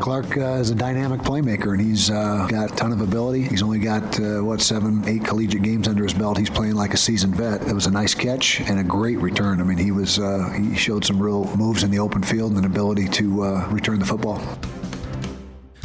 Clark 0.00 0.36
uh, 0.36 0.54
is 0.54 0.70
a 0.70 0.74
dynamic 0.74 1.20
playmaker, 1.20 1.72
and 1.72 1.80
he's 1.80 2.10
uh, 2.10 2.46
got 2.48 2.72
a 2.72 2.76
ton 2.76 2.92
of 2.92 3.00
ability. 3.00 3.42
He's 3.42 3.62
only 3.62 3.78
got, 3.78 4.20
uh, 4.20 4.40
what, 4.40 4.60
seven, 4.60 5.02
eight 5.06 5.24
collegiate 5.24 5.62
games 5.62 5.88
under 5.88 6.02
his 6.02 6.12
belt. 6.12 6.36
He's 6.36 6.50
playing 6.50 6.74
like 6.74 6.92
a 6.92 6.96
seasoned 6.96 7.36
vet. 7.36 7.66
It 7.66 7.72
was 7.72 7.86
a 7.86 7.90
nice 7.90 8.14
catch 8.14 8.60
and 8.60 8.78
a 8.78 8.84
great 8.84 9.18
return. 9.18 9.60
I 9.60 9.64
mean, 9.64 9.78
he 9.78 9.92
was 9.92 10.18
uh, 10.18 10.50
he 10.56 10.76
showed 10.76 11.04
some 11.04 11.20
real 11.22 11.44
moves 11.56 11.82
in 11.84 11.90
the 11.90 12.00
open 12.00 12.22
field 12.22 12.52
and 12.52 12.58
an 12.58 12.70
ability 12.70 13.08
to 13.08 13.44
uh, 13.44 13.68
return 13.70 13.98
the 13.98 14.04
football. 14.04 14.42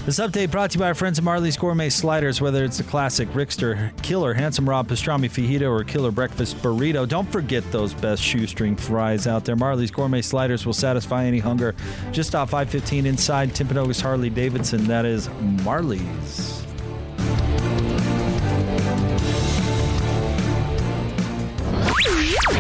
This 0.10 0.20
update 0.20 0.50
brought 0.50 0.72
to 0.72 0.78
you 0.78 0.80
by 0.80 0.88
our 0.88 0.96
friends 0.96 1.20
at 1.20 1.24
Marley's 1.24 1.56
Gourmet 1.56 1.90
Sliders. 1.90 2.42
Whether 2.42 2.64
it's 2.64 2.80
the 2.80 2.84
classic 2.84 3.30
Rickster, 3.30 3.96
Killer, 4.02 4.34
Handsome 4.34 4.68
Rob 4.68 4.88
Pastrami 4.88 5.30
Fajita, 5.30 5.70
or 5.70 5.84
Killer 5.84 6.10
Breakfast 6.10 6.58
Burrito, 6.64 7.08
don't 7.08 7.32
forget 7.32 7.64
those 7.72 7.94
best 7.94 8.24
shoestring 8.24 8.76
fries 8.76 9.28
out 9.28 9.46
there. 9.46 9.56
Marley's 9.56 9.92
Gourmet 9.92 10.24
Sliders 10.24 10.66
will 10.66 10.74
satisfy 10.74 11.26
any 11.26 11.38
hunger. 11.38 11.76
Just 12.12 12.34
off 12.34 12.50
515 12.50 13.06
inside 13.06 13.52
Timpanogos 13.52 14.02
Harley 14.02 14.32
Davidson. 14.32 14.86
That 14.86 15.06
is 15.06 15.30
Marley's. 15.64 16.66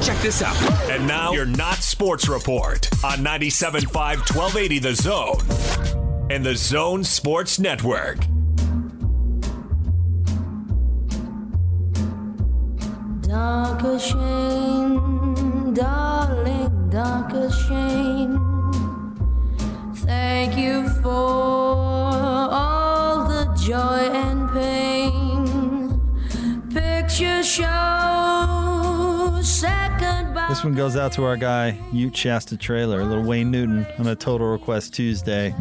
Check 0.05 0.21
this 0.21 0.43
out. 0.43 0.55
And 0.91 1.07
now, 1.07 1.31
your 1.31 1.47
Not 1.47 1.77
Sports 1.77 2.29
Report 2.29 2.88
on 3.03 3.25
97.5, 3.25 3.91
1280 3.91 4.77
The 4.77 4.93
Zone 4.93 6.08
and 6.29 6.45
the 6.45 6.55
Zone 6.55 7.03
Sports 7.03 7.57
Network. 7.57 8.19
Dark 13.21 13.83
as 13.83 14.05
shame, 14.05 15.73
darling, 15.73 16.89
dark 16.89 17.33
as 17.33 17.57
shame. 17.61 18.39
Thank 19.95 20.55
you 20.55 20.87
for 21.01 21.09
all 21.09 23.27
the 23.27 23.45
joy 23.59 24.09
and 24.13 24.49
pain. 24.51 25.99
Picture 26.71 27.41
show, 27.43 27.65
second 29.41 30.35
by 30.35 30.45
This 30.49 30.63
one 30.63 30.75
goes 30.75 30.95
out 30.95 31.11
to 31.13 31.23
our 31.23 31.37
guy, 31.37 31.79
Ute 31.91 32.15
Shasta 32.15 32.55
Trailer, 32.55 33.03
little 33.03 33.23
Wayne 33.23 33.49
Newton 33.49 33.87
on 33.97 34.05
a 34.07 34.15
Total 34.15 34.47
Request 34.47 34.93
Tuesday. 34.93 35.55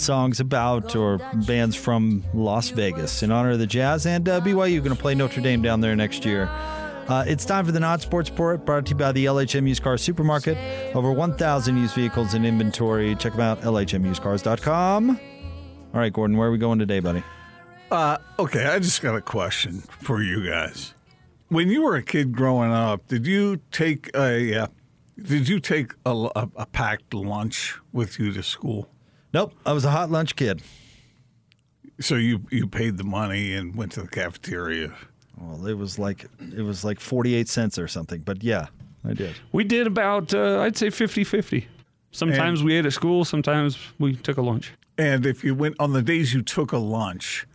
Songs 0.00 0.40
about 0.40 0.96
or 0.96 1.18
bands 1.46 1.76
from 1.76 2.24
Las 2.34 2.70
Vegas 2.70 3.22
in 3.22 3.30
honor 3.30 3.50
of 3.50 3.58
the 3.58 3.66
Jazz 3.66 4.06
and 4.06 4.28
uh, 4.28 4.40
BYU 4.40 4.82
going 4.82 4.96
to 4.96 5.00
play 5.00 5.14
Notre 5.14 5.40
Dame 5.40 5.62
down 5.62 5.80
there 5.80 5.94
next 5.94 6.24
year. 6.24 6.48
Uh, 7.08 7.24
it's 7.26 7.44
time 7.44 7.66
for 7.66 7.72
the 7.72 7.80
Not 7.80 8.00
Sports 8.02 8.30
Report, 8.30 8.64
brought 8.64 8.86
to 8.86 8.90
you 8.90 8.96
by 8.96 9.10
the 9.10 9.24
LHM 9.26 9.66
Used 9.66 9.82
Car 9.82 9.98
Supermarket. 9.98 10.56
Over 10.94 11.12
1,000 11.12 11.76
used 11.76 11.94
vehicles 11.94 12.34
in 12.34 12.44
inventory. 12.44 13.16
Check 13.16 13.32
them 13.32 13.40
out, 13.40 13.60
lhmusedcars.com. 13.62 15.10
All 15.92 16.00
right, 16.00 16.12
Gordon, 16.12 16.36
where 16.36 16.48
are 16.48 16.52
we 16.52 16.58
going 16.58 16.78
today, 16.78 17.00
buddy? 17.00 17.24
Uh, 17.90 18.18
okay, 18.38 18.66
I 18.66 18.78
just 18.78 19.02
got 19.02 19.16
a 19.16 19.20
question 19.20 19.80
for 19.80 20.22
you 20.22 20.48
guys. 20.48 20.94
When 21.48 21.68
you 21.68 21.82
were 21.82 21.96
a 21.96 22.02
kid 22.02 22.32
growing 22.32 22.70
up, 22.70 23.08
did 23.08 23.26
you 23.26 23.60
take 23.72 24.08
a 24.14 24.62
uh, 24.62 24.66
did 25.20 25.48
you 25.48 25.58
take 25.58 25.94
a, 26.06 26.10
a, 26.10 26.48
a 26.54 26.66
packed 26.66 27.12
lunch 27.12 27.76
with 27.92 28.20
you 28.20 28.32
to 28.32 28.42
school? 28.44 28.88
Nope, 29.32 29.52
I 29.64 29.72
was 29.72 29.84
a 29.84 29.90
hot 29.90 30.10
lunch 30.10 30.36
kid. 30.36 30.62
So 32.00 32.14
you 32.16 32.40
you 32.50 32.66
paid 32.66 32.96
the 32.96 33.04
money 33.04 33.54
and 33.54 33.76
went 33.76 33.92
to 33.92 34.02
the 34.02 34.08
cafeteria. 34.08 34.92
Well, 35.38 35.66
it 35.66 35.74
was 35.74 35.98
like 35.98 36.26
it 36.40 36.62
was 36.62 36.84
like 36.84 37.00
48 37.00 37.48
cents 37.48 37.78
or 37.78 37.88
something, 37.88 38.20
but 38.20 38.42
yeah, 38.42 38.66
I 39.04 39.14
did. 39.14 39.34
We 39.52 39.64
did 39.64 39.86
about, 39.86 40.34
uh, 40.34 40.60
I'd 40.60 40.76
say 40.76 40.90
50 40.90 41.24
50. 41.24 41.66
Sometimes 42.12 42.60
And- 42.60 42.66
we 42.66 42.74
ate 42.74 42.86
at 42.86 42.92
school, 42.92 43.24
sometimes 43.24 43.78
we 43.98 44.16
took 44.16 44.36
a 44.36 44.42
lunch. 44.42 44.72
And 44.98 45.24
if 45.24 45.44
you 45.44 45.54
went 45.54 45.76
on 45.78 45.92
the 45.92 46.02
days 46.02 46.34
you 46.34 46.42
took 46.42 46.72
a 46.72 46.78
lunch, 46.78 47.46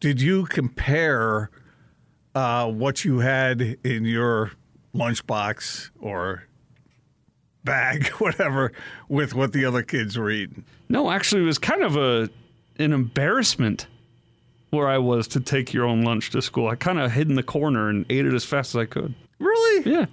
did 0.00 0.20
you 0.20 0.46
compare 0.46 1.50
uh, 2.34 2.66
what 2.70 3.04
you 3.04 3.18
had 3.18 3.60
in 3.84 4.04
your 4.04 4.52
lunchbox 4.94 5.90
or 6.00 6.44
bag, 7.64 8.08
whatever, 8.18 8.72
with 9.08 9.34
what 9.34 9.52
the 9.52 9.64
other 9.64 9.82
kids 9.82 10.18
were 10.18 10.30
eating. 10.30 10.64
No, 10.90 11.10
actually, 11.10 11.42
it 11.42 11.46
was 11.46 11.58
kind 11.58 11.82
of 11.82 11.96
a 11.96 12.28
an 12.78 12.92
embarrassment 12.92 13.86
where 14.70 14.88
I 14.88 14.98
was 14.98 15.28
to 15.28 15.40
take 15.40 15.72
your 15.72 15.84
own 15.84 16.02
lunch 16.02 16.30
to 16.30 16.42
school. 16.42 16.68
I 16.68 16.74
kind 16.74 16.98
of 16.98 17.12
hid 17.12 17.28
in 17.28 17.36
the 17.36 17.42
corner 17.42 17.88
and 17.88 18.04
ate 18.10 18.26
it 18.26 18.34
as 18.34 18.44
fast 18.44 18.74
as 18.74 18.80
I 18.80 18.84
could. 18.86 19.14
Really? 19.38 19.90
Yeah. 19.90 20.06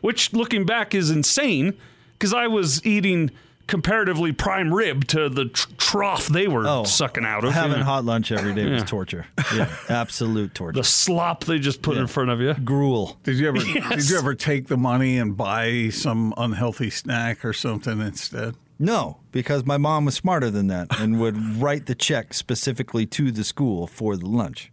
Which, 0.00 0.32
looking 0.32 0.66
back, 0.66 0.94
is 0.94 1.10
insane 1.10 1.74
because 2.12 2.34
I 2.34 2.48
was 2.48 2.84
eating 2.84 3.30
comparatively 3.66 4.32
prime 4.32 4.74
rib 4.74 5.06
to 5.06 5.28
the 5.28 5.46
tr- 5.46 5.68
trough 5.78 6.26
they 6.26 6.48
were 6.48 6.66
oh, 6.66 6.84
sucking 6.84 7.24
out 7.24 7.44
of. 7.44 7.52
Having 7.52 7.78
yeah. 7.78 7.84
hot 7.84 8.04
lunch 8.04 8.32
every 8.32 8.52
day 8.52 8.68
was 8.68 8.82
torture. 8.82 9.26
Yeah, 9.54 9.72
absolute 9.88 10.54
torture. 10.56 10.80
The 10.80 10.84
slop 10.84 11.44
they 11.44 11.58
just 11.60 11.82
put 11.82 11.96
in 11.96 12.08
front 12.08 12.30
of 12.30 12.40
you. 12.40 12.54
Gruel. 12.54 13.16
Did 13.22 13.38
you 13.38 13.48
ever 13.48 13.58
did 13.94 14.10
you 14.10 14.18
ever 14.18 14.34
take 14.34 14.66
the 14.66 14.76
money 14.76 15.18
and 15.18 15.36
buy 15.36 15.90
some 15.90 16.34
unhealthy 16.36 16.90
snack 16.90 17.44
or 17.44 17.52
something 17.52 18.00
instead? 18.00 18.56
No, 18.78 19.18
because 19.32 19.64
my 19.64 19.76
mom 19.78 20.04
was 20.04 20.14
smarter 20.14 20.50
than 20.50 20.66
that 20.66 20.88
and 20.98 21.20
would 21.20 21.36
write 21.60 21.86
the 21.86 21.94
check 21.94 22.34
specifically 22.34 23.06
to 23.06 23.30
the 23.30 23.44
school 23.44 23.86
for 23.86 24.16
the 24.16 24.26
lunch. 24.26 24.72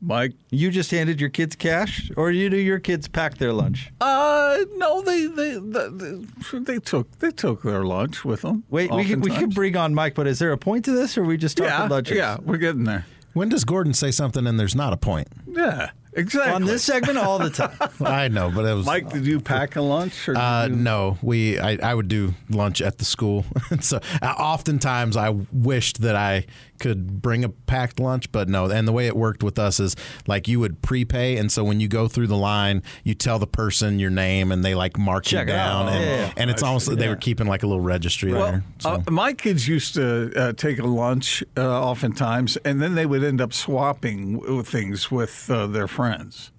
Mike, 0.00 0.32
you 0.50 0.70
just 0.70 0.92
handed 0.92 1.20
your 1.20 1.30
kids 1.30 1.56
cash, 1.56 2.10
or 2.16 2.30
you 2.30 2.48
do 2.48 2.56
your 2.56 2.78
kids 2.78 3.08
pack 3.08 3.38
their 3.38 3.52
lunch? 3.52 3.90
Uh, 4.00 4.58
no, 4.76 5.02
they 5.02 5.26
they 5.26 5.58
they, 5.58 6.58
they 6.58 6.78
took 6.78 7.10
they 7.18 7.30
took 7.32 7.62
their 7.62 7.82
lunch 7.84 8.24
with 8.24 8.42
them. 8.42 8.62
Wait, 8.70 8.92
we 8.92 9.04
could, 9.04 9.24
we 9.24 9.30
could 9.30 9.54
bring 9.54 9.76
on 9.76 9.94
Mike, 9.94 10.14
but 10.14 10.28
is 10.28 10.38
there 10.38 10.52
a 10.52 10.58
point 10.58 10.84
to 10.84 10.92
this, 10.92 11.18
or 11.18 11.22
are 11.22 11.26
we 11.26 11.36
just 11.36 11.56
talking 11.56 11.72
Yeah, 11.72 11.86
lunches? 11.86 12.16
yeah, 12.16 12.36
we're 12.44 12.58
getting 12.58 12.84
there. 12.84 13.06
When 13.32 13.48
does 13.48 13.64
Gordon 13.64 13.92
say 13.92 14.12
something 14.12 14.46
and 14.46 14.58
there's 14.58 14.74
not 14.76 14.92
a 14.92 14.96
point? 14.96 15.28
Yeah, 15.48 15.90
exactly. 16.18 16.52
On 16.54 16.64
this 16.64 16.84
segment, 16.84 17.18
all 17.18 17.38
the 17.38 17.50
time. 17.50 17.76
I 18.04 18.28
know, 18.28 18.50
but 18.54 18.64
it 18.64 18.74
was. 18.74 18.84
Mike, 18.86 19.10
did 19.10 19.26
you 19.26 19.40
pack 19.40 19.76
a 19.76 19.80
lunch? 19.82 20.28
Or 20.28 20.36
Uh, 20.36 20.66
you- 20.66 20.74
no, 20.76 21.18
we 21.22 21.58
I, 21.58 21.78
I 21.82 21.94
would 21.94 22.08
do 22.08 22.34
lunch 22.50 22.80
at 22.82 22.98
the 22.98 23.04
school. 23.04 23.44
so 23.80 24.00
uh, 24.22 24.26
oftentimes 24.26 25.16
I 25.16 25.30
wished 25.52 26.00
that 26.02 26.16
I 26.16 26.46
could 26.78 27.20
bring 27.20 27.44
a 27.44 27.48
packed 27.48 28.00
lunch, 28.00 28.30
but 28.32 28.48
no. 28.48 28.66
And 28.70 28.86
the 28.86 28.92
way 28.92 29.06
it 29.06 29.16
worked 29.16 29.42
with 29.42 29.58
us 29.58 29.80
is 29.80 29.96
like 30.26 30.48
you 30.48 30.60
would 30.60 30.82
prepay, 30.82 31.36
and 31.36 31.50
so 31.50 31.64
when 31.64 31.80
you 31.80 31.88
go 31.88 32.08
through 32.08 32.28
the 32.28 32.36
line, 32.36 32.82
you 33.04 33.14
tell 33.14 33.38
the 33.38 33.46
person 33.46 33.98
your 33.98 34.10
name, 34.10 34.52
and 34.52 34.64
they 34.64 34.74
like 34.74 34.98
mark 34.98 35.24
Check 35.24 35.46
you 35.48 35.52
down, 35.52 35.88
and, 35.88 36.00
Yeah, 36.04 36.16
yeah. 36.26 36.32
and 36.36 36.50
it's 36.50 36.62
almost 36.62 36.86
see, 36.86 36.92
like 36.92 37.00
they 37.00 37.08
were 37.08 37.16
keeping 37.16 37.46
like 37.46 37.62
a 37.62 37.66
little 37.66 37.82
registry 37.82 38.32
Well, 38.32 38.52
there. 38.52 38.64
So. 38.78 38.90
uh, 38.90 39.10
my 39.10 39.32
kids 39.32 39.66
used 39.68 39.94
to 39.94 40.32
uh, 40.36 40.52
take 40.52 40.78
a 40.78 40.86
lunch 40.86 41.42
uh, 41.56 41.62
oftentimes, 41.82 42.56
and 42.58 42.80
then 42.80 42.94
they 42.94 43.06
would 43.06 43.24
end 43.24 43.40
up 43.40 43.52
swapping 43.52 44.62
things 44.64 45.10
with 45.10 45.50
uh, 45.50 45.66
their 45.66 45.88
friends. 45.88 46.52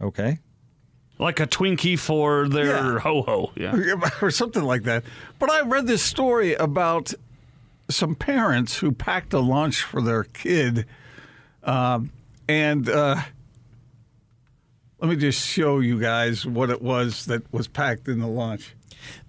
Okay. 0.00 0.38
Like 1.18 1.40
a 1.40 1.46
Twinkie 1.46 1.98
for 1.98 2.46
their 2.46 2.98
ho 2.98 3.22
ho. 3.22 3.52
Yeah. 3.56 3.74
or 4.22 4.30
something 4.30 4.62
like 4.62 4.82
that. 4.82 5.02
But 5.38 5.50
I 5.50 5.62
read 5.62 5.86
this 5.86 6.02
story 6.02 6.52
about 6.54 7.14
some 7.88 8.14
parents 8.14 8.78
who 8.78 8.92
packed 8.92 9.32
a 9.32 9.40
lunch 9.40 9.82
for 9.82 10.00
their 10.02 10.24
kid, 10.24 10.86
um, 11.62 12.10
and 12.48 12.88
uh, 12.88 13.16
let 15.00 15.08
me 15.10 15.16
just 15.16 15.46
show 15.46 15.80
you 15.80 16.00
guys 16.00 16.46
what 16.46 16.70
it 16.70 16.82
was 16.82 17.26
that 17.26 17.52
was 17.52 17.68
packed 17.68 18.08
in 18.08 18.20
the 18.20 18.26
lunch. 18.26 18.74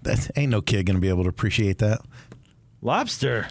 that 0.02 0.30
ain't 0.36 0.50
no 0.50 0.60
kid 0.60 0.86
gonna 0.86 0.98
be 0.98 1.08
able 1.08 1.22
to 1.24 1.28
appreciate 1.28 1.78
that. 1.78 2.00
Lobster. 2.82 3.48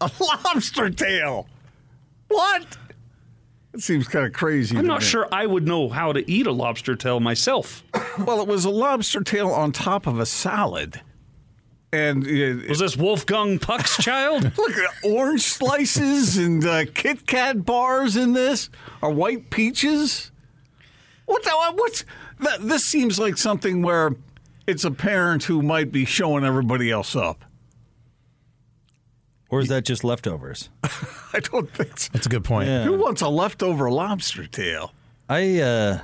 A 0.00 0.10
lobster 0.20 0.90
tail. 0.90 1.46
What? 2.28 2.76
It 3.72 3.80
seems 3.80 4.06
kind 4.06 4.24
of 4.24 4.32
crazy. 4.32 4.76
I'm 4.76 4.86
not 4.86 5.00
me. 5.00 5.06
sure 5.06 5.28
I 5.32 5.46
would 5.46 5.66
know 5.66 5.88
how 5.88 6.12
to 6.12 6.28
eat 6.30 6.46
a 6.46 6.52
lobster 6.52 6.94
tail 6.94 7.18
myself. 7.20 7.82
Well, 8.18 8.40
it 8.40 8.46
was 8.46 8.64
a 8.64 8.70
lobster 8.70 9.20
tail 9.22 9.50
on 9.50 9.72
top 9.72 10.06
of 10.06 10.20
a 10.20 10.26
salad. 10.26 11.00
And 11.94 12.26
it, 12.26 12.68
Was 12.68 12.80
this 12.80 12.96
Wolfgang 12.96 13.58
Puck's 13.58 13.96
child? 14.02 14.50
Look 14.58 14.76
at 14.76 14.90
orange 15.04 15.42
slices 15.42 16.36
and 16.36 16.64
uh, 16.64 16.86
Kit 16.92 17.26
Kat 17.26 17.64
bars 17.64 18.16
in 18.16 18.32
this. 18.32 18.68
Are 19.00 19.10
white 19.10 19.50
peaches? 19.50 20.32
What 21.26 21.44
the? 21.44 21.50
What's 21.74 22.04
that? 22.40 22.66
This 22.66 22.84
seems 22.84 23.18
like 23.18 23.36
something 23.36 23.82
where 23.82 24.16
it's 24.66 24.84
a 24.84 24.90
parent 24.90 25.44
who 25.44 25.62
might 25.62 25.92
be 25.92 26.04
showing 26.04 26.44
everybody 26.44 26.90
else 26.90 27.14
up. 27.14 27.44
Or 29.50 29.60
is 29.60 29.68
that 29.68 29.84
just 29.84 30.02
leftovers? 30.02 30.68
I 31.32 31.38
don't 31.40 31.70
think 31.70 31.96
so. 31.98 32.10
That's 32.12 32.26
a 32.26 32.28
good 32.28 32.44
point. 32.44 32.68
Yeah. 32.68 32.84
Who 32.84 32.98
wants 32.98 33.22
a 33.22 33.28
leftover 33.28 33.90
lobster 33.90 34.46
tail? 34.46 34.92
I 35.28 35.60
uh 35.60 36.00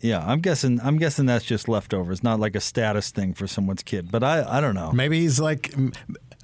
yeah, 0.00 0.24
I'm 0.24 0.40
guessing 0.40 0.80
I'm 0.82 0.98
guessing 0.98 1.26
that's 1.26 1.44
just 1.44 1.68
leftovers, 1.68 2.22
not 2.22 2.40
like 2.40 2.54
a 2.54 2.60
status 2.60 3.10
thing 3.10 3.34
for 3.34 3.46
someone's 3.46 3.82
kid. 3.82 4.10
But 4.10 4.22
I 4.22 4.44
I 4.58 4.60
don't 4.60 4.74
know. 4.74 4.92
Maybe 4.92 5.20
he's 5.20 5.40
like. 5.40 5.74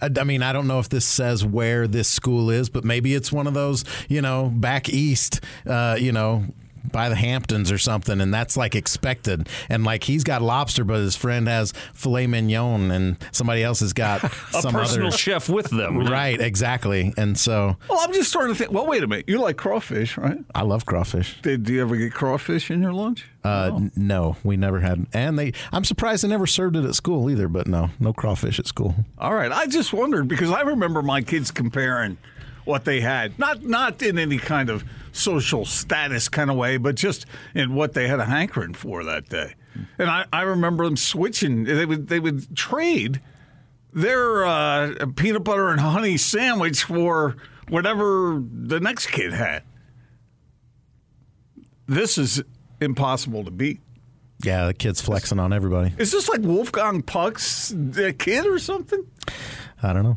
I 0.04 0.24
mean, 0.24 0.42
I 0.42 0.52
don't 0.52 0.66
know 0.66 0.80
if 0.80 0.88
this 0.88 1.04
says 1.04 1.46
where 1.46 1.86
this 1.86 2.08
school 2.08 2.50
is, 2.50 2.68
but 2.68 2.82
maybe 2.82 3.14
it's 3.14 3.30
one 3.30 3.46
of 3.46 3.54
those, 3.54 3.84
you 4.08 4.20
know, 4.20 4.50
back 4.52 4.88
east, 4.88 5.40
uh, 5.64 5.96
you 5.96 6.10
know, 6.10 6.44
by 6.90 7.08
the 7.08 7.14
Hamptons 7.14 7.70
or 7.70 7.78
something, 7.78 8.20
and 8.20 8.32
that's 8.34 8.56
like 8.56 8.74
expected. 8.74 9.48
And 9.68 9.84
like 9.84 10.04
he's 10.04 10.24
got 10.24 10.42
lobster, 10.42 10.84
but 10.84 11.00
his 11.00 11.16
friend 11.16 11.46
has 11.48 11.72
filet 11.94 12.26
mignon, 12.26 12.90
and 12.90 13.16
somebody 13.32 13.62
else 13.62 13.80
has 13.80 13.92
got 13.92 14.24
a 14.54 14.62
some 14.62 14.72
personal 14.74 15.08
other. 15.08 15.16
chef 15.16 15.48
with 15.48 15.70
them. 15.70 15.98
Right, 16.06 16.40
exactly. 16.40 17.12
And 17.16 17.38
so 17.38 17.76
Well, 17.88 17.98
I'm 18.00 18.12
just 18.12 18.30
starting 18.30 18.54
to 18.54 18.58
think. 18.58 18.72
Well, 18.72 18.86
wait 18.86 19.02
a 19.02 19.06
minute. 19.06 19.28
You 19.28 19.38
like 19.38 19.56
crawfish, 19.56 20.16
right? 20.18 20.38
I 20.54 20.62
love 20.62 20.86
crawfish. 20.86 21.40
Did 21.42 21.68
you 21.68 21.80
ever 21.82 21.96
get 21.96 22.12
crawfish 22.12 22.70
in 22.70 22.82
your 22.82 22.92
lunch? 22.92 23.26
Uh, 23.44 23.70
n- 23.74 23.92
No, 23.96 24.36
we 24.44 24.56
never 24.56 24.80
had, 24.80 25.06
and 25.12 25.38
they. 25.38 25.52
I'm 25.72 25.84
surprised 25.84 26.22
they 26.24 26.28
never 26.28 26.46
served 26.46 26.76
it 26.76 26.84
at 26.84 26.94
school 26.94 27.30
either. 27.30 27.48
But 27.48 27.66
no, 27.66 27.90
no 28.00 28.12
crawfish 28.12 28.58
at 28.58 28.66
school. 28.66 28.94
All 29.18 29.34
right, 29.34 29.50
I 29.50 29.66
just 29.66 29.92
wondered 29.92 30.28
because 30.28 30.50
I 30.50 30.60
remember 30.62 31.02
my 31.02 31.22
kids 31.22 31.50
comparing 31.50 32.18
what 32.64 32.84
they 32.84 33.00
had, 33.00 33.38
not 33.38 33.62
not 33.62 34.02
in 34.02 34.18
any 34.18 34.38
kind 34.38 34.70
of 34.70 34.84
social 35.12 35.64
status 35.64 36.28
kind 36.28 36.50
of 36.50 36.56
way, 36.56 36.76
but 36.76 36.94
just 36.94 37.26
in 37.54 37.74
what 37.74 37.92
they 37.94 38.08
had 38.08 38.20
a 38.20 38.24
hankering 38.24 38.74
for 38.74 39.04
that 39.04 39.28
day. 39.28 39.54
And 39.98 40.10
I, 40.10 40.26
I 40.32 40.42
remember 40.42 40.84
them 40.84 40.96
switching. 40.96 41.64
They 41.64 41.86
would 41.86 42.08
they 42.08 42.20
would 42.20 42.56
trade 42.56 43.20
their 43.92 44.44
uh, 44.44 45.06
peanut 45.16 45.44
butter 45.44 45.68
and 45.68 45.80
honey 45.80 46.16
sandwich 46.16 46.84
for 46.84 47.36
whatever 47.68 48.42
the 48.42 48.80
next 48.80 49.06
kid 49.06 49.32
had. 49.32 49.62
This 51.86 52.16
is 52.16 52.42
impossible 52.80 53.44
to 53.44 53.50
beat. 53.50 53.80
Yeah, 54.42 54.66
the 54.66 54.74
kid's 54.74 55.00
flexing 55.00 55.38
on 55.38 55.52
everybody. 55.52 55.92
Is 55.98 56.10
this 56.10 56.28
like 56.28 56.40
Wolfgang 56.40 57.02
Puck's 57.02 57.72
uh, 57.72 58.12
kid 58.18 58.46
or 58.46 58.58
something? 58.58 59.06
I 59.82 59.92
don't 59.92 60.02
know. 60.02 60.16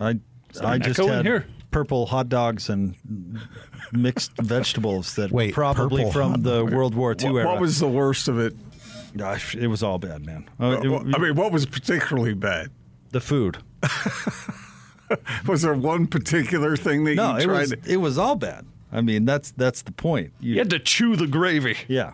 I 0.00 0.18
I 0.62 0.78
just 0.78 0.98
echo 0.98 1.08
in 1.08 1.14
had 1.14 1.26
here? 1.26 1.46
Purple 1.70 2.06
hot 2.06 2.28
dogs 2.28 2.68
and 2.68 2.94
mixed 3.92 4.32
vegetables 4.40 5.14
that 5.16 5.30
Wait, 5.30 5.52
probably 5.54 6.02
purple 6.04 6.12
from 6.12 6.30
hot 6.30 6.42
the 6.42 6.64
World 6.64 6.94
War 6.94 7.14
II 7.20 7.30
What, 7.32 7.38
era. 7.40 7.46
what 7.48 7.60
was 7.60 7.78
the 7.78 7.88
worst 7.88 8.28
of 8.28 8.38
it? 8.38 8.54
Gosh, 9.16 9.54
it 9.54 9.66
was 9.68 9.82
all 9.82 9.98
bad, 9.98 10.24
man. 10.26 10.48
Uh, 10.60 10.80
it- 10.82 11.14
I 11.14 11.18
mean, 11.18 11.34
what 11.34 11.50
was 11.52 11.66
particularly 11.66 12.34
bad? 12.34 12.70
the 13.10 13.20
food. 13.20 13.56
Was 15.46 15.62
there 15.62 15.72
one 15.72 16.06
particular 16.06 16.76
thing 16.76 17.04
that 17.04 17.14
No, 17.14 17.30
you 17.32 17.38
it 17.38 17.44
tried? 17.44 17.54
was 17.60 17.72
it 17.86 17.96
was 17.96 18.18
all 18.18 18.36
bad. 18.36 18.66
I 18.92 19.00
mean, 19.00 19.24
that's 19.24 19.50
that's 19.52 19.80
the 19.80 19.92
point. 19.92 20.32
You, 20.40 20.52
You 20.52 20.58
had 20.58 20.68
to 20.68 20.78
chew 20.78 21.16
the 21.16 21.26
gravy. 21.26 21.78
yeah. 21.88 22.12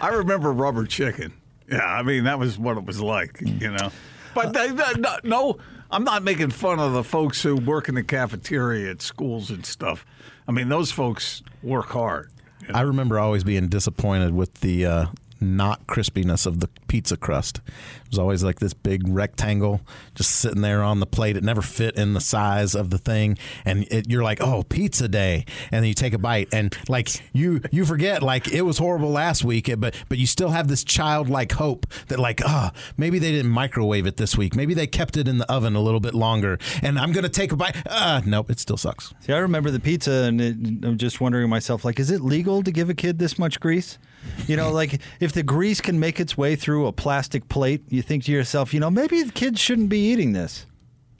I 0.00 0.08
remember 0.10 0.52
rubber 0.52 0.84
chicken. 0.86 1.32
Yeah, 1.70 1.78
I 1.84 2.02
mean 2.02 2.24
that 2.24 2.38
was 2.38 2.58
what 2.58 2.76
it 2.76 2.84
was 2.84 3.00
like, 3.00 3.40
you 3.42 3.70
know. 3.70 3.90
But 4.34 4.52
they, 4.52 4.68
they- 4.68 4.94
no, 4.98 5.16
no, 5.24 5.58
I'm 5.90 6.04
not 6.04 6.22
making 6.22 6.50
fun 6.50 6.78
of 6.80 6.92
the 6.92 7.02
folks 7.02 7.42
who 7.42 7.56
work 7.56 7.88
in 7.88 7.94
the 7.94 8.02
cafeteria 8.02 8.90
at 8.90 9.02
schools 9.02 9.50
and 9.50 9.64
stuff. 9.64 10.04
I 10.46 10.52
mean, 10.52 10.68
those 10.68 10.90
folks 10.90 11.42
work 11.62 11.86
hard. 11.88 12.30
I 12.72 12.82
remember 12.82 13.18
always 13.18 13.44
being 13.44 13.68
disappointed 13.68 14.34
with 14.34 14.54
the 14.60 14.84
uh, 14.84 15.06
not 15.40 15.86
crispiness 15.86 16.46
of 16.46 16.60
the 16.60 16.68
pizza 16.88 17.16
crust. 17.16 17.60
It 17.66 18.10
was 18.10 18.18
always 18.18 18.42
like 18.42 18.60
this 18.60 18.74
big 18.74 19.06
rectangle 19.06 19.80
just 20.14 20.30
sitting 20.30 20.62
there 20.62 20.82
on 20.82 21.00
the 21.00 21.06
plate. 21.06 21.36
It 21.36 21.44
never 21.44 21.62
fit 21.62 21.96
in 21.96 22.14
the 22.14 22.20
size 22.20 22.74
of 22.74 22.90
the 22.90 22.98
thing, 22.98 23.38
and 23.64 23.86
it, 23.90 24.10
you're 24.10 24.22
like, 24.22 24.40
"Oh, 24.40 24.62
pizza 24.62 25.08
day!" 25.08 25.44
And 25.70 25.82
then 25.82 25.88
you 25.88 25.94
take 25.94 26.14
a 26.14 26.18
bite, 26.18 26.48
and 26.52 26.76
like 26.88 27.10
you 27.32 27.60
you 27.70 27.84
forget 27.84 28.22
like 28.22 28.48
it 28.48 28.62
was 28.62 28.78
horrible 28.78 29.10
last 29.10 29.44
week, 29.44 29.70
but 29.78 29.94
but 30.08 30.18
you 30.18 30.26
still 30.26 30.50
have 30.50 30.68
this 30.68 30.84
childlike 30.84 31.52
hope 31.52 31.86
that 32.08 32.18
like, 32.18 32.40
ah, 32.44 32.72
maybe 32.96 33.18
they 33.18 33.32
didn't 33.32 33.50
microwave 33.50 34.06
it 34.06 34.16
this 34.16 34.36
week. 34.36 34.56
Maybe 34.56 34.74
they 34.74 34.86
kept 34.86 35.16
it 35.16 35.28
in 35.28 35.38
the 35.38 35.50
oven 35.50 35.76
a 35.76 35.80
little 35.80 36.00
bit 36.00 36.14
longer, 36.14 36.58
and 36.82 36.98
I'm 36.98 37.12
gonna 37.12 37.28
take 37.28 37.52
a 37.52 37.56
bite. 37.56 37.76
Ah, 37.88 38.22
nope, 38.24 38.50
it 38.50 38.58
still 38.58 38.76
sucks. 38.76 39.12
See, 39.20 39.32
I 39.32 39.38
remember 39.38 39.70
the 39.70 39.80
pizza, 39.80 40.24
and 40.28 40.40
it, 40.40 40.56
I'm 40.84 40.98
just 40.98 41.20
wondering 41.20 41.48
myself, 41.48 41.84
like, 41.84 41.98
is 42.00 42.10
it 42.10 42.20
legal 42.20 42.62
to 42.62 42.70
give 42.70 42.90
a 42.90 42.94
kid 42.94 43.18
this 43.18 43.38
much 43.38 43.60
grease? 43.60 43.98
You 44.46 44.56
know, 44.56 44.70
like 44.72 45.00
if 45.20 45.32
the 45.32 45.42
grease 45.42 45.80
can 45.80 46.00
make 46.00 46.20
its 46.20 46.36
way 46.36 46.56
through 46.56 46.86
a 46.86 46.92
plastic 46.92 47.48
plate, 47.48 47.82
you 47.88 48.02
think 48.02 48.24
to 48.24 48.32
yourself, 48.32 48.72
you 48.72 48.80
know, 48.80 48.90
maybe 48.90 49.22
the 49.22 49.32
kids 49.32 49.60
shouldn't 49.60 49.88
be 49.88 50.10
eating 50.10 50.32
this. 50.32 50.66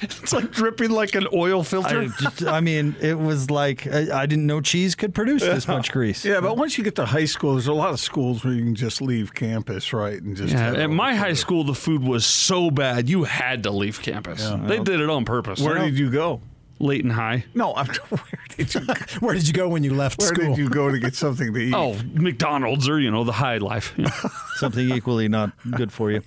It's 0.01 0.32
like 0.32 0.53
dripping 0.53 0.90
like 0.92 1.16
an 1.16 1.26
oil 1.32 1.64
filter. 1.64 2.03
I, 2.03 2.07
just, 2.07 2.44
I 2.44 2.61
mean, 2.61 2.94
it 3.01 3.18
was 3.18 3.51
like 3.51 3.84
I, 3.86 4.22
I 4.22 4.26
didn't 4.26 4.46
know 4.46 4.61
cheese 4.61 4.94
could 4.94 5.12
produce 5.12 5.42
this 5.42 5.66
much 5.66 5.90
grease. 5.90 6.24
Yeah, 6.24 6.40
but 6.40 6.57
once 6.57 6.78
you 6.78 6.84
get 6.84 6.94
to 6.96 7.05
high 7.05 7.24
school, 7.24 7.55
there's 7.55 7.66
a 7.66 7.72
lot 7.72 7.90
of 7.90 7.99
schools 7.99 8.44
where 8.44 8.55
you 8.55 8.62
can 8.62 8.76
just 8.76 9.03
leave 9.03 9.34
campus, 9.34 9.92
right? 9.92 10.22
And 10.22 10.36
just 10.36 10.55
yeah, 10.55 10.74
at 10.74 10.90
my 10.90 11.16
high 11.16 11.32
school, 11.32 11.64
the 11.64 11.74
food 11.74 12.05
was 12.05 12.24
so 12.24 12.70
bad 12.70 13.09
you 13.09 13.24
had 13.24 13.64
to 13.64 13.72
leave 13.72 14.01
campus. 14.01 14.49
they 14.66 14.78
did 14.78 15.01
it 15.01 15.11
on 15.11 15.24
purpose. 15.24 15.61
Where 15.61 15.78
did 15.78 15.99
you 15.99 16.11
go? 16.11 16.42
Layton 16.81 17.11
High. 17.11 17.45
No, 17.55 17.74
I'm, 17.74 17.87
where 18.09 18.20
did 18.57 18.74
you 18.74 18.81
Where 19.20 19.35
did 19.35 19.47
you 19.47 19.53
go 19.55 19.68
when 19.68 19.83
you 19.85 19.95
left 19.95 20.20
where 20.20 20.29
school? 20.29 20.55
did 20.55 20.59
you 20.59 20.68
go 20.68 20.91
to 20.91 20.99
get 20.99 21.14
something 21.14 21.53
to 21.53 21.59
eat? 21.61 21.74
Oh, 21.74 21.97
McDonald's 22.14 22.89
or 22.89 23.01
you 23.01 23.11
know 23.11 23.24
the 23.24 23.33
high 23.33 23.59
life. 23.59 23.95
Yeah. 23.97 24.11
Something 24.59 24.91
equally 24.91 25.29
not 25.29 25.53
good 25.76 25.93
for 25.93 26.11
you. 26.11 26.20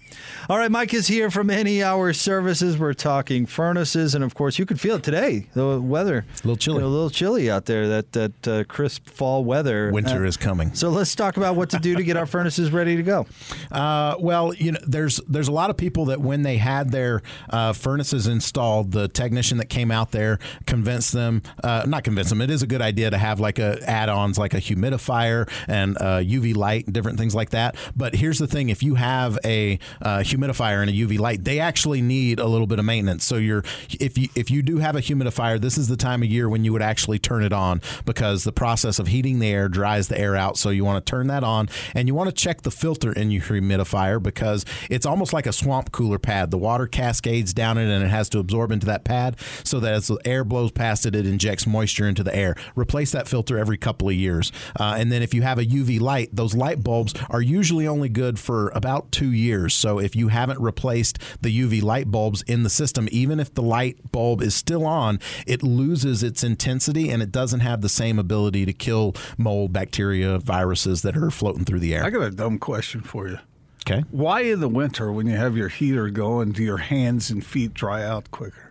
All 0.50 0.58
right, 0.58 0.72
Mike 0.72 0.94
is 0.94 1.08
here 1.08 1.30
from 1.30 1.50
Any 1.50 1.84
Hour 1.84 2.14
Services. 2.14 2.78
We're 2.78 2.94
talking 2.94 3.46
furnaces, 3.46 4.16
and 4.16 4.24
of 4.24 4.36
course, 4.36 4.58
you 4.58 4.66
could 4.66 4.80
feel 4.80 4.96
it 4.96 5.04
today. 5.04 5.48
The 5.54 5.82
weather, 5.82 6.20
A 6.36 6.48
little 6.48 6.56
chilly. 6.56 6.82
a 6.82 6.88
little 6.88 7.10
chilly 7.10 7.52
out 7.52 7.66
there. 7.66 7.90
That 7.90 8.14
that 8.14 8.48
uh, 8.48 8.64
crisp 8.64 9.10
fall 9.10 9.44
weather. 9.44 9.92
Winter 9.92 10.24
Uh, 10.24 10.28
is 10.30 10.38
coming. 10.38 10.74
So 10.74 10.88
let's 10.90 11.14
talk 11.14 11.36
about 11.36 11.58
what 11.58 11.70
to 11.72 11.80
do 11.80 11.94
to 11.96 12.04
get 12.04 12.16
our 12.16 12.26
furnaces 12.26 12.72
ready 12.72 12.96
to 12.96 13.04
go. 13.04 13.28
Uh, 13.70 14.16
well, 14.18 14.54
you 14.54 14.72
know, 14.72 14.80
there's 14.88 15.20
there's 15.28 15.50
a 15.50 15.52
lot 15.54 15.70
of 15.70 15.76
people 15.76 16.06
that 16.06 16.22
when 16.22 16.44
they 16.44 16.56
had 16.56 16.92
their 16.92 17.22
uh, 17.50 17.74
furnaces 17.74 18.28
installed, 18.28 18.94
the 18.94 19.10
technician 19.10 19.58
that 19.58 19.68
came 19.68 19.92
out 19.92 20.12
there 20.12 20.40
convinced 20.66 21.14
them, 21.14 21.42
uh, 21.64 21.86
not 21.88 22.04
convince 22.04 22.30
them. 22.30 22.42
It 22.42 22.50
is 22.50 22.64
a 22.64 22.68
good 22.68 22.82
idea 22.82 23.10
to 23.10 23.18
have 23.18 23.40
like 23.40 23.60
a 23.60 23.80
add-ons 23.88 24.38
like 24.38 24.54
a 24.54 24.58
humidifier 24.62 25.50
and 25.68 25.96
UV 25.98 26.56
light 26.56 26.86
and 26.86 26.94
different 26.94 27.18
things 27.18 27.36
like 27.36 27.52
that. 27.52 27.76
But 27.96 28.16
here's 28.16 28.40
the 28.40 28.48
thing: 28.48 28.70
if 28.70 28.84
you 28.84 28.96
have 28.96 29.38
a 29.46 29.80
uh, 30.02 30.20
humidifier 30.20 30.82
and 30.82 30.90
a 30.90 30.94
UV 30.94 31.20
light, 31.20 31.44
they 31.44 31.60
actually 31.60 32.02
need 32.02 32.40
a 32.40 32.48
little 32.48 32.68
bit 32.68 32.80
of 32.80 32.86
maintenance. 32.86 33.26
So 33.26 33.36
you're 33.38 33.64
if 34.00 34.18
you 34.18 34.30
if 34.36 34.50
you 34.52 34.62
do 34.62 34.78
have 34.78 34.96
a 34.96 35.02
humidifier, 35.02 35.60
this 35.60 35.78
is 35.78 35.88
the 35.88 35.98
time 35.98 36.24
of 36.24 36.30
year 36.30 36.50
when 36.50 36.64
you 36.64 36.74
would 36.74 36.82
actually 36.82 37.20
turn 37.20 37.44
it 37.44 37.54
on 37.54 37.82
because 38.06 38.44
the 38.44 38.52
process 38.52 39.00
of 39.00 39.08
heating 39.08 39.40
the 39.40 39.48
air 39.48 39.70
dries 39.70 40.08
the 40.08 40.20
air 40.20 40.36
out. 40.36 40.58
So 40.58 40.70
you 40.70 40.86
want 40.86 41.06
to 41.06 41.10
turn 41.10 41.28
that 41.28 41.44
on 41.44 41.70
and 41.94 42.08
you 42.08 42.16
want 42.16 42.30
to 42.30 42.36
check 42.36 42.62
the 42.62 42.72
filter 42.72 43.12
in 43.12 43.32
your 43.32 43.42
humidifier 43.42 44.22
because 44.22 44.66
it's 44.90 45.06
almost 45.06 45.34
like 45.34 45.46
a 45.46 45.54
swamp 45.54 45.92
cooler 45.92 46.20
pad. 46.20 46.52
The 46.52 46.58
water 46.58 46.88
cascades 46.88 47.54
down 47.54 47.78
it 47.78 47.90
and 47.90 48.04
it 48.04 48.10
has 48.10 48.30
to 48.30 48.40
absorb 48.40 48.72
into 48.72 48.86
that 48.88 49.04
pad 49.04 49.38
so 49.64 49.80
that 49.80 49.94
as 49.94 50.08
the 50.08 50.18
air 50.32 50.44
blows 50.44 50.72
past 50.72 51.06
it, 51.06 51.16
it 51.16 51.26
injects 51.26 51.68
moisture 51.68 52.08
into 52.08 52.24
the 52.24 52.36
air. 52.36 52.56
Replace 52.76 53.12
that 53.12 53.28
filter 53.28 53.58
every 53.58 53.78
couple 53.78 54.10
of 54.10 54.16
years. 54.16 54.52
Uh, 54.80 54.96
and 54.98 55.12
then 55.12 55.22
if 55.22 55.34
you 55.34 55.42
have 55.42 55.60
a 55.60 55.66
UV 55.66 56.00
light, 56.00 56.30
those 56.32 56.56
light 56.56 56.84
bulbs 56.84 57.14
are 57.30 57.42
usually 57.42 57.88
only 57.88 58.10
good 58.10 58.40
for 58.40 58.70
about 58.70 59.12
two 59.12 59.32
years. 59.32 59.76
So 59.76 60.00
if 60.00 60.16
you 60.16 60.30
haven't 60.30 60.60
replaced 60.60 61.20
the 61.42 61.56
UV 61.56 61.84
light 61.84 62.10
bulbs 62.10 62.42
in 62.44 62.64
the 62.64 62.70
system, 62.70 63.08
even 63.12 63.40
if 63.40 63.54
the 63.54 63.62
light 63.62 64.12
bulb 64.12 64.42
is 64.42 64.56
still 64.56 64.86
on, 64.86 65.20
it 65.46 65.62
loses 65.62 66.24
its 66.24 66.44
intensity 66.44 67.10
and 67.10 67.22
it 67.22 67.32
doesn't 67.32 67.60
have 67.60 67.82
the 67.82 67.90
same 67.90 68.18
ability 68.18 68.66
to 68.66 68.74
kill 68.74 69.16
mold, 69.38 69.74
bacteria, 69.74 70.40
viruses 70.40 71.02
that 71.02 71.18
are 71.18 71.32
floating 71.32 71.66
through 71.66 71.80
the 71.80 71.94
air. 71.94 72.04
I 72.04 72.10
got 72.10 72.22
a 72.22 72.32
dumb 72.32 72.58
question 72.58 73.02
for 73.02 73.28
you. 73.28 73.40
Okay. 73.86 74.04
Why 74.12 74.42
in 74.42 74.60
the 74.60 74.70
winter, 74.70 75.12
when 75.12 75.26
you 75.26 75.36
have 75.36 75.58
your 75.58 75.68
heater 75.68 76.10
going, 76.10 76.52
do 76.52 76.64
your 76.64 76.78
hands 76.78 77.32
and 77.32 77.44
feet 77.44 77.74
dry 77.74 78.04
out 78.04 78.30
quicker? 78.30 78.71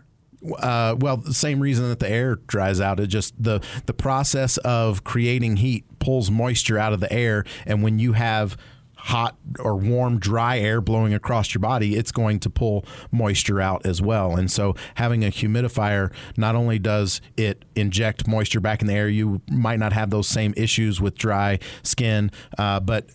Uh, 0.58 0.96
well, 0.98 1.18
the 1.18 1.34
same 1.34 1.60
reason 1.60 1.88
that 1.88 1.98
the 1.98 2.08
air 2.08 2.36
dries 2.46 2.80
out. 2.80 2.98
It 2.98 3.08
just 3.08 3.40
the 3.42 3.60
the 3.86 3.92
process 3.94 4.56
of 4.58 5.04
creating 5.04 5.56
heat 5.56 5.84
pulls 5.98 6.30
moisture 6.30 6.78
out 6.78 6.92
of 6.92 7.00
the 7.00 7.12
air, 7.12 7.44
and 7.66 7.82
when 7.82 7.98
you 7.98 8.14
have 8.14 8.56
hot 9.00 9.36
or 9.58 9.76
warm 9.76 10.18
dry 10.18 10.58
air 10.58 10.80
blowing 10.80 11.14
across 11.14 11.54
your 11.54 11.60
body 11.60 11.96
it's 11.96 12.12
going 12.12 12.38
to 12.38 12.50
pull 12.50 12.84
moisture 13.10 13.58
out 13.58 13.84
as 13.86 14.02
well 14.02 14.36
and 14.36 14.50
so 14.50 14.74
having 14.96 15.24
a 15.24 15.28
humidifier 15.28 16.12
not 16.36 16.54
only 16.54 16.78
does 16.78 17.22
it 17.36 17.64
inject 17.74 18.28
moisture 18.28 18.60
back 18.60 18.82
in 18.82 18.86
the 18.86 18.92
air 18.92 19.08
you 19.08 19.40
might 19.50 19.78
not 19.78 19.94
have 19.94 20.10
those 20.10 20.28
same 20.28 20.52
issues 20.54 21.00
with 21.00 21.16
dry 21.16 21.58
skin 21.82 22.30
uh, 22.58 22.78
but 22.78 23.08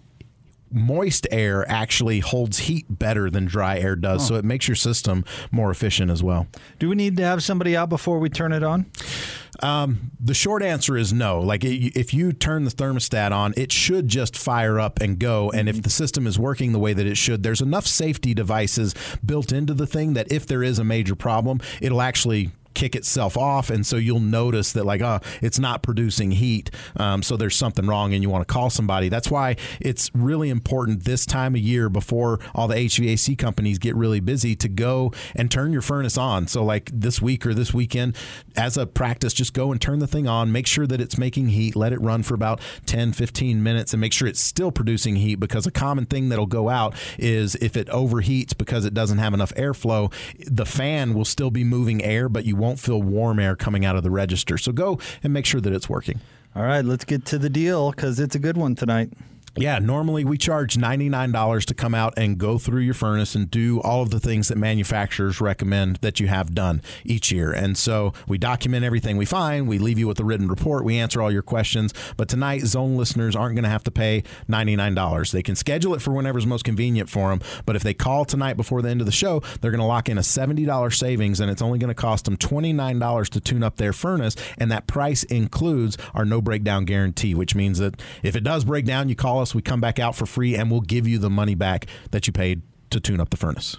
moist 0.71 1.27
air 1.31 1.69
actually 1.69 2.19
holds 2.19 2.59
heat 2.59 2.85
better 2.89 3.29
than 3.29 3.45
dry 3.45 3.77
air 3.77 3.95
does 3.95 4.27
so 4.27 4.35
it 4.35 4.43
makes 4.43 4.67
your 4.67 4.75
system 4.75 5.23
more 5.51 5.71
efficient 5.71 6.09
as 6.11 6.21
well 6.23 6.47
Do 6.79 6.89
we 6.89 6.95
need 6.95 7.17
to 7.17 7.23
have 7.23 7.43
somebody 7.43 7.77
out 7.77 7.89
before 7.89 8.19
we 8.19 8.29
turn 8.29 8.51
it 8.51 8.63
on? 8.63 8.85
um, 9.61 10.11
the 10.19 10.33
short 10.33 10.61
answer 10.61 10.97
is 10.97 11.13
no. 11.13 11.39
Like 11.39 11.63
if 11.63 12.13
you 12.13 12.33
turn 12.33 12.65
the 12.65 12.71
thermostat 12.71 13.31
on, 13.31 13.53
it 13.55 13.71
should 13.71 14.07
just 14.09 14.35
fire 14.37 14.79
up 14.79 14.99
and 15.01 15.17
go. 15.17 15.49
And 15.51 15.69
if 15.69 15.81
the 15.81 15.89
system 15.89 16.27
is 16.27 16.37
working 16.37 16.73
the 16.73 16.79
way 16.79 16.91
that 16.93 17.05
it 17.05 17.15
should, 17.15 17.43
there's 17.43 17.61
enough 17.61 17.87
safety 17.87 18.33
devices 18.33 18.93
built 19.25 19.53
into 19.53 19.73
the 19.73 19.87
thing 19.87 20.13
that 20.13 20.29
if 20.31 20.45
there 20.45 20.61
is 20.61 20.77
a 20.77 20.83
major 20.83 21.15
problem, 21.15 21.61
it'll 21.81 22.01
actually 22.01 22.51
kick 22.75 22.95
itself 22.95 23.37
off. 23.37 23.69
And 23.69 23.85
so 23.85 23.97
you'll 23.97 24.19
notice 24.19 24.73
that 24.73 24.85
like 24.85 25.01
oh 25.01 25.19
it's 25.41 25.59
not 25.59 25.81
producing 25.81 26.31
heat. 26.31 26.69
Um, 26.97 27.23
so 27.23 27.37
there's 27.37 27.55
something 27.55 27.87
wrong 27.87 28.13
and 28.13 28.21
you 28.21 28.29
want 28.29 28.47
to 28.47 28.53
call 28.53 28.69
somebody. 28.69 29.09
That's 29.09 29.31
why 29.31 29.55
it's 29.79 30.11
really 30.13 30.49
important 30.49 31.05
this 31.05 31.25
time 31.25 31.55
of 31.55 31.61
year 31.61 31.89
before 31.89 32.39
all 32.53 32.67
the 32.67 32.75
hvac 32.75 33.37
companies 33.37 33.79
get 33.79 33.95
really 33.95 34.19
busy 34.19 34.55
to 34.57 34.69
go 34.69 35.11
and 35.35 35.49
turn 35.49 35.73
your 35.73 35.81
furnace 35.81 36.17
on. 36.17 36.47
So 36.47 36.63
like 36.63 36.91
this 36.93 37.21
week 37.21 37.45
or 37.45 37.53
this 37.53 37.73
weekend 37.73 38.15
as 38.55 38.77
a 38.77 38.85
practice 38.85 39.33
just 39.33 39.53
go 39.53 39.71
and 39.71 39.81
turn 39.81 39.99
the 39.99 40.07
thing 40.07 40.27
on. 40.27 40.51
Make 40.51 40.67
sure 40.67 40.85
that 40.87 41.01
it's 41.01 41.17
making 41.17 41.49
heat. 41.49 41.75
Let 41.75 41.93
it 41.93 42.01
run 42.01 42.23
for 42.23 42.35
about 42.35 42.61
10 42.85 43.13
15 43.13 43.63
minutes 43.63 43.93
and 43.93 44.01
make 44.01 44.13
sure 44.13 44.27
it's 44.27 44.41
still 44.41 44.71
producing 44.71 45.15
heat 45.15 45.35
because 45.35 45.65
a 45.65 45.71
common 45.71 46.05
thing 46.05 46.29
that'll 46.29 46.45
go 46.45 46.69
out 46.69 46.93
is 47.17 47.55
if 47.55 47.77
it 47.77 47.87
overheats 47.87 48.55
because 48.57 48.85
it 48.85 48.93
doesn't 48.93 49.17
have 49.17 49.33
enough 49.33 49.53
airflow 49.55 50.11
the 50.45 50.65
fan 50.65 51.13
will 51.13 51.25
still 51.25 51.49
be 51.49 51.63
moving 51.63 52.03
air 52.03 52.27
but 52.27 52.45
you 52.45 52.55
won't 52.55 52.64
feel 52.79 53.01
warm 53.01 53.39
air 53.39 53.55
coming 53.55 53.85
out 53.85 53.95
of 53.95 54.03
the 54.03 54.11
register 54.11 54.57
so 54.57 54.71
go 54.71 54.99
and 55.23 55.31
make 55.31 55.45
sure 55.45 55.61
that 55.61 55.71
it's 55.73 55.87
working 55.89 56.19
All 56.55 56.63
right, 56.63 56.85
let's 56.85 57.03
get 57.03 57.25
to 57.25 57.37
the 57.37 57.49
deal 57.49 57.91
because 57.91 58.17
it's 58.17 58.33
a 58.33 58.39
good 58.39 58.55
one 58.55 58.75
tonight. 58.75 59.11
Yeah, 59.57 59.79
normally 59.79 60.25
we 60.25 60.37
charge 60.37 60.75
$99 60.75 61.65
to 61.65 61.73
come 61.73 61.95
out 61.95 62.13
and 62.17 62.37
go 62.37 62.57
through 62.57 62.81
your 62.81 62.93
furnace 62.93 63.35
and 63.35 63.49
do 63.49 63.79
all 63.81 64.01
of 64.01 64.09
the 64.09 64.19
things 64.19 64.49
that 64.49 64.57
manufacturers 64.57 65.39
recommend 65.39 65.97
that 65.97 66.19
you 66.19 66.27
have 66.27 66.53
done 66.53 66.81
each 67.03 67.31
year. 67.31 67.51
And 67.51 67.77
so 67.77 68.13
we 68.27 68.37
document 68.37 68.83
everything 68.83 69.17
we 69.17 69.25
find, 69.25 69.67
we 69.67 69.79
leave 69.79 69.97
you 69.97 70.07
with 70.07 70.19
a 70.19 70.25
written 70.25 70.47
report, 70.47 70.83
we 70.83 70.97
answer 70.97 71.21
all 71.21 71.31
your 71.31 71.41
questions. 71.41 71.93
But 72.17 72.27
tonight, 72.27 72.63
zone 72.63 72.97
listeners 72.97 73.35
aren't 73.35 73.55
going 73.55 73.63
to 73.63 73.69
have 73.69 73.83
to 73.85 73.91
pay 73.91 74.23
$99. 74.49 75.31
They 75.31 75.43
can 75.43 75.55
schedule 75.55 75.93
it 75.93 76.01
for 76.01 76.11
whenever's 76.11 76.45
most 76.45 76.65
convenient 76.65 77.09
for 77.09 77.29
them. 77.29 77.41
But 77.65 77.75
if 77.75 77.83
they 77.83 77.93
call 77.93 78.25
tonight 78.25 78.57
before 78.57 78.81
the 78.81 78.89
end 78.89 79.01
of 79.01 79.05
the 79.05 79.11
show, 79.11 79.41
they're 79.61 79.71
going 79.71 79.79
to 79.79 79.85
lock 79.85 80.09
in 80.09 80.17
a 80.17 80.21
$70 80.21 80.93
savings 80.93 81.39
and 81.39 81.49
it's 81.49 81.61
only 81.61 81.79
going 81.79 81.89
to 81.89 81.95
cost 81.95 82.25
them 82.25 82.35
$29 82.37 83.29
to 83.29 83.39
tune 83.39 83.63
up 83.63 83.77
their 83.77 83.93
furnace. 83.93 84.35
And 84.57 84.69
that 84.71 84.87
price 84.87 85.23
includes 85.23 85.97
our 86.13 86.25
no 86.25 86.41
breakdown 86.41 86.85
guarantee, 86.85 87.33
which 87.33 87.55
means 87.55 87.79
that 87.79 88.01
if 88.21 88.35
it 88.35 88.43
does 88.43 88.65
break 88.65 88.85
down, 88.85 89.07
you 89.07 89.15
call 89.15 89.41
us, 89.41 89.44
we 89.53 89.61
come 89.61 89.81
back 89.81 89.99
out 89.99 90.15
for 90.15 90.25
free, 90.25 90.55
and 90.55 90.71
we'll 90.71 90.81
give 90.81 91.07
you 91.07 91.19
the 91.19 91.29
money 91.29 91.55
back 91.55 91.85
that 92.11 92.25
you 92.25 92.33
paid 92.33 92.61
to 92.89 92.99
tune 92.99 93.19
up 93.19 93.29
the 93.29 93.37
furnace. 93.37 93.77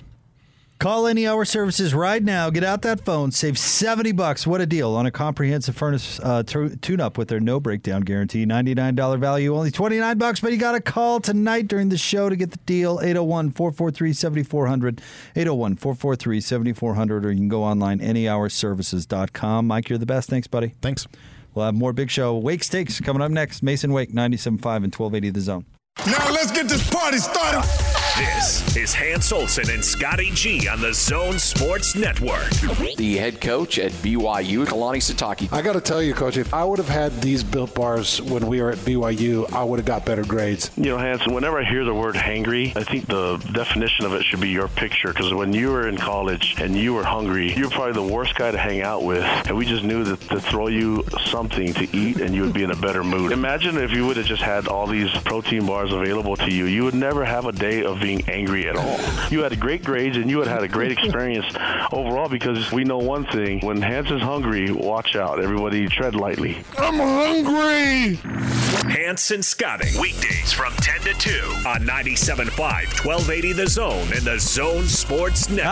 Call 0.78 1.06
any 1.06 1.26
hour 1.26 1.46
services 1.46 1.94
right 1.94 2.22
now. 2.22 2.50
Get 2.50 2.62
out 2.62 2.82
that 2.82 3.02
phone. 3.02 3.32
Save 3.32 3.58
70 3.58 4.12
bucks. 4.12 4.46
What 4.46 4.60
a 4.60 4.66
deal 4.66 4.94
on 4.94 5.06
a 5.06 5.10
comprehensive 5.10 5.74
furnace 5.74 6.20
uh, 6.22 6.42
tu- 6.42 6.76
tune 6.76 7.00
up 7.00 7.16
with 7.16 7.28
their 7.28 7.40
no 7.40 7.58
breakdown 7.60 8.02
guarantee. 8.02 8.44
$99 8.44 9.18
value, 9.18 9.56
only 9.56 9.70
29 9.70 10.18
bucks, 10.18 10.40
but 10.40 10.52
you 10.52 10.58
got 10.58 10.72
to 10.72 10.82
call 10.82 11.18
tonight 11.18 11.66
during 11.66 11.88
the 11.88 11.96
show 11.96 12.28
to 12.28 12.36
get 12.36 12.50
the 12.50 12.58
deal. 12.66 13.00
801 13.00 13.52
443 13.52 14.12
7400. 14.12 15.00
801 15.34 15.76
443 15.76 16.40
7400, 16.42 17.24
or 17.24 17.30
you 17.30 17.38
can 17.38 17.48
go 17.48 17.64
online, 17.64 17.98
anyhourservices.com. 18.00 19.66
Mike, 19.66 19.88
you're 19.88 19.98
the 19.98 20.04
best. 20.04 20.28
Thanks, 20.28 20.46
buddy. 20.46 20.74
Thanks. 20.82 21.06
We'll 21.56 21.64
have 21.64 21.74
more 21.74 21.94
big 21.94 22.10
show. 22.10 22.36
Wake 22.36 22.62
Stakes 22.62 23.00
coming 23.00 23.22
up 23.22 23.30
next. 23.30 23.62
Mason 23.62 23.90
Wake, 23.90 24.12
97.5 24.12 24.84
and 24.84 24.94
1280 24.94 25.30
The 25.30 25.40
Zone. 25.40 25.64
Now 26.04 26.30
let's 26.30 26.52
get 26.52 26.68
this 26.68 26.88
party 26.88 27.18
started. 27.18 27.62
This 28.16 28.76
is 28.76 28.94
Hans 28.94 29.32
Olsen 29.32 29.68
and 29.70 29.84
Scotty 29.84 30.30
G 30.32 30.68
on 30.68 30.80
the 30.80 30.92
Zone 30.94 31.38
Sports 31.38 31.96
Network. 31.96 32.48
The 32.96 33.16
head 33.16 33.40
coach 33.40 33.78
at 33.78 33.90
BYU, 33.92 34.66
Kalani 34.66 34.98
Sitake. 35.02 35.52
I 35.52 35.62
got 35.62 35.72
to 35.72 35.80
tell 35.80 36.00
you, 36.02 36.14
Coach, 36.14 36.36
if 36.36 36.54
I 36.54 36.64
would 36.64 36.78
have 36.78 36.88
had 36.88 37.12
these 37.20 37.42
built 37.42 37.74
bars 37.74 38.22
when 38.22 38.46
we 38.46 38.62
were 38.62 38.70
at 38.70 38.78
BYU, 38.78 39.52
I 39.52 39.64
would 39.64 39.78
have 39.80 39.86
got 39.86 40.06
better 40.06 40.22
grades. 40.22 40.70
You 40.76 40.84
know, 40.84 40.98
Hans, 40.98 41.26
whenever 41.26 41.58
I 41.58 41.64
hear 41.64 41.84
the 41.84 41.92
word 41.94 42.14
hangry, 42.14 42.74
I 42.76 42.84
think 42.84 43.06
the 43.06 43.38
definition 43.52 44.06
of 44.06 44.14
it 44.14 44.22
should 44.22 44.40
be 44.40 44.50
your 44.50 44.68
picture. 44.68 45.08
Because 45.08 45.34
when 45.34 45.52
you 45.52 45.70
were 45.72 45.88
in 45.88 45.96
college 45.96 46.54
and 46.58 46.76
you 46.76 46.94
were 46.94 47.04
hungry, 47.04 47.52
you 47.52 47.64
were 47.64 47.70
probably 47.70 47.94
the 48.06 48.14
worst 48.14 48.34
guy 48.36 48.50
to 48.50 48.58
hang 48.58 48.80
out 48.82 49.02
with. 49.02 49.24
And 49.46 49.56
we 49.56 49.66
just 49.66 49.82
knew 49.82 50.04
that 50.04 50.20
to 50.28 50.40
throw 50.40 50.68
you 50.68 51.04
something 51.26 51.74
to 51.74 51.96
eat 51.96 52.20
and 52.20 52.34
you 52.34 52.42
would 52.42 52.54
be 52.54 52.62
in 52.62 52.70
a 52.70 52.76
better 52.76 53.02
mood. 53.02 53.32
Imagine 53.32 53.76
if 53.76 53.90
you 53.90 54.06
would 54.06 54.16
have 54.16 54.26
just 54.26 54.42
had 54.42 54.68
all 54.68 54.86
these 54.86 55.10
protein 55.24 55.66
bars 55.66 55.85
available 55.92 56.36
to 56.36 56.50
you. 56.50 56.66
You 56.66 56.84
would 56.84 56.94
never 56.94 57.24
have 57.24 57.46
a 57.46 57.52
day 57.52 57.84
of 57.84 58.00
being 58.00 58.28
angry 58.28 58.68
at 58.68 58.76
all. 58.76 58.98
You 59.30 59.42
had 59.42 59.58
great 59.60 59.84
grades 59.84 60.16
and 60.16 60.30
you 60.30 60.38
had 60.38 60.48
had 60.48 60.62
a 60.62 60.68
great 60.68 60.92
experience 60.92 61.46
overall 61.92 62.28
because 62.28 62.70
we 62.72 62.84
know 62.84 62.98
one 62.98 63.24
thing. 63.26 63.60
When 63.60 63.80
Hanson's 63.80 64.22
hungry, 64.22 64.70
watch 64.70 65.16
out. 65.16 65.42
Everybody 65.42 65.88
tread 65.88 66.14
lightly. 66.14 66.58
I'm 66.78 66.98
hungry. 66.98 68.16
Hanson 68.90 69.42
Scotting. 69.42 70.00
Weekdays 70.00 70.52
from 70.52 70.72
10 70.74 71.00
to 71.00 71.14
2 71.14 71.30
on 71.66 71.80
97.5, 71.82 72.56
1280 72.58 73.52
The 73.52 73.66
Zone 73.66 74.08
and 74.14 74.22
the 74.22 74.38
Zone 74.38 74.84
Sports 74.84 75.48
Network. 75.48 75.66